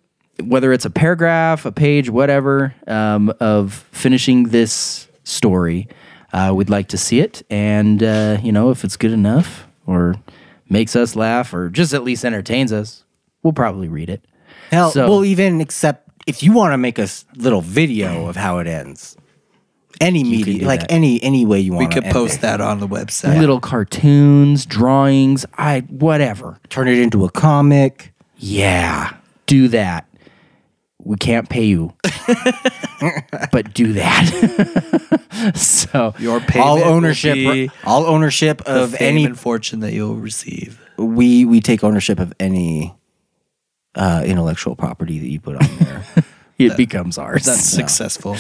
whether 0.43 0.73
it's 0.73 0.87
a 0.87 0.91
paragraph, 0.91 1.67
a 1.67 1.73
page, 1.73 2.09
whatever, 2.09 2.75
um, 2.87 3.31
of 3.41 3.75
finishing 3.93 4.45
this 4.45 5.07
story. 5.25 5.87
Uh, 6.33 6.53
we'd 6.55 6.71
like 6.71 6.89
to 6.89 6.99
see 6.99 7.21
it, 7.21 7.43
and 7.51 8.03
uh, 8.03 8.39
you 8.43 8.53
know, 8.53 8.71
if 8.71 8.85
it's 8.85 8.97
good 8.97 9.13
enough 9.13 9.67
or 9.87 10.15
makes 10.69 10.95
us 10.95 11.17
laugh 11.17 11.53
or 11.53 11.69
just 11.69 11.93
at 11.93 12.05
least 12.05 12.25
entertains 12.25 12.73
us, 12.73 13.05
we'll 13.43 13.53
probably 13.53 13.89
read 13.89 14.09
it. 14.09 14.25
Hell, 14.71 14.91
So- 14.93 15.09
we'll 15.09 15.25
even 15.25 15.61
accept 15.61 16.09
if 16.27 16.43
you 16.43 16.53
want 16.53 16.73
to 16.73 16.79
make 16.79 16.99
a 16.99 17.09
little 17.37 17.61
video 17.61 18.27
of 18.29 18.37
how 18.37 18.59
it 18.59 18.67
ends. 18.69 19.17
Any 20.01 20.23
media, 20.25 20.65
like 20.67 20.81
that. 20.81 20.93
any 20.93 21.23
any 21.23 21.45
way 21.45 21.61
you 21.61 21.73
want. 21.73 21.81
We 21.81 21.85
want. 21.87 21.95
could 22.07 22.13
post 22.13 22.41
that 22.41 22.61
on 22.61 22.81
the 22.81 22.89
website. 22.89 23.39
Little 23.39 23.61
cartoons, 23.61 24.65
drawings, 24.65 25.45
I 25.59 25.81
whatever. 25.81 26.59
Turn 26.71 26.89
it 26.89 26.99
into 26.99 27.25
a 27.27 27.31
comic. 27.31 28.13
Yeah, 28.37 29.13
do 29.47 29.69
that. 29.69 30.07
We 31.03 31.17
can't 31.17 31.49
pay 31.49 31.65
you, 31.65 31.93
but 33.53 33.73
do 33.75 33.95
that. 33.95 35.53
so 35.55 36.15
Your 36.19 36.43
all 36.57 36.83
ownership, 36.83 37.71
all 37.85 38.07
ownership 38.07 38.59
the 38.65 38.83
of 38.85 38.95
any. 39.01 39.27
fortune 39.33 39.81
that 39.81 39.93
you'll 39.93 40.17
receive. 40.17 40.81
we 40.99 41.45
we 41.45 41.61
take 41.61 41.83
ownership 41.83 42.19
of 42.21 42.33
any 42.39 42.95
uh, 43.95 44.23
intellectual 44.27 44.77
property 44.77 45.19
that 45.19 45.29
you 45.29 45.41
put 45.41 45.57
on 45.57 45.77
there. 45.79 46.05
it 46.59 46.77
becomes 46.77 47.19
ours. 47.19 47.45
That's 47.45 47.61
successful. 47.65 48.37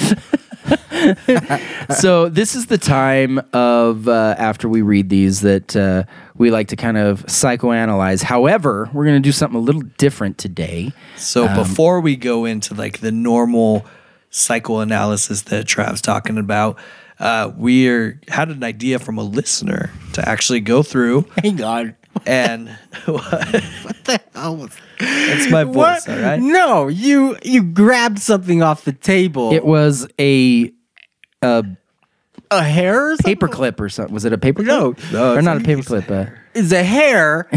So 1.99 2.29
this 2.29 2.55
is 2.55 2.67
the 2.67 2.79
time 2.79 3.41
of 3.53 4.09
uh, 4.09 4.35
after 4.39 4.69
we 4.69 4.83
read 4.83 5.09
these 5.09 5.41
that 5.41 5.77
uh, 5.77 6.05
we 6.37 6.51
like 6.51 6.69
to 6.69 6.77
kind 6.77 6.97
of 6.97 7.25
psychoanalyze. 7.27 8.23
However, 8.23 8.89
we're 8.93 9.05
going 9.05 9.21
to 9.23 9.27
do 9.27 9.33
something 9.33 9.59
a 9.59 9.63
little 9.63 9.83
different 9.99 10.39
today. 10.39 10.93
So 11.17 11.47
before 11.55 12.01
we 12.01 12.17
go 12.17 12.45
into 12.45 12.75
like 12.75 13.01
the 13.01 13.13
normal 13.13 13.87
psychoanalysis 14.31 15.43
that 15.43 15.67
Trav's 15.67 16.01
talking 16.01 16.39
about, 16.39 16.79
uh, 17.19 17.53
we 17.57 17.89
are, 17.89 18.19
had 18.29 18.49
an 18.49 18.65
idea 18.65 18.99
from 18.99 19.19
a 19.19 19.23
listener 19.23 19.91
to 20.15 20.27
actually 20.27 20.61
go 20.61 20.83
through 20.83 21.27
Hang 21.43 21.63
on. 21.63 21.97
and 22.27 22.69
What 23.05 24.05
the 24.05 24.21
hell 24.33 24.57
was 24.57 24.77
it's 25.01 25.51
my 25.51 25.65
voice, 25.65 25.75
what? 25.75 26.09
all 26.09 26.19
right? 26.19 26.41
No, 26.41 26.89
you 26.89 27.37
you 27.43 27.63
grabbed 27.63 28.19
something 28.19 28.63
off 28.63 28.85
the 28.85 28.93
table. 28.93 29.53
It 29.53 29.65
was 29.65 30.07
a 30.19 30.73
a 31.43 31.65
a 32.51 32.63
hair 32.63 33.13
or 33.13 33.17
something? 33.17 33.37
paperclip 33.37 33.81
or 33.81 33.89
something. 33.89 34.13
Was 34.15 34.25
it 34.25 34.33
a 34.33 34.39
paperclip? 34.39 34.67
No. 34.67 34.95
No, 35.13 35.35
or 35.37 35.43
not 35.43 35.57
a 35.57 35.61
a- 35.61 35.63
paperclip. 35.63 36.11
Uh, 36.11 36.31
is 36.55 36.73
a 36.73 36.83
hair. 36.83 37.49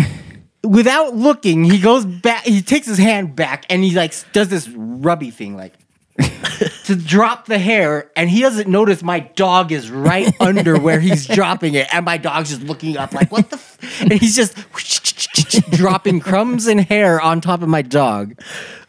Without 0.63 1.15
looking, 1.15 1.63
he 1.65 1.79
goes 1.79 2.05
back. 2.05 2.43
He 2.45 2.61
takes 2.61 2.87
his 2.87 2.97
hand 2.97 3.35
back 3.35 3.65
and 3.69 3.83
he 3.83 3.91
like 3.95 4.13
does 4.31 4.47
this 4.47 4.69
rubby 4.69 5.29
thing, 5.29 5.57
like 5.57 5.73
to 6.85 6.95
drop 6.95 7.47
the 7.47 7.57
hair. 7.59 8.09
And 8.15 8.29
he 8.29 8.39
doesn't 8.41 8.69
notice 8.69 9.03
my 9.03 9.19
dog 9.19 9.71
is 9.73 9.89
right 9.91 10.33
under 10.39 10.79
where 10.79 10.99
he's 11.01 11.27
dropping 11.27 11.73
it, 11.73 11.93
and 11.93 12.05
my 12.05 12.17
dog's 12.17 12.49
just 12.51 12.61
looking 12.61 12.97
up, 12.97 13.13
like 13.13 13.31
what 13.31 13.49
the. 13.49 13.55
F-? 13.57 14.01
And 14.03 14.13
he's 14.13 14.35
just 14.37 14.55
dropping 15.71 16.21
crumbs 16.21 16.67
and 16.67 16.79
hair 16.79 17.19
on 17.19 17.41
top 17.41 17.61
of 17.61 17.67
my 17.67 17.81
dog. 17.81 18.39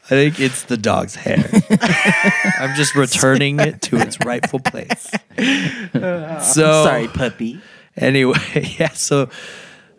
I 0.04 0.08
think 0.08 0.38
it's 0.38 0.64
the 0.64 0.76
dog's 0.76 1.14
hair. 1.14 1.50
I'm 2.60 2.74
just 2.76 2.94
returning 2.94 3.58
it 3.58 3.80
to 3.82 3.96
its 3.96 4.18
rightful 4.24 4.60
place. 4.60 5.10
So 5.94 6.84
Sorry, 6.84 7.08
puppy. 7.08 7.60
Anyway, 7.96 8.38
yeah, 8.78 8.90
so 8.90 9.28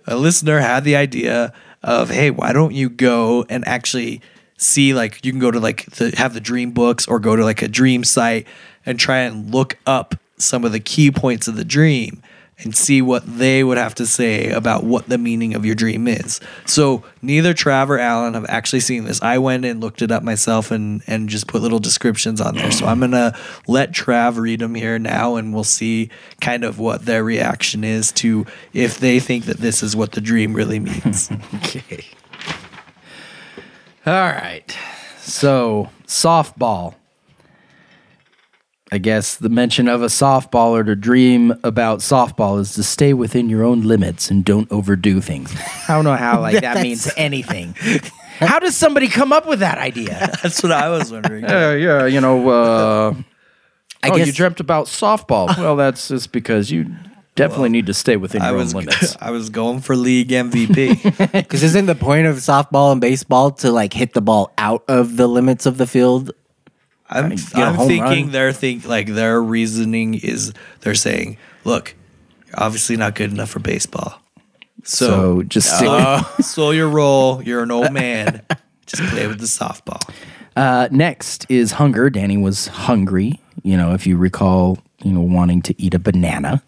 a 0.05 0.15
listener 0.15 0.59
had 0.59 0.83
the 0.83 0.95
idea 0.95 1.53
of, 1.83 2.09
hey, 2.09 2.31
why 2.31 2.53
don't 2.53 2.73
you 2.73 2.89
go 2.89 3.45
and 3.49 3.67
actually 3.67 4.21
see 4.57 4.93
like 4.93 5.23
you 5.25 5.31
can 5.31 5.39
go 5.39 5.51
to 5.51 5.59
like 5.59 5.85
the 5.91 6.13
have 6.17 6.33
the 6.33 6.39
dream 6.39 6.71
books 6.71 7.07
or 7.07 7.19
go 7.19 7.35
to 7.35 7.43
like 7.43 7.61
a 7.61 7.67
dream 7.67 8.03
site 8.03 8.47
and 8.85 8.99
try 8.99 9.19
and 9.19 9.53
look 9.53 9.77
up 9.85 10.15
some 10.37 10.63
of 10.63 10.71
the 10.71 10.79
key 10.79 11.11
points 11.11 11.47
of 11.47 11.55
the 11.55 11.65
dream 11.65 12.21
and 12.59 12.75
see 12.75 13.01
what 13.01 13.23
they 13.25 13.63
would 13.63 13.77
have 13.77 13.95
to 13.95 14.05
say 14.05 14.49
about 14.49 14.83
what 14.83 15.07
the 15.07 15.17
meaning 15.17 15.53
of 15.53 15.65
your 15.65 15.75
dream 15.75 16.07
is. 16.07 16.39
So 16.65 17.03
neither 17.21 17.53
Trav 17.53 17.89
or 17.89 17.99
Alan 17.99 18.33
have 18.33 18.45
actually 18.47 18.79
seen 18.79 19.05
this. 19.05 19.21
I 19.21 19.37
went 19.37 19.65
and 19.65 19.81
looked 19.81 20.01
it 20.01 20.11
up 20.11 20.23
myself 20.23 20.71
and 20.71 21.01
and 21.07 21.27
just 21.27 21.47
put 21.47 21.61
little 21.61 21.79
descriptions 21.79 22.39
on 22.39 22.55
there. 22.55 22.71
So 22.71 22.85
I'm 22.85 22.99
gonna 22.99 23.37
let 23.67 23.91
Trav 23.91 24.37
read 24.37 24.59
them 24.59 24.75
here 24.75 24.97
now, 24.99 25.35
and 25.35 25.53
we'll 25.53 25.63
see 25.63 26.09
kind 26.41 26.63
of 26.63 26.79
what 26.79 27.05
their 27.05 27.23
reaction 27.23 27.83
is 27.83 28.11
to 28.13 28.45
if 28.73 28.99
they 28.99 29.19
think 29.19 29.45
that 29.45 29.57
this 29.57 29.83
is 29.83 29.95
what 29.95 30.13
the 30.13 30.21
dream 30.21 30.53
really 30.53 30.79
means. 30.79 31.29
Okay. 31.55 32.05
All 34.05 34.13
right. 34.13 34.75
So, 35.19 35.89
softball. 36.05 36.95
I 38.91 38.99
guess 38.99 39.35
the 39.37 39.49
mention 39.49 39.87
of 39.87 40.03
a 40.03 40.07
softball 40.07 40.71
or 40.71 40.83
to 40.83 40.95
dream 40.95 41.53
about 41.63 41.99
softball 41.99 42.59
is 42.59 42.73
to 42.75 42.83
stay 42.83 43.13
within 43.13 43.49
your 43.49 43.63
own 43.63 43.81
limits 43.81 44.29
and 44.29 44.45
don't 44.45 44.71
overdo 44.71 45.21
things. 45.21 45.53
I 45.89 45.95
don't 45.95 46.03
know 46.03 46.15
how 46.15 46.39
like 46.39 46.53
that 46.55 46.61
That's- 46.61 46.83
means 46.83 47.11
anything. 47.17 47.75
How 48.39 48.59
does 48.59 48.75
somebody 48.75 49.07
come 49.07 49.31
up 49.31 49.47
with 49.47 49.59
that 49.59 49.77
idea? 49.77 50.29
That's 50.43 50.61
what 50.61 50.73
I 50.73 50.89
was 50.89 51.09
wondering. 51.09 51.45
Uh, 51.45 51.71
yeah, 51.71 52.05
you 52.05 52.19
know, 52.19 52.49
uh, 52.49 53.13
I 54.03 54.09
oh, 54.09 54.17
guess 54.17 54.27
you 54.27 54.33
dreamt 54.33 54.59
about 54.59 54.87
softball. 54.87 55.57
Well, 55.57 55.77
that's 55.77 56.09
just 56.09 56.33
because 56.33 56.69
you 56.69 56.93
definitely 57.35 57.69
need 57.69 57.85
to 57.85 57.93
stay 57.93 58.17
within 58.17 58.41
I 58.41 58.49
your 58.49 58.57
was 58.57 58.75
own 58.75 58.81
limits. 58.81 59.15
I 59.21 59.31
was 59.31 59.49
going 59.49 59.79
for 59.79 59.95
league 59.95 60.29
MVP. 60.29 61.31
Because 61.31 61.63
isn't 61.63 61.85
the 61.85 61.95
point 61.95 62.27
of 62.27 62.35
softball 62.35 62.91
and 62.91 62.99
baseball 62.99 63.51
to 63.51 63.71
like 63.71 63.93
hit 63.93 64.13
the 64.13 64.21
ball 64.21 64.51
out 64.57 64.83
of 64.89 65.15
the 65.15 65.27
limits 65.27 65.65
of 65.65 65.77
the 65.77 65.87
field? 65.87 66.33
I'm, 67.09 67.31
I'm 67.53 67.77
thinking 67.77 68.01
run. 68.01 68.31
they're 68.31 68.53
think 68.53 68.87
like 68.87 69.07
their 69.07 69.41
reasoning 69.41 70.15
is 70.15 70.53
they're 70.81 70.95
saying, 70.95 71.37
look, 71.63 71.95
you're 72.47 72.59
obviously 72.59 72.97
not 72.97 73.15
good 73.15 73.31
enough 73.31 73.49
for 73.49 73.59
baseball. 73.59 74.21
So 74.83 75.07
So, 75.07 75.43
just 75.43 75.67
stick 75.67 75.87
slow, 75.87 76.21
slow 76.41 76.71
your 76.71 76.89
roll. 76.89 77.41
You're 77.43 77.63
an 77.63 77.71
old 77.71 77.91
man. 77.93 78.41
Just 78.85 79.03
play 79.03 79.27
with 79.27 79.39
the 79.39 79.45
softball. 79.45 80.01
Uh, 80.55 80.87
next 80.91 81.45
is 81.49 81.73
hunger. 81.73 82.09
Danny 82.09 82.37
was 82.37 82.67
hungry. 82.67 83.39
You 83.63 83.77
know, 83.77 83.93
if 83.93 84.05
you 84.07 84.15
recall, 84.17 84.77
you 85.03 85.11
know, 85.11 85.21
wanting 85.21 85.61
to 85.63 85.81
eat 85.81 85.93
a 85.93 85.99
banana. 85.99 86.61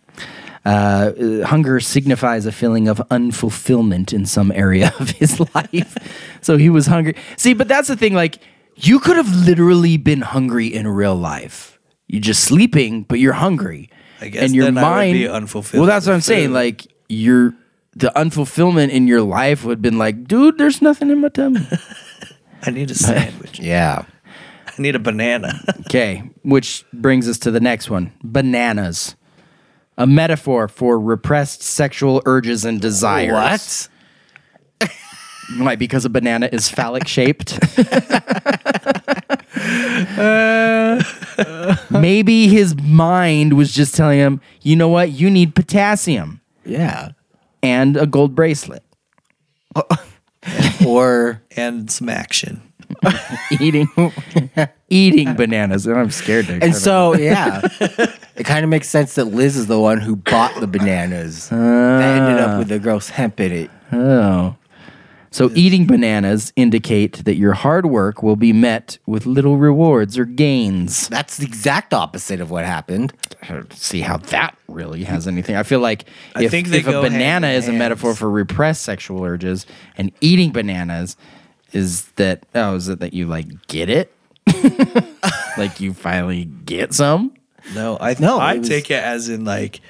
Uh, 0.65 0.69
uh, 0.69 1.45
hunger 1.45 1.79
signifies 1.79 2.45
a 2.45 2.51
feeling 2.51 2.89
of 2.89 2.97
unfulfillment 3.09 4.11
in 4.11 4.25
some 4.25 4.51
area 4.51 4.91
of 4.99 5.11
his 5.11 5.39
life. 5.55 5.95
so 6.41 6.57
he 6.57 6.69
was 6.69 6.87
hungry. 6.87 7.15
See, 7.37 7.53
but 7.53 7.67
that's 7.69 7.87
the 7.87 7.95
thing. 7.95 8.13
Like, 8.13 8.39
you 8.77 8.99
could 8.99 9.17
have 9.17 9.33
literally 9.35 9.97
been 9.97 10.21
hungry 10.21 10.67
in 10.67 10.87
real 10.87 11.15
life. 11.15 11.79
You're 12.07 12.21
just 12.21 12.43
sleeping, 12.43 13.03
but 13.03 13.19
you're 13.19 13.33
hungry. 13.33 13.89
I 14.21 14.29
guess 14.29 14.43
and 14.43 14.55
your 14.55 14.65
then 14.65 14.77
I 14.77 14.81
would 14.81 14.89
mind 14.89 15.13
be 15.13 15.27
unfulfilled 15.27 15.81
Well, 15.81 15.87
that's 15.87 16.07
what 16.07 16.13
I'm 16.13 16.21
saying. 16.21 16.53
Like 16.53 16.87
your 17.09 17.53
the 17.93 18.11
unfulfillment 18.15 18.89
in 18.89 19.07
your 19.07 19.21
life 19.21 19.63
would 19.63 19.77
have 19.77 19.81
been 19.81 19.97
like, 19.97 20.27
dude, 20.27 20.57
there's 20.57 20.81
nothing 20.81 21.09
in 21.09 21.19
my 21.21 21.29
tummy. 21.29 21.67
I 22.63 22.71
need 22.71 22.91
a 22.91 22.95
sandwich. 22.95 23.59
Yeah. 23.63 24.05
I 24.67 24.81
need 24.81 24.95
a 24.95 24.99
banana. 24.99 25.59
Okay, 25.87 26.29
which 26.43 26.83
brings 26.93 27.27
us 27.29 27.37
to 27.39 27.51
the 27.51 27.59
next 27.59 27.89
one 27.89 28.11
bananas. 28.23 29.15
A 29.97 30.05
metaphor 30.05 30.67
for 30.67 30.99
repressed 30.99 31.63
sexual 31.63 32.21
urges 32.25 32.65
and 32.65 32.79
desires. 32.79 33.89
What? 34.81 34.89
Why? 35.55 35.75
Because 35.75 36.03
a 36.05 36.09
banana 36.09 36.49
is 36.51 36.69
phallic 36.69 37.07
shaped. 37.07 37.57
Uh, 40.17 41.03
uh. 41.37 41.75
Maybe 41.89 42.47
his 42.47 42.75
mind 42.75 43.53
was 43.53 43.73
just 43.73 43.95
telling 43.95 44.19
him, 44.19 44.41
you 44.61 44.75
know 44.75 44.87
what? 44.87 45.11
You 45.11 45.29
need 45.29 45.55
potassium 45.55 46.41
Yeah. 46.65 47.09
and 47.61 47.97
a 47.97 48.05
gold 48.05 48.35
bracelet. 48.35 48.83
Or 50.85 51.41
and 51.57 51.91
some 51.91 52.07
action. 52.07 52.61
Eating, 53.59 53.89
eating 54.89 55.33
bananas, 55.33 55.85
and 55.85 55.97
I'm 55.97 56.09
scared 56.11 56.45
to. 56.47 56.59
and 56.63 56.73
so 56.73 57.15
yeah, 57.15 57.61
it 58.37 58.45
kind 58.45 58.63
of 58.63 58.69
makes 58.69 58.87
sense 58.87 59.15
that 59.15 59.25
Liz 59.25 59.57
is 59.57 59.67
the 59.67 59.79
one 59.79 59.99
who 59.99 60.15
bought 60.15 60.57
the 60.61 60.67
bananas. 60.67 61.49
that 61.49 62.21
ended 62.21 62.39
up 62.39 62.51
ah. 62.51 62.59
with 62.59 62.69
the 62.69 62.79
gross 62.79 63.09
hemp 63.09 63.41
in 63.41 63.51
it. 63.51 63.71
Oh. 63.91 64.55
So 65.37 65.51
eating 65.53 65.85
bananas 65.85 66.51
indicate 66.55 67.23
that 67.25 67.35
your 67.35 67.53
hard 67.53 67.85
work 67.85 68.23
will 68.23 68.35
be 68.35 68.51
met 68.53 68.97
with 69.05 69.27
little 69.27 69.57
rewards 69.57 70.17
or 70.17 70.25
gains. 70.25 71.07
That's 71.09 71.37
the 71.37 71.45
exact 71.45 71.93
opposite 71.93 72.41
of 72.41 72.49
what 72.49 72.65
happened. 72.65 73.13
See 73.69 74.01
how 74.01 74.17
that 74.17 74.57
really 74.67 75.03
has 75.03 75.27
anything. 75.27 75.55
I 75.55 75.61
feel 75.61 75.79
like 75.79 76.05
I 76.33 76.45
if, 76.45 76.49
think 76.49 76.69
they 76.69 76.79
if 76.79 76.87
a 76.87 76.91
go 76.91 77.01
hand 77.03 77.13
banana 77.13 77.49
in 77.49 77.53
is 77.53 77.65
a 77.65 77.67
hand. 77.67 77.77
metaphor 77.77 78.15
for 78.15 78.27
repressed 78.31 78.81
sexual 78.81 79.23
urges 79.23 79.67
and 79.95 80.11
eating 80.21 80.51
bananas 80.51 81.15
is 81.71 82.05
that 82.15 82.43
oh 82.55 82.73
is 82.73 82.89
it 82.89 82.99
that 83.01 83.13
you 83.13 83.27
like 83.27 83.67
get 83.67 83.91
it? 83.91 84.11
like 85.59 85.79
you 85.79 85.93
finally 85.93 86.45
get 86.45 86.95
some? 86.95 87.31
No, 87.75 87.95
I 88.01 88.15
No, 88.19 88.39
I 88.39 88.57
was- 88.57 88.67
take 88.67 88.89
it 88.89 89.03
as 89.03 89.29
in 89.29 89.45
like 89.45 89.81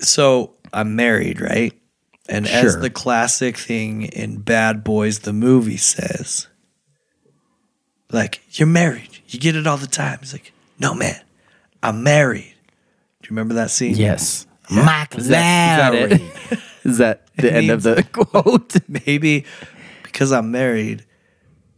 so 0.00 0.52
I'm 0.70 0.96
married, 0.96 1.40
right? 1.40 1.72
And 2.28 2.46
as 2.46 2.78
the 2.78 2.90
classic 2.90 3.56
thing 3.58 4.02
in 4.04 4.38
Bad 4.40 4.82
Boys 4.82 5.20
the 5.20 5.32
movie 5.32 5.76
says, 5.76 6.48
like, 8.10 8.42
you're 8.58 8.68
married. 8.68 9.18
You 9.28 9.38
get 9.38 9.56
it 9.56 9.66
all 9.66 9.76
the 9.76 9.86
time. 9.86 10.18
He's 10.20 10.32
like, 10.32 10.52
no 10.78 10.94
man, 10.94 11.20
I'm 11.82 12.02
married. 12.02 12.54
Do 13.22 13.26
you 13.26 13.30
remember 13.30 13.54
that 13.54 13.70
scene? 13.70 13.96
Yes. 13.96 14.46
Mike 14.70 15.14
Is 15.16 15.28
that, 15.28 15.92
is 15.94 16.10
that 16.10 16.20
Lowrey. 16.20 16.52
it? 16.52 16.58
Is 16.84 16.98
that 16.98 17.26
the 17.36 17.50
end 17.52 17.70
of 17.70 17.82
the 17.82 18.02
quote? 18.12 18.74
Maybe 18.88 19.44
because 20.02 20.32
I'm 20.32 20.50
married 20.50 21.04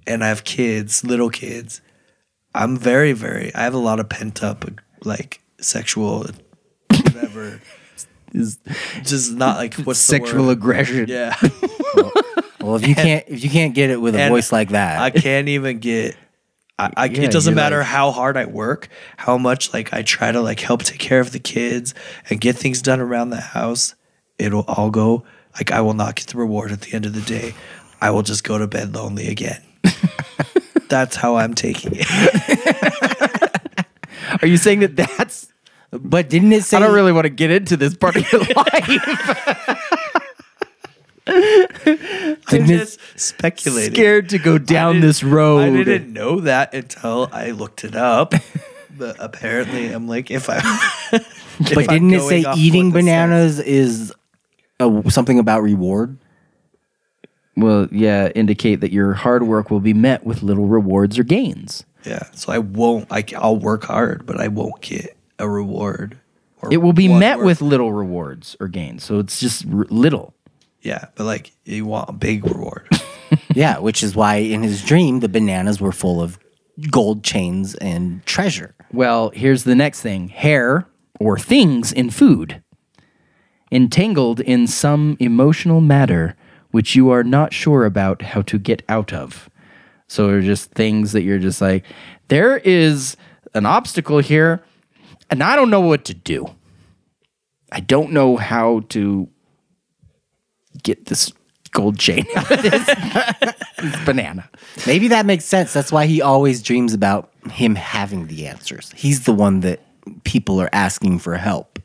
and 0.06 0.24
I 0.24 0.28
have 0.28 0.42
kids, 0.44 1.04
little 1.04 1.30
kids, 1.30 1.80
I'm 2.54 2.76
very, 2.76 3.12
very 3.12 3.54
I 3.54 3.62
have 3.62 3.74
a 3.74 3.78
lot 3.78 4.00
of 4.00 4.08
pent 4.08 4.42
up 4.42 4.64
like 5.04 5.40
sexual 5.60 6.26
whatever. 6.90 7.60
Is 8.36 8.58
just 9.02 9.32
not 9.32 9.56
like 9.56 9.74
what's 9.84 9.98
sexual 9.98 10.42
the 10.42 10.48
word? 10.48 10.52
aggression. 10.58 11.06
Yeah. 11.08 11.34
Well, 12.58 12.74
if 12.76 12.88
you 12.88 12.96
can't 12.96 13.24
if 13.28 13.44
you 13.44 13.50
can't 13.50 13.74
get 13.76 13.90
it 13.90 14.00
with 14.00 14.16
a 14.16 14.20
And 14.20 14.32
voice 14.32 14.50
like 14.50 14.70
that, 14.70 14.98
I 15.00 15.10
can't 15.10 15.46
even 15.46 15.78
get. 15.78 16.16
I, 16.76 16.90
I 16.96 17.04
Yeah, 17.04 17.20
it 17.22 17.30
doesn't 17.30 17.52
you're 17.52 17.56
matter 17.56 17.84
how 17.84 18.10
hard 18.10 18.36
I 18.36 18.46
work, 18.46 18.88
how 19.16 19.38
much 19.38 19.72
like 19.72 19.94
I 19.94 20.02
try 20.02 20.32
to 20.32 20.40
like 20.40 20.58
help 20.58 20.82
take 20.82 20.98
care 20.98 21.20
of 21.20 21.30
the 21.30 21.38
kids 21.38 21.94
and 22.28 22.40
get 22.40 22.56
things 22.56 22.82
done 22.82 22.98
around 22.98 23.30
the 23.30 23.40
house. 23.40 23.94
It'll 24.36 24.64
all 24.66 24.90
go 24.90 25.22
like 25.54 25.70
I 25.70 25.80
will 25.80 25.94
not 25.94 26.16
get 26.16 26.26
the 26.26 26.38
reward 26.38 26.72
at 26.72 26.80
the 26.80 26.92
end 26.92 27.06
of 27.06 27.14
the 27.14 27.20
day. 27.20 27.54
I 28.00 28.10
will 28.10 28.22
just 28.22 28.42
go 28.42 28.58
to 28.58 28.66
bed 28.66 28.92
lonely 28.96 29.28
again. 29.28 29.62
That's 30.88 31.14
how 31.14 31.36
I'm 31.36 31.54
taking 31.54 31.92
it. 31.94 33.52
Are 34.42 34.46
you 34.48 34.56
saying 34.56 34.80
that 34.80 34.96
that's 34.96 35.52
but 36.02 36.28
didn't 36.28 36.52
it 36.52 36.64
say 36.64 36.76
I 36.76 36.80
don't 36.80 36.94
really 36.94 37.12
want 37.12 37.24
to 37.24 37.30
get 37.30 37.50
into 37.50 37.76
this 37.76 37.94
part 37.96 38.16
of 38.16 38.30
your 38.32 38.40
life. 38.56 39.82
I'm 41.28 42.66
just 42.66 43.00
speculating. 43.18 43.94
Scared 43.94 44.28
to 44.30 44.38
go 44.38 44.58
down 44.58 45.00
this 45.00 45.22
road. 45.24 45.74
I 45.76 45.82
didn't 45.84 46.12
know 46.12 46.40
that 46.40 46.72
until 46.74 47.28
I 47.32 47.50
looked 47.50 47.84
it 47.84 47.96
up. 47.96 48.32
but 48.96 49.16
apparently, 49.18 49.90
I'm 49.90 50.06
like, 50.06 50.30
if 50.30 50.48
I. 50.48 50.58
if 51.12 51.74
But 51.74 51.90
I'm 51.90 52.08
didn't 52.08 52.14
it 52.14 52.20
say 52.28 52.44
eating 52.56 52.86
what 52.86 52.98
says- 52.98 53.04
bananas 53.04 53.58
is 53.60 54.12
a, 54.78 55.02
something 55.10 55.38
about 55.38 55.62
reward? 55.62 56.16
Well, 57.56 57.88
yeah, 57.90 58.28
indicate 58.34 58.76
that 58.82 58.92
your 58.92 59.14
hard 59.14 59.42
work 59.44 59.70
will 59.70 59.80
be 59.80 59.94
met 59.94 60.24
with 60.26 60.42
little 60.42 60.66
rewards 60.66 61.18
or 61.18 61.24
gains. 61.24 61.84
Yeah, 62.04 62.22
so 62.34 62.52
I 62.52 62.58
won't. 62.58 63.06
I, 63.10 63.24
I'll 63.36 63.56
work 63.56 63.84
hard, 63.84 64.26
but 64.26 64.38
I 64.38 64.48
won't 64.48 64.80
get 64.82 65.15
a 65.38 65.48
reward. 65.48 66.18
or 66.62 66.72
It 66.72 66.78
will 66.78 66.92
be 66.92 67.08
met 67.08 67.38
word. 67.38 67.46
with 67.46 67.62
little 67.62 67.92
rewards 67.92 68.56
or 68.60 68.68
gains. 68.68 69.04
So 69.04 69.18
it's 69.18 69.38
just 69.40 69.64
r- 69.72 69.86
little. 69.90 70.34
yeah, 70.82 71.06
but 71.14 71.24
like 71.24 71.52
you 71.64 71.84
want 71.86 72.08
a 72.10 72.12
big 72.12 72.44
reward. 72.44 72.88
yeah, 73.54 73.78
which 73.78 74.02
is 74.02 74.14
why 74.14 74.36
in 74.36 74.62
his 74.62 74.84
dream 74.84 75.20
the 75.20 75.28
bananas 75.28 75.80
were 75.80 75.92
full 75.92 76.20
of 76.22 76.38
gold 76.90 77.22
chains 77.24 77.74
and 77.76 78.24
treasure. 78.26 78.74
Well, 78.92 79.30
here's 79.30 79.64
the 79.64 79.74
next 79.74 80.00
thing 80.00 80.28
hair 80.28 80.86
or 81.18 81.38
things 81.38 81.92
in 81.92 82.10
food. 82.10 82.62
Entangled 83.72 84.40
in 84.40 84.66
some 84.66 85.16
emotional 85.18 85.80
matter 85.80 86.36
which 86.70 86.94
you 86.94 87.10
are 87.10 87.24
not 87.24 87.52
sure 87.54 87.84
about 87.86 88.20
how 88.22 88.42
to 88.42 88.58
get 88.58 88.82
out 88.88 89.12
of. 89.12 89.48
So 90.08 90.26
they're 90.26 90.42
just 90.42 90.72
things 90.72 91.12
that 91.12 91.22
you're 91.22 91.38
just 91.38 91.60
like, 91.62 91.84
there 92.28 92.58
is 92.58 93.16
an 93.54 93.64
obstacle 93.64 94.18
here, 94.18 94.62
and 95.30 95.42
I 95.42 95.56
don't 95.56 95.70
know 95.70 95.80
what 95.80 96.04
to 96.06 96.14
do. 96.14 96.46
I 97.72 97.80
don't 97.80 98.12
know 98.12 98.36
how 98.36 98.80
to 98.90 99.28
get 100.82 101.06
this 101.06 101.32
gold 101.72 101.98
chain 101.98 102.24
out 102.36 102.50
of 102.50 102.62
this, 102.62 104.04
banana. 104.04 104.48
Maybe 104.86 105.08
that 105.08 105.26
makes 105.26 105.44
sense. 105.44 105.72
That's 105.72 105.92
why 105.92 106.06
he 106.06 106.22
always 106.22 106.62
dreams 106.62 106.94
about 106.94 107.32
him 107.50 107.74
having 107.74 108.28
the 108.28 108.46
answers. 108.46 108.92
He's 108.96 109.24
the 109.24 109.32
one 109.32 109.60
that 109.60 109.80
people 110.24 110.60
are 110.60 110.70
asking 110.72 111.18
for 111.18 111.36
help. 111.36 111.78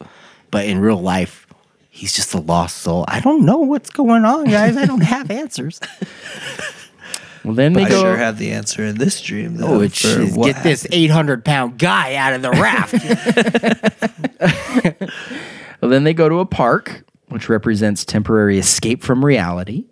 But 0.52 0.66
in 0.66 0.80
real 0.80 1.02
life, 1.02 1.48
he's 1.90 2.14
just 2.14 2.34
a 2.34 2.40
lost 2.40 2.80
soul. 2.80 3.06
I 3.08 3.20
don't 3.20 3.46
know 3.46 3.58
what's 3.60 3.90
going 3.90 4.26
on, 4.26 4.46
guys. 4.46 4.78
I 4.78 4.86
don't 4.86 5.04
have 5.04 5.32
answers. 5.32 5.80
Well, 7.44 7.56
then 7.56 7.74
they 7.74 7.86
I 7.86 7.90
go. 7.90 8.02
sure 8.02 8.18
have 8.18 8.38
the 8.38 8.52
answer 8.52 8.84
in 8.86 8.98
this 8.98 9.20
dream. 9.22 9.58
Though, 9.58 9.76
Oh, 9.76 9.82
it's 9.82 10.00
for 10.00 10.24
just 10.26 10.38
what 10.38 10.54
get 10.54 10.64
this 10.64 10.86
800 10.92 11.44
pound 11.44 11.80
guy 11.80 12.16
out 12.16 12.34
of 12.34 12.42
the 12.42 12.52
raft. 12.52 12.94
Well, 15.82 15.90
then 15.90 16.04
they 16.04 16.14
go 16.14 16.30
to 16.30 16.38
a 16.40 16.46
park, 16.46 17.04
which 17.30 17.50
represents 17.50 18.06
temporary 18.06 18.60
escape 18.60 19.02
from 19.02 19.26
reality. 19.26 19.86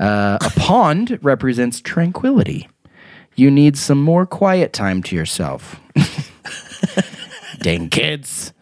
Uh, 0.00 0.36
a 0.40 0.50
pond 0.56 1.20
represents 1.22 1.80
tranquility. 1.80 2.68
You 3.36 3.52
need 3.52 3.78
some 3.78 4.02
more 4.02 4.26
quiet 4.26 4.72
time 4.72 5.04
to 5.04 5.14
yourself. 5.14 5.80
Dang 7.60 7.88
kids. 7.88 8.52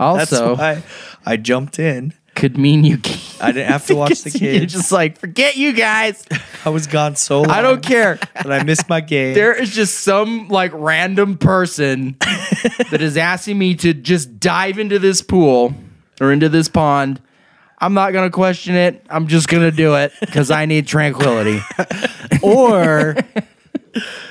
That's 0.00 0.32
Also, 0.32 0.56
why 0.56 0.82
I 1.24 1.36
jumped 1.36 1.78
in. 1.78 2.14
Could 2.34 2.56
mean 2.58 2.84
you 2.84 2.98
can't. 2.98 3.42
I 3.42 3.52
didn't 3.52 3.68
have 3.70 3.86
to 3.86 3.94
watch 3.96 4.22
the 4.22 4.38
You're 4.38 4.66
just 4.66 4.92
like, 4.92 5.18
forget 5.18 5.56
you 5.56 5.72
guys. 5.72 6.24
I 6.64 6.70
was 6.70 6.86
gone 6.86 7.16
so 7.16 7.42
long. 7.42 7.50
I 7.50 7.62
don't 7.62 7.82
care. 7.82 8.18
But 8.34 8.52
I 8.52 8.62
missed 8.62 8.88
my 8.88 9.00
game. 9.00 9.34
There 9.34 9.52
is 9.52 9.74
just 9.74 10.00
some 10.00 10.48
like 10.48 10.70
random 10.74 11.36
person 11.38 12.16
that 12.90 13.00
is 13.00 13.16
asking 13.16 13.58
me 13.58 13.74
to 13.76 13.94
just 13.94 14.38
dive 14.38 14.78
into 14.78 14.98
this 14.98 15.22
pool 15.22 15.74
or 16.20 16.32
into 16.32 16.48
this 16.48 16.68
pond. 16.68 17.20
I'm 17.78 17.94
not 17.94 18.12
going 18.12 18.28
to 18.28 18.32
question 18.32 18.76
it. 18.76 19.04
I'm 19.10 19.26
just 19.26 19.48
going 19.48 19.64
to 19.68 19.76
do 19.76 19.96
it 19.96 20.12
because 20.20 20.52
I 20.52 20.66
need 20.66 20.86
tranquility. 20.86 21.60
or 22.42 23.16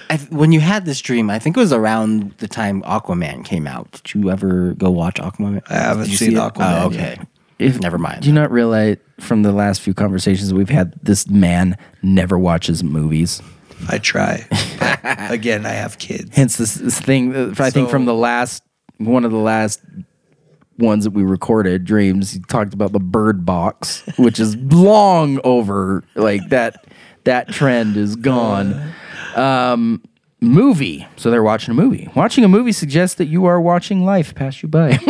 I, 0.10 0.18
th- 0.18 0.30
when 0.30 0.52
you 0.52 0.60
had 0.62 0.86
this 0.86 1.02
dream, 1.02 1.30
I 1.30 1.38
think 1.40 1.58
it 1.58 1.60
was 1.60 1.74
around 1.74 2.32
the 2.38 2.48
time 2.48 2.82
Aquaman 2.84 3.46
came 3.46 3.68
out. 3.68 3.92
Did 3.92 4.14
you 4.16 4.32
ever 4.32 4.74
go 4.74 4.90
watch 4.90 5.16
Aquaman? 5.16 5.62
I 5.70 5.74
haven't 5.74 6.04
Did 6.04 6.12
you 6.12 6.18
seen 6.18 6.32
see? 6.32 6.36
Aquaman 6.38 6.82
Oh, 6.82 6.88
okay. 6.88 7.20
If, 7.62 7.80
Never 7.80 7.98
mind. 7.98 8.22
Do 8.22 8.28
you 8.28 8.34
not 8.34 8.52
realize 8.52 8.98
from 9.20 9.44
the 9.44 9.52
last 9.52 9.82
few 9.82 9.94
conversations 9.94 10.54
we've 10.54 10.70
had, 10.70 10.94
this 11.04 11.28
man 11.30 11.78
never 12.02 12.38
watches 12.40 12.84
movies? 12.84 13.42
I 13.90 13.98
try. 13.98 14.46
Again, 15.30 15.66
I 15.66 15.70
have 15.72 15.98
kids. 15.98 16.36
Hence 16.36 16.58
this, 16.58 16.76
this 16.76 17.00
thing. 17.00 17.36
uh, 17.36 17.54
I 17.60 17.70
think 17.70 17.88
So- 17.88 17.92
from 17.92 18.06
the 18.06 18.14
last 18.16 18.64
one 18.98 19.26
of 19.26 19.32
the 19.32 19.38
last 19.38 19.82
ones 20.78 21.04
that 21.04 21.12
we 21.12 21.24
recorded, 21.24 21.86
dreams. 21.86 22.32
He 22.32 22.40
talked 22.40 22.74
about 22.74 22.92
the 22.92 23.00
bird 23.00 23.46
box, 23.46 24.04
which 24.18 24.40
is 24.40 24.56
long 24.72 25.40
over. 25.44 26.04
Like 26.16 26.50
that, 26.50 26.86
that 27.24 27.50
trend 27.50 27.98
is 27.98 28.16
gone. 28.16 28.94
Um, 29.36 30.04
movie. 30.42 31.08
So 31.16 31.30
they're 31.32 31.44
watching 31.44 31.72
a 31.72 31.76
movie. 31.76 32.10
Watching 32.16 32.44
a 32.44 32.48
movie 32.48 32.72
suggests 32.72 33.16
that 33.16 33.26
you 33.26 33.46
are 33.46 33.62
watching 33.62 34.04
life 34.04 34.34
pass 34.36 34.62
you 34.64 34.70
by. 34.70 35.00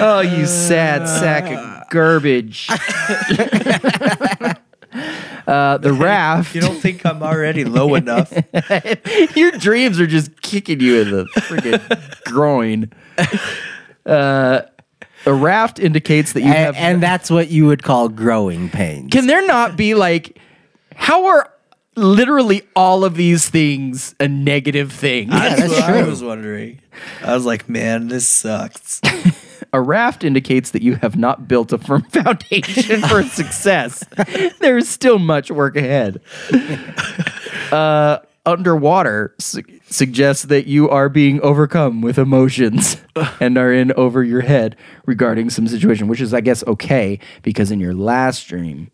oh, 0.00 0.20
you 0.20 0.46
sad 0.46 1.08
sack 1.08 1.44
of 1.44 1.88
garbage. 1.90 2.68
uh, 5.46 5.78
the 5.78 5.92
raft. 5.92 6.54
You 6.54 6.60
don't 6.60 6.80
think 6.80 7.06
I'm 7.06 7.22
already 7.22 7.64
low 7.64 7.94
enough? 7.96 8.32
Your 9.36 9.52
dreams 9.52 10.00
are 10.00 10.06
just 10.06 10.42
kicking 10.42 10.80
you 10.80 11.00
in 11.02 11.10
the 11.10 11.24
freaking 11.36 12.24
groin. 12.24 12.90
Uh, 14.04 14.62
a 15.24 15.32
raft 15.32 15.78
indicates 15.78 16.32
that 16.32 16.40
you 16.40 16.48
and, 16.48 16.56
have. 16.56 16.74
and 16.76 17.00
that's 17.00 17.30
what 17.30 17.48
you 17.48 17.66
would 17.66 17.84
call 17.84 18.08
growing 18.08 18.68
pains. 18.68 19.12
can 19.12 19.28
there 19.28 19.46
not 19.46 19.76
be 19.76 19.94
like, 19.94 20.36
how 20.96 21.26
are 21.26 21.51
literally 21.96 22.62
all 22.74 23.04
of 23.04 23.14
these 23.16 23.48
things 23.48 24.14
a 24.20 24.28
negative 24.28 24.92
thing? 24.92 25.28
That's 25.28 25.60
that's 25.60 25.72
what 25.72 25.82
I 25.82 26.00
true. 26.00 26.10
was 26.10 26.22
wondering. 26.22 26.80
I 27.22 27.34
was 27.34 27.44
like, 27.44 27.68
man, 27.68 28.08
this 28.08 28.28
sucks. 28.28 29.00
A 29.74 29.80
raft 29.80 30.22
indicates 30.22 30.72
that 30.72 30.82
you 30.82 30.96
have 30.96 31.16
not 31.16 31.48
built 31.48 31.72
a 31.72 31.78
firm 31.78 32.02
foundation 32.10 33.00
for 33.02 33.22
success. 33.22 34.04
there 34.60 34.76
is 34.76 34.86
still 34.86 35.18
much 35.18 35.50
work 35.50 35.76
ahead. 35.76 36.20
Uh, 37.70 38.18
underwater 38.44 39.34
su- 39.38 39.62
suggests 39.88 40.44
that 40.44 40.66
you 40.66 40.90
are 40.90 41.08
being 41.08 41.40
overcome 41.40 42.02
with 42.02 42.18
emotions 42.18 42.98
and 43.40 43.56
are 43.56 43.72
in 43.72 43.92
over 43.92 44.22
your 44.22 44.42
head 44.42 44.76
regarding 45.06 45.48
some 45.48 45.66
situation, 45.66 46.06
which 46.06 46.20
is, 46.20 46.34
I 46.34 46.42
guess, 46.42 46.62
okay 46.66 47.18
because 47.42 47.70
in 47.70 47.80
your 47.80 47.94
last 47.94 48.46
dream, 48.48 48.90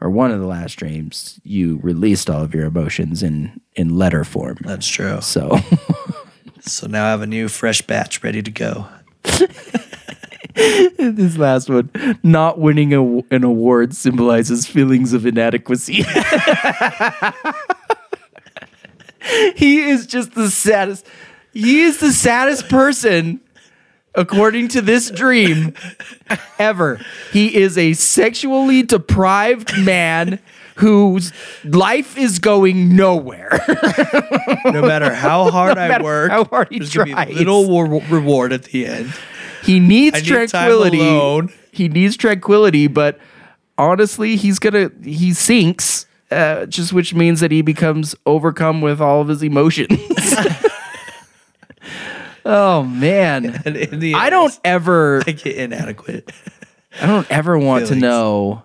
or 0.00 0.10
one 0.10 0.30
of 0.30 0.40
the 0.40 0.46
last 0.46 0.74
dreams, 0.74 1.40
you 1.44 1.78
released 1.82 2.30
all 2.30 2.42
of 2.42 2.54
your 2.54 2.66
emotions 2.66 3.22
in 3.22 3.60
in 3.74 3.96
letter 3.96 4.24
form. 4.24 4.58
That's 4.62 4.86
true. 4.86 5.20
So. 5.20 5.58
So 6.68 6.86
now 6.86 7.06
I 7.06 7.10
have 7.10 7.22
a 7.22 7.26
new 7.26 7.48
fresh 7.48 7.82
batch 7.82 8.22
ready 8.22 8.42
to 8.42 8.50
go. 8.50 8.86
this 10.54 11.38
last 11.38 11.70
one 11.70 11.90
not 12.22 12.58
winning 12.58 12.92
a, 12.92 13.00
an 13.30 13.44
award 13.44 13.94
symbolizes 13.94 14.66
feelings 14.66 15.12
of 15.12 15.24
inadequacy 15.24 16.02
he 19.54 19.78
is 19.88 20.04
just 20.06 20.34
the 20.34 20.50
saddest 20.50 21.06
he 21.52 21.82
is 21.82 21.98
the 21.98 22.12
saddest 22.12 22.68
person 22.68 23.40
according 24.18 24.68
to 24.68 24.80
this 24.82 25.10
dream 25.10 25.72
ever 26.58 27.00
he 27.32 27.56
is 27.56 27.78
a 27.78 27.92
sexually 27.94 28.82
deprived 28.82 29.72
man 29.84 30.38
whose 30.76 31.32
life 31.64 32.16
is 32.18 32.38
going 32.38 32.94
nowhere 32.96 33.50
No 34.64 34.82
matter 34.82 35.12
how 35.14 35.50
hard 35.50 35.78
I 35.78 35.88
matter 35.88 36.04
work, 36.04 36.30
how 36.30 36.44
hard 36.44 36.68
he 36.70 36.78
there's 36.78 36.94
gonna 36.94 37.12
tries. 37.12 37.28
be 37.28 37.34
little 37.34 37.68
wa- 37.68 38.02
reward 38.10 38.52
at 38.52 38.64
the 38.64 38.86
end. 38.86 39.12
He 39.62 39.80
needs 39.80 40.16
I 40.16 40.20
need 40.20 40.26
tranquility. 40.26 41.00
alone. 41.00 41.52
He 41.72 41.88
needs 41.88 42.16
tranquility, 42.16 42.86
but 42.86 43.18
honestly, 43.76 44.36
he's 44.36 44.58
gonna 44.58 44.90
he 45.02 45.32
sinks, 45.32 46.06
uh, 46.30 46.66
just 46.66 46.92
which 46.92 47.12
means 47.14 47.40
that 47.40 47.50
he 47.50 47.62
becomes 47.62 48.14
overcome 48.26 48.80
with 48.80 49.00
all 49.00 49.20
of 49.20 49.28
his 49.28 49.42
emotions. 49.42 49.90
oh 52.48 52.82
man, 52.82 53.60
And 53.64 53.76
in 53.76 54.00
the 54.00 54.14
I 54.14 54.28
don't 54.30 54.58
ever, 54.64 55.22
I 55.26 55.30
get 55.32 55.56
inadequate. 55.56 56.32
I 57.00 57.06
don't 57.06 57.30
ever 57.30 57.56
want 57.56 57.86
to 57.88 57.94
know. 57.94 58.64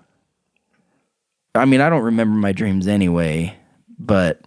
I 1.53 1.65
mean, 1.65 1.81
I 1.81 1.89
don't 1.89 2.01
remember 2.03 2.35
my 2.35 2.51
dreams 2.51 2.87
anyway, 2.87 3.55
but. 3.99 4.41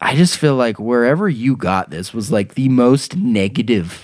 I 0.00 0.16
just 0.16 0.36
feel 0.36 0.54
like 0.54 0.78
wherever 0.78 1.30
you 1.30 1.56
got 1.56 1.88
this 1.88 2.12
was 2.12 2.30
like 2.30 2.56
the 2.56 2.68
most 2.68 3.16
negative 3.16 4.02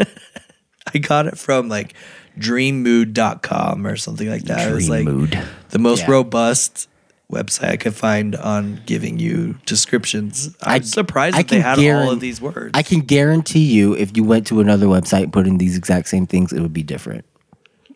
I 0.92 0.98
got 0.98 1.26
it 1.28 1.38
from 1.38 1.68
like 1.68 1.94
dreammood.com 2.36 3.86
or 3.86 3.94
something 3.96 4.28
like 4.28 4.42
that. 4.44 4.68
it 4.68 4.74
was 4.74 4.88
like 4.88 5.04
mood. 5.04 5.38
the 5.68 5.78
most 5.78 6.00
Yeah. 6.00 6.10
robust 6.10 6.88
website 7.32 7.70
I 7.70 7.76
could 7.76 7.94
find 7.94 8.36
on 8.36 8.80
giving 8.86 9.18
you 9.18 9.54
descriptions. 9.66 10.54
I'm 10.62 10.82
I- 10.82 10.84
surprised 10.84 11.34
I 11.34 11.38
that 11.42 11.48
they 11.48 11.62
can 11.62 11.78
had 11.78 12.02
all 12.04 12.10
of 12.12 12.20
these 12.20 12.40
words. 12.40 12.70
I 12.74 12.82
can 12.82 13.00
guarantee 13.00 13.64
you, 13.72 13.94
if 13.94 14.16
you 14.16 14.22
went 14.22 14.46
to 14.48 14.60
another 14.60 14.86
website 14.86 15.24
and 15.24 15.32
put 15.32 15.46
in 15.46 15.58
these 15.58 15.76
exact 15.76 16.08
same 16.08 16.26
things, 16.26 16.52
it 16.52 16.60
would 16.60 16.72
be 16.72 16.82
different. 16.84 17.24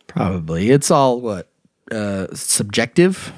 Probably. 0.06 0.70
It's 0.70 0.90
all 0.90 1.20
what? 1.20 1.48
Uh 1.90 2.26
subjective 2.34 3.32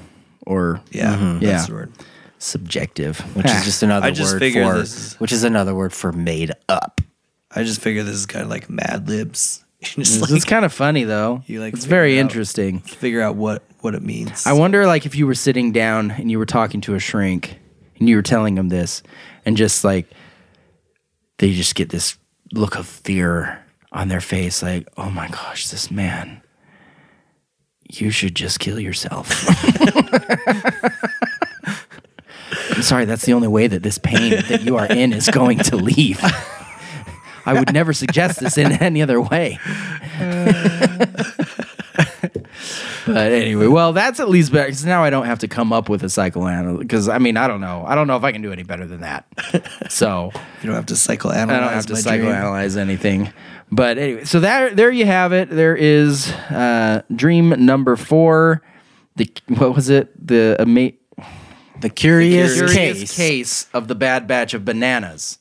or 0.45 0.81
yeah, 0.91 1.37
Yeah. 1.39 1.51
that's 1.51 1.67
the 1.67 1.73
word. 1.73 1.91
subjective. 2.39 3.19
Which 3.35 3.45
is 3.45 3.63
just 3.65 3.83
another 3.83 4.07
I 4.07 4.11
just 4.11 4.33
word 4.33 4.39
figured 4.39 4.65
for 4.67 4.77
this 4.79 4.95
is- 4.95 5.13
which 5.19 5.31
is 5.31 5.43
another 5.43 5.75
word 5.75 5.93
for 5.93 6.11
made 6.11 6.51
up. 6.67 7.01
I 7.51 7.63
just 7.63 7.81
figure 7.81 8.03
this 8.03 8.15
is 8.15 8.25
kind 8.25 8.43
of 8.43 8.49
like 8.49 8.69
Mad 8.69 9.07
Libs. 9.09 9.63
You 9.79 9.87
just 10.03 10.31
It's 10.31 10.45
kind 10.45 10.65
of 10.65 10.73
funny 10.73 11.03
though. 11.03 11.43
You, 11.47 11.61
like, 11.61 11.73
it's 11.73 11.85
very 11.85 12.17
out. 12.17 12.21
interesting. 12.21 12.79
figure 12.79 13.21
out 13.21 13.35
what 13.35 13.63
what 13.81 13.95
it 13.95 14.03
means. 14.03 14.45
I 14.45 14.53
wonder 14.53 14.85
like 14.85 15.05
if 15.05 15.15
you 15.15 15.25
were 15.25 15.35
sitting 15.35 15.71
down 15.71 16.11
and 16.11 16.29
you 16.29 16.37
were 16.37 16.45
talking 16.45 16.81
to 16.81 16.95
a 16.95 16.99
shrink 16.99 17.57
and 17.97 18.09
you 18.09 18.15
were 18.15 18.21
telling 18.21 18.55
them 18.55 18.69
this 18.69 19.01
and 19.45 19.55
just 19.55 19.83
like 19.83 20.07
they 21.37 21.53
just 21.53 21.75
get 21.75 21.89
this 21.89 22.17
look 22.51 22.75
of 22.77 22.85
fear 22.85 23.63
on 23.91 24.09
their 24.09 24.21
face 24.21 24.61
like, 24.61 24.87
"Oh 24.97 25.09
my 25.09 25.27
gosh, 25.29 25.69
this 25.69 25.89
man 25.89 26.41
you 27.91 28.11
should 28.11 28.35
just 28.35 28.59
kill 28.59 28.79
yourself." 28.79 29.29
I'm 32.71 32.83
sorry, 32.83 33.05
that's 33.05 33.25
the 33.25 33.33
only 33.33 33.47
way 33.47 33.67
that 33.67 33.83
this 33.83 33.97
pain 33.97 34.31
that 34.49 34.61
you 34.63 34.77
are 34.77 34.85
in 34.85 35.13
is 35.13 35.27
going 35.29 35.59
to 35.59 35.75
leave. 35.75 36.19
I 37.49 37.59
would 37.59 37.73
never 37.73 37.93
suggest 37.93 38.39
this 38.39 38.57
in 38.57 38.71
any 38.81 39.01
other 39.01 39.19
way. 39.21 39.57
But 43.05 43.31
anyway, 43.31 43.65
well, 43.67 43.91
that's 43.93 44.19
at 44.19 44.29
least 44.29 44.51
better 44.51 44.67
because 44.67 44.85
now 44.85 45.03
I 45.03 45.09
don't 45.09 45.25
have 45.25 45.39
to 45.39 45.47
come 45.47 45.73
up 45.73 45.89
with 45.89 46.03
a 46.03 46.09
psychoanalyst. 46.09 46.79
Because 46.81 47.09
I 47.09 47.17
mean, 47.17 47.37
I 47.37 47.47
don't 47.47 47.61
know. 47.61 47.83
I 47.87 47.95
don't 47.95 48.05
know 48.05 48.15
if 48.17 48.23
I 48.23 48.31
can 48.31 48.43
do 48.43 48.51
any 48.51 48.61
better 48.61 48.85
than 48.85 49.01
that. 49.01 49.25
So 49.89 50.29
you 50.61 50.67
don't 50.67 50.75
have 50.75 50.85
to 50.87 50.93
psychoanalyze. 50.93 51.49
I 51.49 51.59
don't 51.59 51.73
have 51.73 51.85
to 51.87 51.93
my 51.93 52.01
dream. 52.01 52.21
psychoanalyze 52.21 52.77
anything. 52.77 53.33
But 53.71 53.97
anyway, 53.97 54.25
so 54.25 54.39
there, 54.39 54.75
there 54.75 54.91
you 54.91 55.05
have 55.07 55.33
it. 55.33 55.49
There 55.49 55.75
is 55.75 56.29
uh, 56.51 57.01
dream 57.15 57.49
number 57.65 57.95
four. 57.95 58.61
The 59.15 59.27
what 59.47 59.73
was 59.75 59.89
it? 59.89 60.27
The 60.27 60.57
ama- 60.59 60.91
The 61.81 61.89
curious, 61.89 62.53
curious 62.55 62.75
case. 62.75 63.15
case 63.15 63.67
of 63.73 63.87
the 63.87 63.95
bad 63.95 64.27
batch 64.27 64.53
of 64.53 64.65
bananas. 64.65 65.39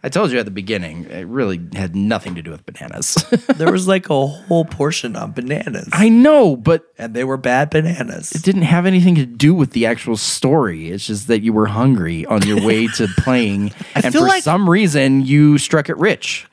I 0.00 0.08
told 0.08 0.30
you 0.30 0.38
at 0.38 0.44
the 0.44 0.52
beginning, 0.52 1.06
it 1.06 1.26
really 1.26 1.60
had 1.74 1.96
nothing 1.96 2.36
to 2.36 2.42
do 2.42 2.52
with 2.52 2.64
bananas. 2.64 3.16
There 3.56 3.72
was 3.72 3.88
like 3.88 4.08
a 4.10 4.26
whole 4.26 4.64
portion 4.64 5.16
on 5.16 5.32
bananas, 5.32 5.88
I 5.92 6.08
know, 6.08 6.54
but 6.54 6.84
and 6.98 7.12
they 7.14 7.24
were 7.24 7.36
bad 7.36 7.70
bananas. 7.70 8.30
it 8.30 8.42
didn't 8.44 8.62
have 8.62 8.86
anything 8.86 9.16
to 9.16 9.26
do 9.26 9.52
with 9.52 9.72
the 9.72 9.86
actual 9.86 10.16
story. 10.16 10.90
It's 10.90 11.06
just 11.08 11.26
that 11.26 11.40
you 11.42 11.52
were 11.52 11.66
hungry 11.66 12.24
on 12.26 12.42
your 12.46 12.64
way 12.64 12.86
to 12.86 13.08
playing, 13.18 13.72
and 13.96 14.12
for 14.14 14.20
like- 14.20 14.44
some 14.44 14.70
reason 14.70 15.26
you 15.26 15.58
struck 15.58 15.88
it 15.88 15.96
rich. 15.98 16.46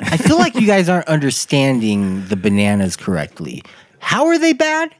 I 0.00 0.16
feel 0.16 0.38
like 0.38 0.54
you 0.54 0.66
guys 0.66 0.88
aren't 0.88 1.08
understanding 1.08 2.24
the 2.26 2.36
bananas 2.36 2.96
correctly. 2.96 3.64
How 3.98 4.26
are 4.26 4.38
they 4.38 4.52
bad? 4.52 4.94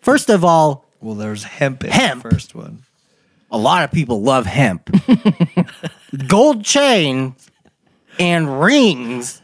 First 0.00 0.30
of 0.30 0.44
all, 0.44 0.84
Well, 1.00 1.16
there's 1.16 1.42
hemp 1.42 1.82
in 1.82 1.90
Hemp? 1.90 2.22
the 2.22 2.30
first 2.30 2.54
one. 2.54 2.84
a 3.50 3.58
lot 3.58 3.82
of 3.82 3.90
people 3.90 4.22
love 4.22 4.46
hemp. 4.46 4.88
Gold 6.26 6.64
chain 6.64 7.34
and 8.18 8.60
rings. 8.60 9.40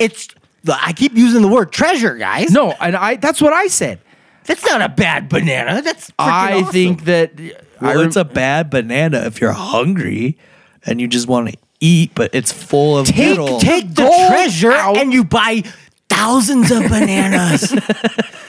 It's 0.00 0.28
I 0.68 0.92
keep 0.92 1.14
using 1.14 1.42
the 1.42 1.48
word 1.48 1.72
treasure, 1.72 2.16
guys. 2.16 2.50
No, 2.50 2.72
and 2.72 2.96
I 2.96 3.16
that's 3.16 3.40
what 3.40 3.52
I 3.52 3.68
said. 3.68 4.00
that's 4.44 4.64
not 4.64 4.82
a 4.82 4.88
bad 4.88 5.28
banana. 5.28 5.80
That's 5.82 6.10
I 6.18 6.54
awesome. 6.60 6.72
think 6.72 7.04
that 7.04 7.32
I 7.38 7.52
Well, 7.80 7.96
rem- 7.98 8.06
it's 8.06 8.16
a 8.16 8.24
bad 8.24 8.70
banana 8.70 9.18
if 9.26 9.40
you're 9.40 9.52
hungry 9.52 10.38
and 10.84 11.00
you 11.00 11.08
just 11.08 11.28
want 11.28 11.50
to 11.50 11.56
eat, 11.80 12.12
but 12.14 12.34
it's 12.34 12.52
full 12.52 12.98
of 12.98 13.06
take 13.06 13.38
metal. 13.38 13.58
take 13.60 13.88
the 13.94 14.02
Gold 14.02 14.28
treasure 14.30 14.72
out. 14.72 14.96
and 14.96 15.12
you 15.12 15.24
buy 15.24 15.62
thousands 16.08 16.70
of 16.70 16.82
bananas. 16.88 17.72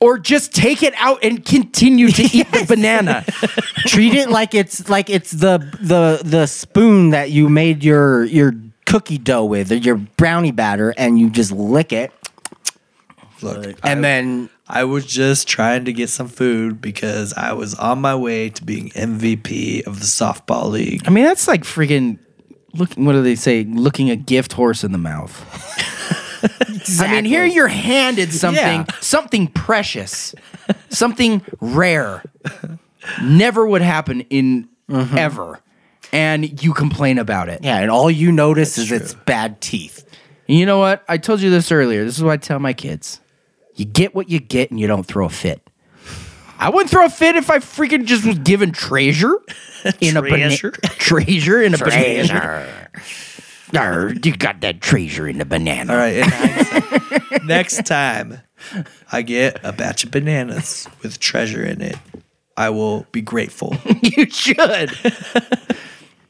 or 0.00 0.18
just 0.18 0.54
take 0.54 0.82
it 0.82 0.94
out 0.96 1.22
and 1.22 1.44
continue 1.44 2.08
to 2.08 2.22
eat 2.22 2.50
the 2.52 2.64
banana. 2.66 3.24
Treat 3.86 4.14
it 4.14 4.30
like 4.30 4.54
it's 4.54 4.88
like 4.88 5.10
it's 5.10 5.30
the 5.30 5.58
the 5.80 6.20
the 6.24 6.46
spoon 6.46 7.10
that 7.10 7.30
you 7.30 7.48
made 7.48 7.84
your 7.84 8.24
your 8.24 8.54
cookie 8.84 9.18
dough 9.18 9.44
with 9.44 9.72
or 9.72 9.76
your 9.76 9.96
brownie 9.96 10.52
batter 10.52 10.94
and 10.96 11.18
you 11.18 11.28
just 11.28 11.50
lick 11.50 11.92
it 11.92 12.12
Look, 13.42 13.78
and 13.82 13.98
I, 13.98 14.02
then 14.02 14.50
I 14.66 14.84
was 14.84 15.04
just 15.04 15.46
trying 15.46 15.84
to 15.84 15.92
get 15.92 16.08
some 16.08 16.28
food 16.28 16.80
because 16.80 17.34
I 17.34 17.52
was 17.52 17.74
on 17.74 18.00
my 18.00 18.14
way 18.14 18.50
to 18.50 18.64
being 18.64 18.90
MVP 18.90 19.86
of 19.86 20.00
the 20.00 20.06
softball 20.06 20.70
league. 20.70 21.02
I 21.06 21.10
mean, 21.10 21.24
that's 21.24 21.46
like 21.46 21.62
freaking 21.62 22.18
looking. 22.72 23.04
What 23.04 23.12
do 23.12 23.22
they 23.22 23.34
say? 23.34 23.64
Looking 23.64 24.10
a 24.10 24.16
gift 24.16 24.54
horse 24.54 24.84
in 24.84 24.92
the 24.92 24.98
mouth. 24.98 25.34
I 27.00 27.10
mean, 27.12 27.24
here 27.24 27.44
you're 27.44 27.68
handed 27.68 28.32
something, 28.32 28.62
Yeah. 28.62 28.84
something 29.00 29.48
precious, 29.48 30.34
something 30.88 31.42
rare, 31.60 32.22
never 33.22 33.66
would 33.66 33.82
happen 33.82 34.20
in 34.30 34.68
Mm-hmm. 34.88 35.18
ever, 35.18 35.58
and 36.12 36.62
you 36.62 36.72
complain 36.72 37.18
about 37.18 37.48
it. 37.48 37.64
Yeah, 37.64 37.78
and 37.78 37.90
all 37.90 38.08
you 38.08 38.30
notice 38.30 38.78
is 38.78 38.92
it's 38.92 39.14
bad 39.14 39.60
teeth. 39.60 40.04
And 40.48 40.56
you 40.56 40.64
know 40.64 40.78
what? 40.78 41.02
I 41.08 41.18
told 41.18 41.40
you 41.40 41.50
this 41.50 41.72
earlier. 41.72 42.04
This 42.04 42.16
is 42.16 42.22
what 42.22 42.30
I 42.34 42.36
tell 42.36 42.60
my 42.60 42.72
kids: 42.72 43.18
you 43.74 43.84
get 43.84 44.14
what 44.14 44.28
you 44.30 44.38
get, 44.38 44.70
and 44.70 44.78
you 44.78 44.86
don't 44.86 45.02
throw 45.04 45.26
a 45.26 45.28
fit. 45.28 45.60
I 46.60 46.68
wouldn't 46.70 46.88
throw 46.90 47.04
a 47.04 47.10
fit 47.10 47.34
if 47.34 47.50
I 47.50 47.58
freaking 47.58 48.04
just 48.04 48.24
was 48.24 48.38
given 48.38 48.70
treasure 48.70 49.40
in 50.00 50.16
a 50.16 50.22
banana. 50.22 50.56
Treasure? 50.56 50.70
treasure 50.98 51.60
in 51.60 51.74
a 51.74 51.78
banana. 51.78 52.88
Arr, 53.74 54.12
you 54.22 54.36
got 54.36 54.60
that 54.60 54.80
treasure 54.80 55.26
in 55.26 55.38
the 55.38 55.44
banana. 55.44 55.92
All 55.92 55.98
right. 55.98 56.16
in 56.16 56.22
hindsight, 56.28 57.44
next 57.44 57.86
time 57.86 58.40
I 59.12 59.22
get 59.22 59.58
a 59.64 59.72
batch 59.72 60.04
of 60.04 60.10
bananas 60.10 60.88
with 61.02 61.18
treasure 61.18 61.64
in 61.64 61.80
it, 61.80 61.96
I 62.56 62.70
will 62.70 63.06
be 63.12 63.20
grateful. 63.20 63.76
you 64.02 64.28
should. 64.30 64.92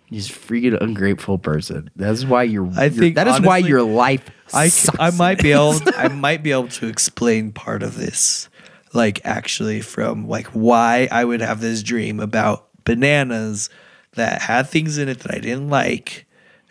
You 0.09 0.21
just 0.21 0.31
freaking 0.31 0.81
ungrateful 0.81 1.37
person. 1.37 1.91
That's 1.97 2.25
why 2.25 2.45
you're. 2.45 2.71
I 2.77 2.85
you're- 2.85 2.91
think, 2.91 3.17
that 3.17 3.27
is 3.27 3.41
why 3.41 3.57
honestly, 3.57 3.71
your 3.71 3.83
life. 3.83 4.31
I, 4.55 4.69
sucks. 4.69 4.97
I 5.01 5.11
might 5.11 5.43
be 5.43 5.51
able 5.51 5.81
I 5.97 6.07
might 6.07 6.45
be 6.45 6.53
able 6.53 6.69
to 6.69 6.87
explain 6.87 7.51
part 7.51 7.83
of 7.83 7.97
this 7.97 8.49
like 8.95 9.21
actually 9.25 9.81
from 9.81 10.29
like 10.29 10.47
why 10.49 11.09
I 11.11 11.25
would 11.25 11.41
have 11.41 11.61
this 11.61 11.83
dream 11.83 12.21
about 12.21 12.69
bananas 12.85 13.69
that 14.15 14.43
had 14.43 14.69
things 14.69 14.97
in 14.97 15.09
it 15.09 15.19
that 15.21 15.35
I 15.35 15.39
didn't 15.41 15.71
like 15.71 16.26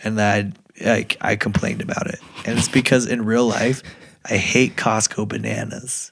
and 0.06 0.18
that 0.18 0.46
like 0.82 1.18
I 1.22 1.36
complained 1.36 1.82
about 1.82 2.08
it. 2.08 2.20
And 2.46 2.58
it's 2.58 2.70
because 2.70 3.06
in 3.08 3.26
real 3.26 3.48
life 3.48 3.82
I 4.30 4.38
hate 4.38 4.76
Costco 4.78 5.28
bananas. 5.28 6.12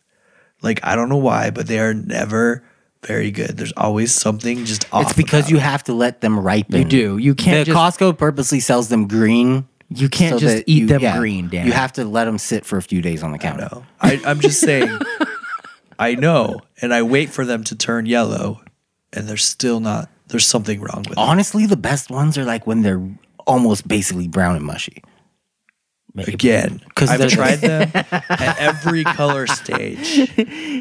Like 0.62 0.80
I 0.84 0.96
don't 0.96 1.10
know 1.10 1.18
why, 1.18 1.50
but 1.52 1.68
they 1.68 1.80
are 1.80 1.94
never 1.94 2.64
very 3.06 3.32
good. 3.32 3.58
There's 3.58 3.74
always 3.74 4.14
something 4.14 4.64
just 4.66 4.86
off. 4.94 5.04
It's 5.04 5.14
because 5.14 5.42
about 5.46 5.52
you 5.52 5.58
it. 5.58 5.62
have 5.64 5.84
to 5.86 5.94
let 5.94 6.22
them 6.22 6.40
ripen. 6.40 6.80
You 6.80 6.86
do. 6.86 7.18
You 7.18 7.36
can't 7.36 7.66
The 7.68 7.74
just- 7.74 8.00
Costco 8.00 8.18
purposely 8.18 8.60
sells 8.62 8.88
them 8.90 9.08
green. 9.08 9.68
You 9.90 10.10
can't 10.10 10.40
just 10.40 10.56
that 10.56 10.64
eat 10.66 10.86
them 10.86 11.20
green, 11.20 11.50
Dan. 11.50 11.68
You 11.68 11.72
have 11.74 11.94
to 11.94 12.06
let 12.06 12.26
them 12.26 12.40
sit 12.40 12.66
for 12.66 12.78
a 12.78 12.82
few 12.82 13.02
days 13.02 13.22
on 13.22 13.32
the 13.32 13.38
counter. 13.38 13.68
know. 13.72 13.86
I, 14.02 14.20
I'm 14.26 14.40
just 14.40 14.60
saying. 14.70 14.98
I 16.00 16.16
know, 16.16 16.62
and 16.82 16.94
I 16.94 17.04
wait 17.04 17.30
for 17.30 17.46
them 17.46 17.64
to 17.66 17.76
turn 17.76 18.08
yellow, 18.08 18.62
and 19.12 19.28
they're 19.28 19.38
still 19.38 19.80
not. 19.80 20.10
There's 20.28 20.46
something 20.48 20.82
wrong 20.82 21.00
with 21.08 21.10
them. 21.10 21.20
Honestly, 21.20 21.68
the 21.68 21.78
best 21.78 22.10
ones 22.10 22.38
are 22.40 22.46
like 22.46 22.66
when 22.66 22.82
they're 22.82 23.08
almost 23.48 23.88
basically 23.88 24.28
brown 24.28 24.56
and 24.56 24.66
mushy. 24.66 25.02
Again, 26.16 26.80
'Cause 26.94 27.10
I've 27.10 27.18
they're- 27.18 27.28
tried 27.30 27.56
them 27.56 27.90
at 27.96 28.56
every 28.60 29.04
color 29.04 29.48
stage, 29.48 30.20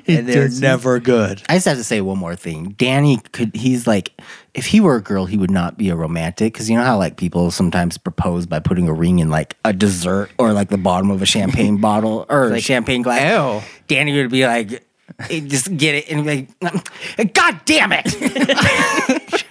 and 0.07 0.29
they're 0.29 0.51
never 0.51 1.01
good. 1.01 1.41
I 1.49 1.55
just 1.55 1.65
have 1.65 1.79
to 1.79 1.85
say 1.85 2.03
one 2.03 2.19
more 2.19 2.37
thing. 2.37 2.75
Danny 2.77 3.17
could 3.33 3.57
he's 3.57 3.87
like 3.87 4.13
if 4.53 4.67
he 4.67 4.79
were 4.79 4.97
a 4.97 5.01
girl, 5.01 5.25
he 5.25 5.39
would 5.39 5.51
not 5.51 5.79
be 5.79 5.89
a 5.89 5.97
romantic 5.97 6.53
because 6.53 6.69
you 6.69 6.77
know 6.77 6.85
how 6.85 6.99
like 6.99 7.17
people 7.17 7.51
sometimes 7.51 7.97
propose 7.97 8.45
by 8.45 8.59
putting 8.59 8.89
a 8.89 8.93
ring 8.93 9.21
in 9.21 9.31
like 9.31 9.57
a 9.65 9.73
dessert 9.73 10.29
or 10.37 10.53
like 10.53 10.69
the 10.69 10.77
bottom 10.77 11.11
of 11.11 11.23
a 11.23 11.27
champagne 11.27 11.77
bottle 11.81 12.27
or 12.29 12.53
a 12.53 12.61
champagne 12.61 13.01
glass. 13.01 13.63
Ew. 13.63 13.67
Danny 13.89 14.15
would 14.21 14.31
be 14.31 14.45
like, 14.47 14.87
he'd 15.31 15.49
just 15.49 15.75
get 15.79 15.95
it 15.95 16.11
and 16.11 16.27
be 16.27 16.47
like, 16.61 16.61
mm, 16.61 16.87
eh, 17.17 17.25
God 17.25 17.59
damn 17.65 17.93
it! 17.95 18.07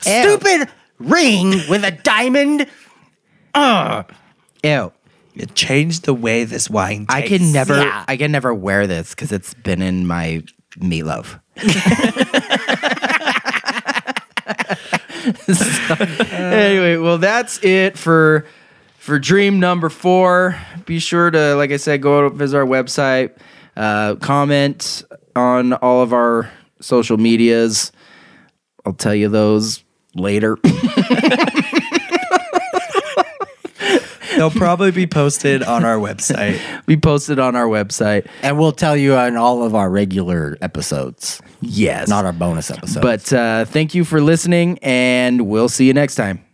Stupid 0.00 0.68
ring 0.98 1.50
with 1.68 1.84
a 1.84 1.90
diamond. 1.90 2.66
Ew. 4.64 4.92
It 5.34 5.54
changed 5.54 6.04
the 6.04 6.14
way 6.14 6.44
this 6.44 6.70
wine. 6.70 7.06
I 7.08 7.20
Tastes. 7.20 7.36
can 7.38 7.52
never. 7.52 7.76
Yeah. 7.82 8.04
I 8.08 8.16
can 8.16 8.32
never 8.32 8.54
wear 8.54 8.86
this 8.86 9.10
because 9.10 9.32
it's 9.32 9.52
been 9.54 9.82
in 9.82 10.06
my 10.06 10.42
meatloaf. 10.78 11.40
So, 15.46 15.94
anyway, 16.34 16.96
well, 16.98 17.18
that's 17.18 17.62
it 17.64 17.98
for 17.98 18.46
for 18.98 19.18
dream 19.18 19.58
number 19.58 19.88
four. 19.88 20.56
Be 20.84 20.98
sure 21.00 21.30
to, 21.30 21.54
like 21.56 21.72
I 21.72 21.78
said, 21.78 22.00
go 22.02 22.28
visit 22.28 22.56
our 22.56 22.64
website, 22.64 23.36
uh, 23.76 24.14
comment 24.16 25.04
on 25.34 25.72
all 25.74 26.02
of 26.02 26.12
our 26.12 26.50
social 26.80 27.16
medias. 27.16 27.90
I'll 28.84 28.92
tell 28.92 29.14
you 29.14 29.28
those 29.28 29.82
later. 30.18 30.56
They'll 34.36 34.50
probably 34.50 34.90
be 34.90 35.06
posted 35.06 35.62
on 35.62 35.82
our 35.84 35.96
website. 35.96 36.60
we 36.86 36.98
posted 36.98 37.38
on 37.38 37.56
our 37.56 37.64
website. 37.64 38.26
And 38.42 38.58
we'll 38.58 38.72
tell 38.72 38.94
you 38.94 39.14
on 39.14 39.34
all 39.36 39.62
of 39.62 39.74
our 39.74 39.88
regular 39.88 40.58
episodes, 40.60 41.40
Yes, 41.62 42.06
not 42.06 42.26
our 42.26 42.34
bonus 42.34 42.70
episodes. 42.70 42.98
But 43.00 43.32
uh, 43.32 43.64
thank 43.64 43.94
you 43.94 44.04
for 44.04 44.20
listening, 44.20 44.78
and 44.82 45.48
we'll 45.48 45.70
see 45.70 45.86
you 45.86 45.94
next 45.94 46.16
time. 46.16 46.45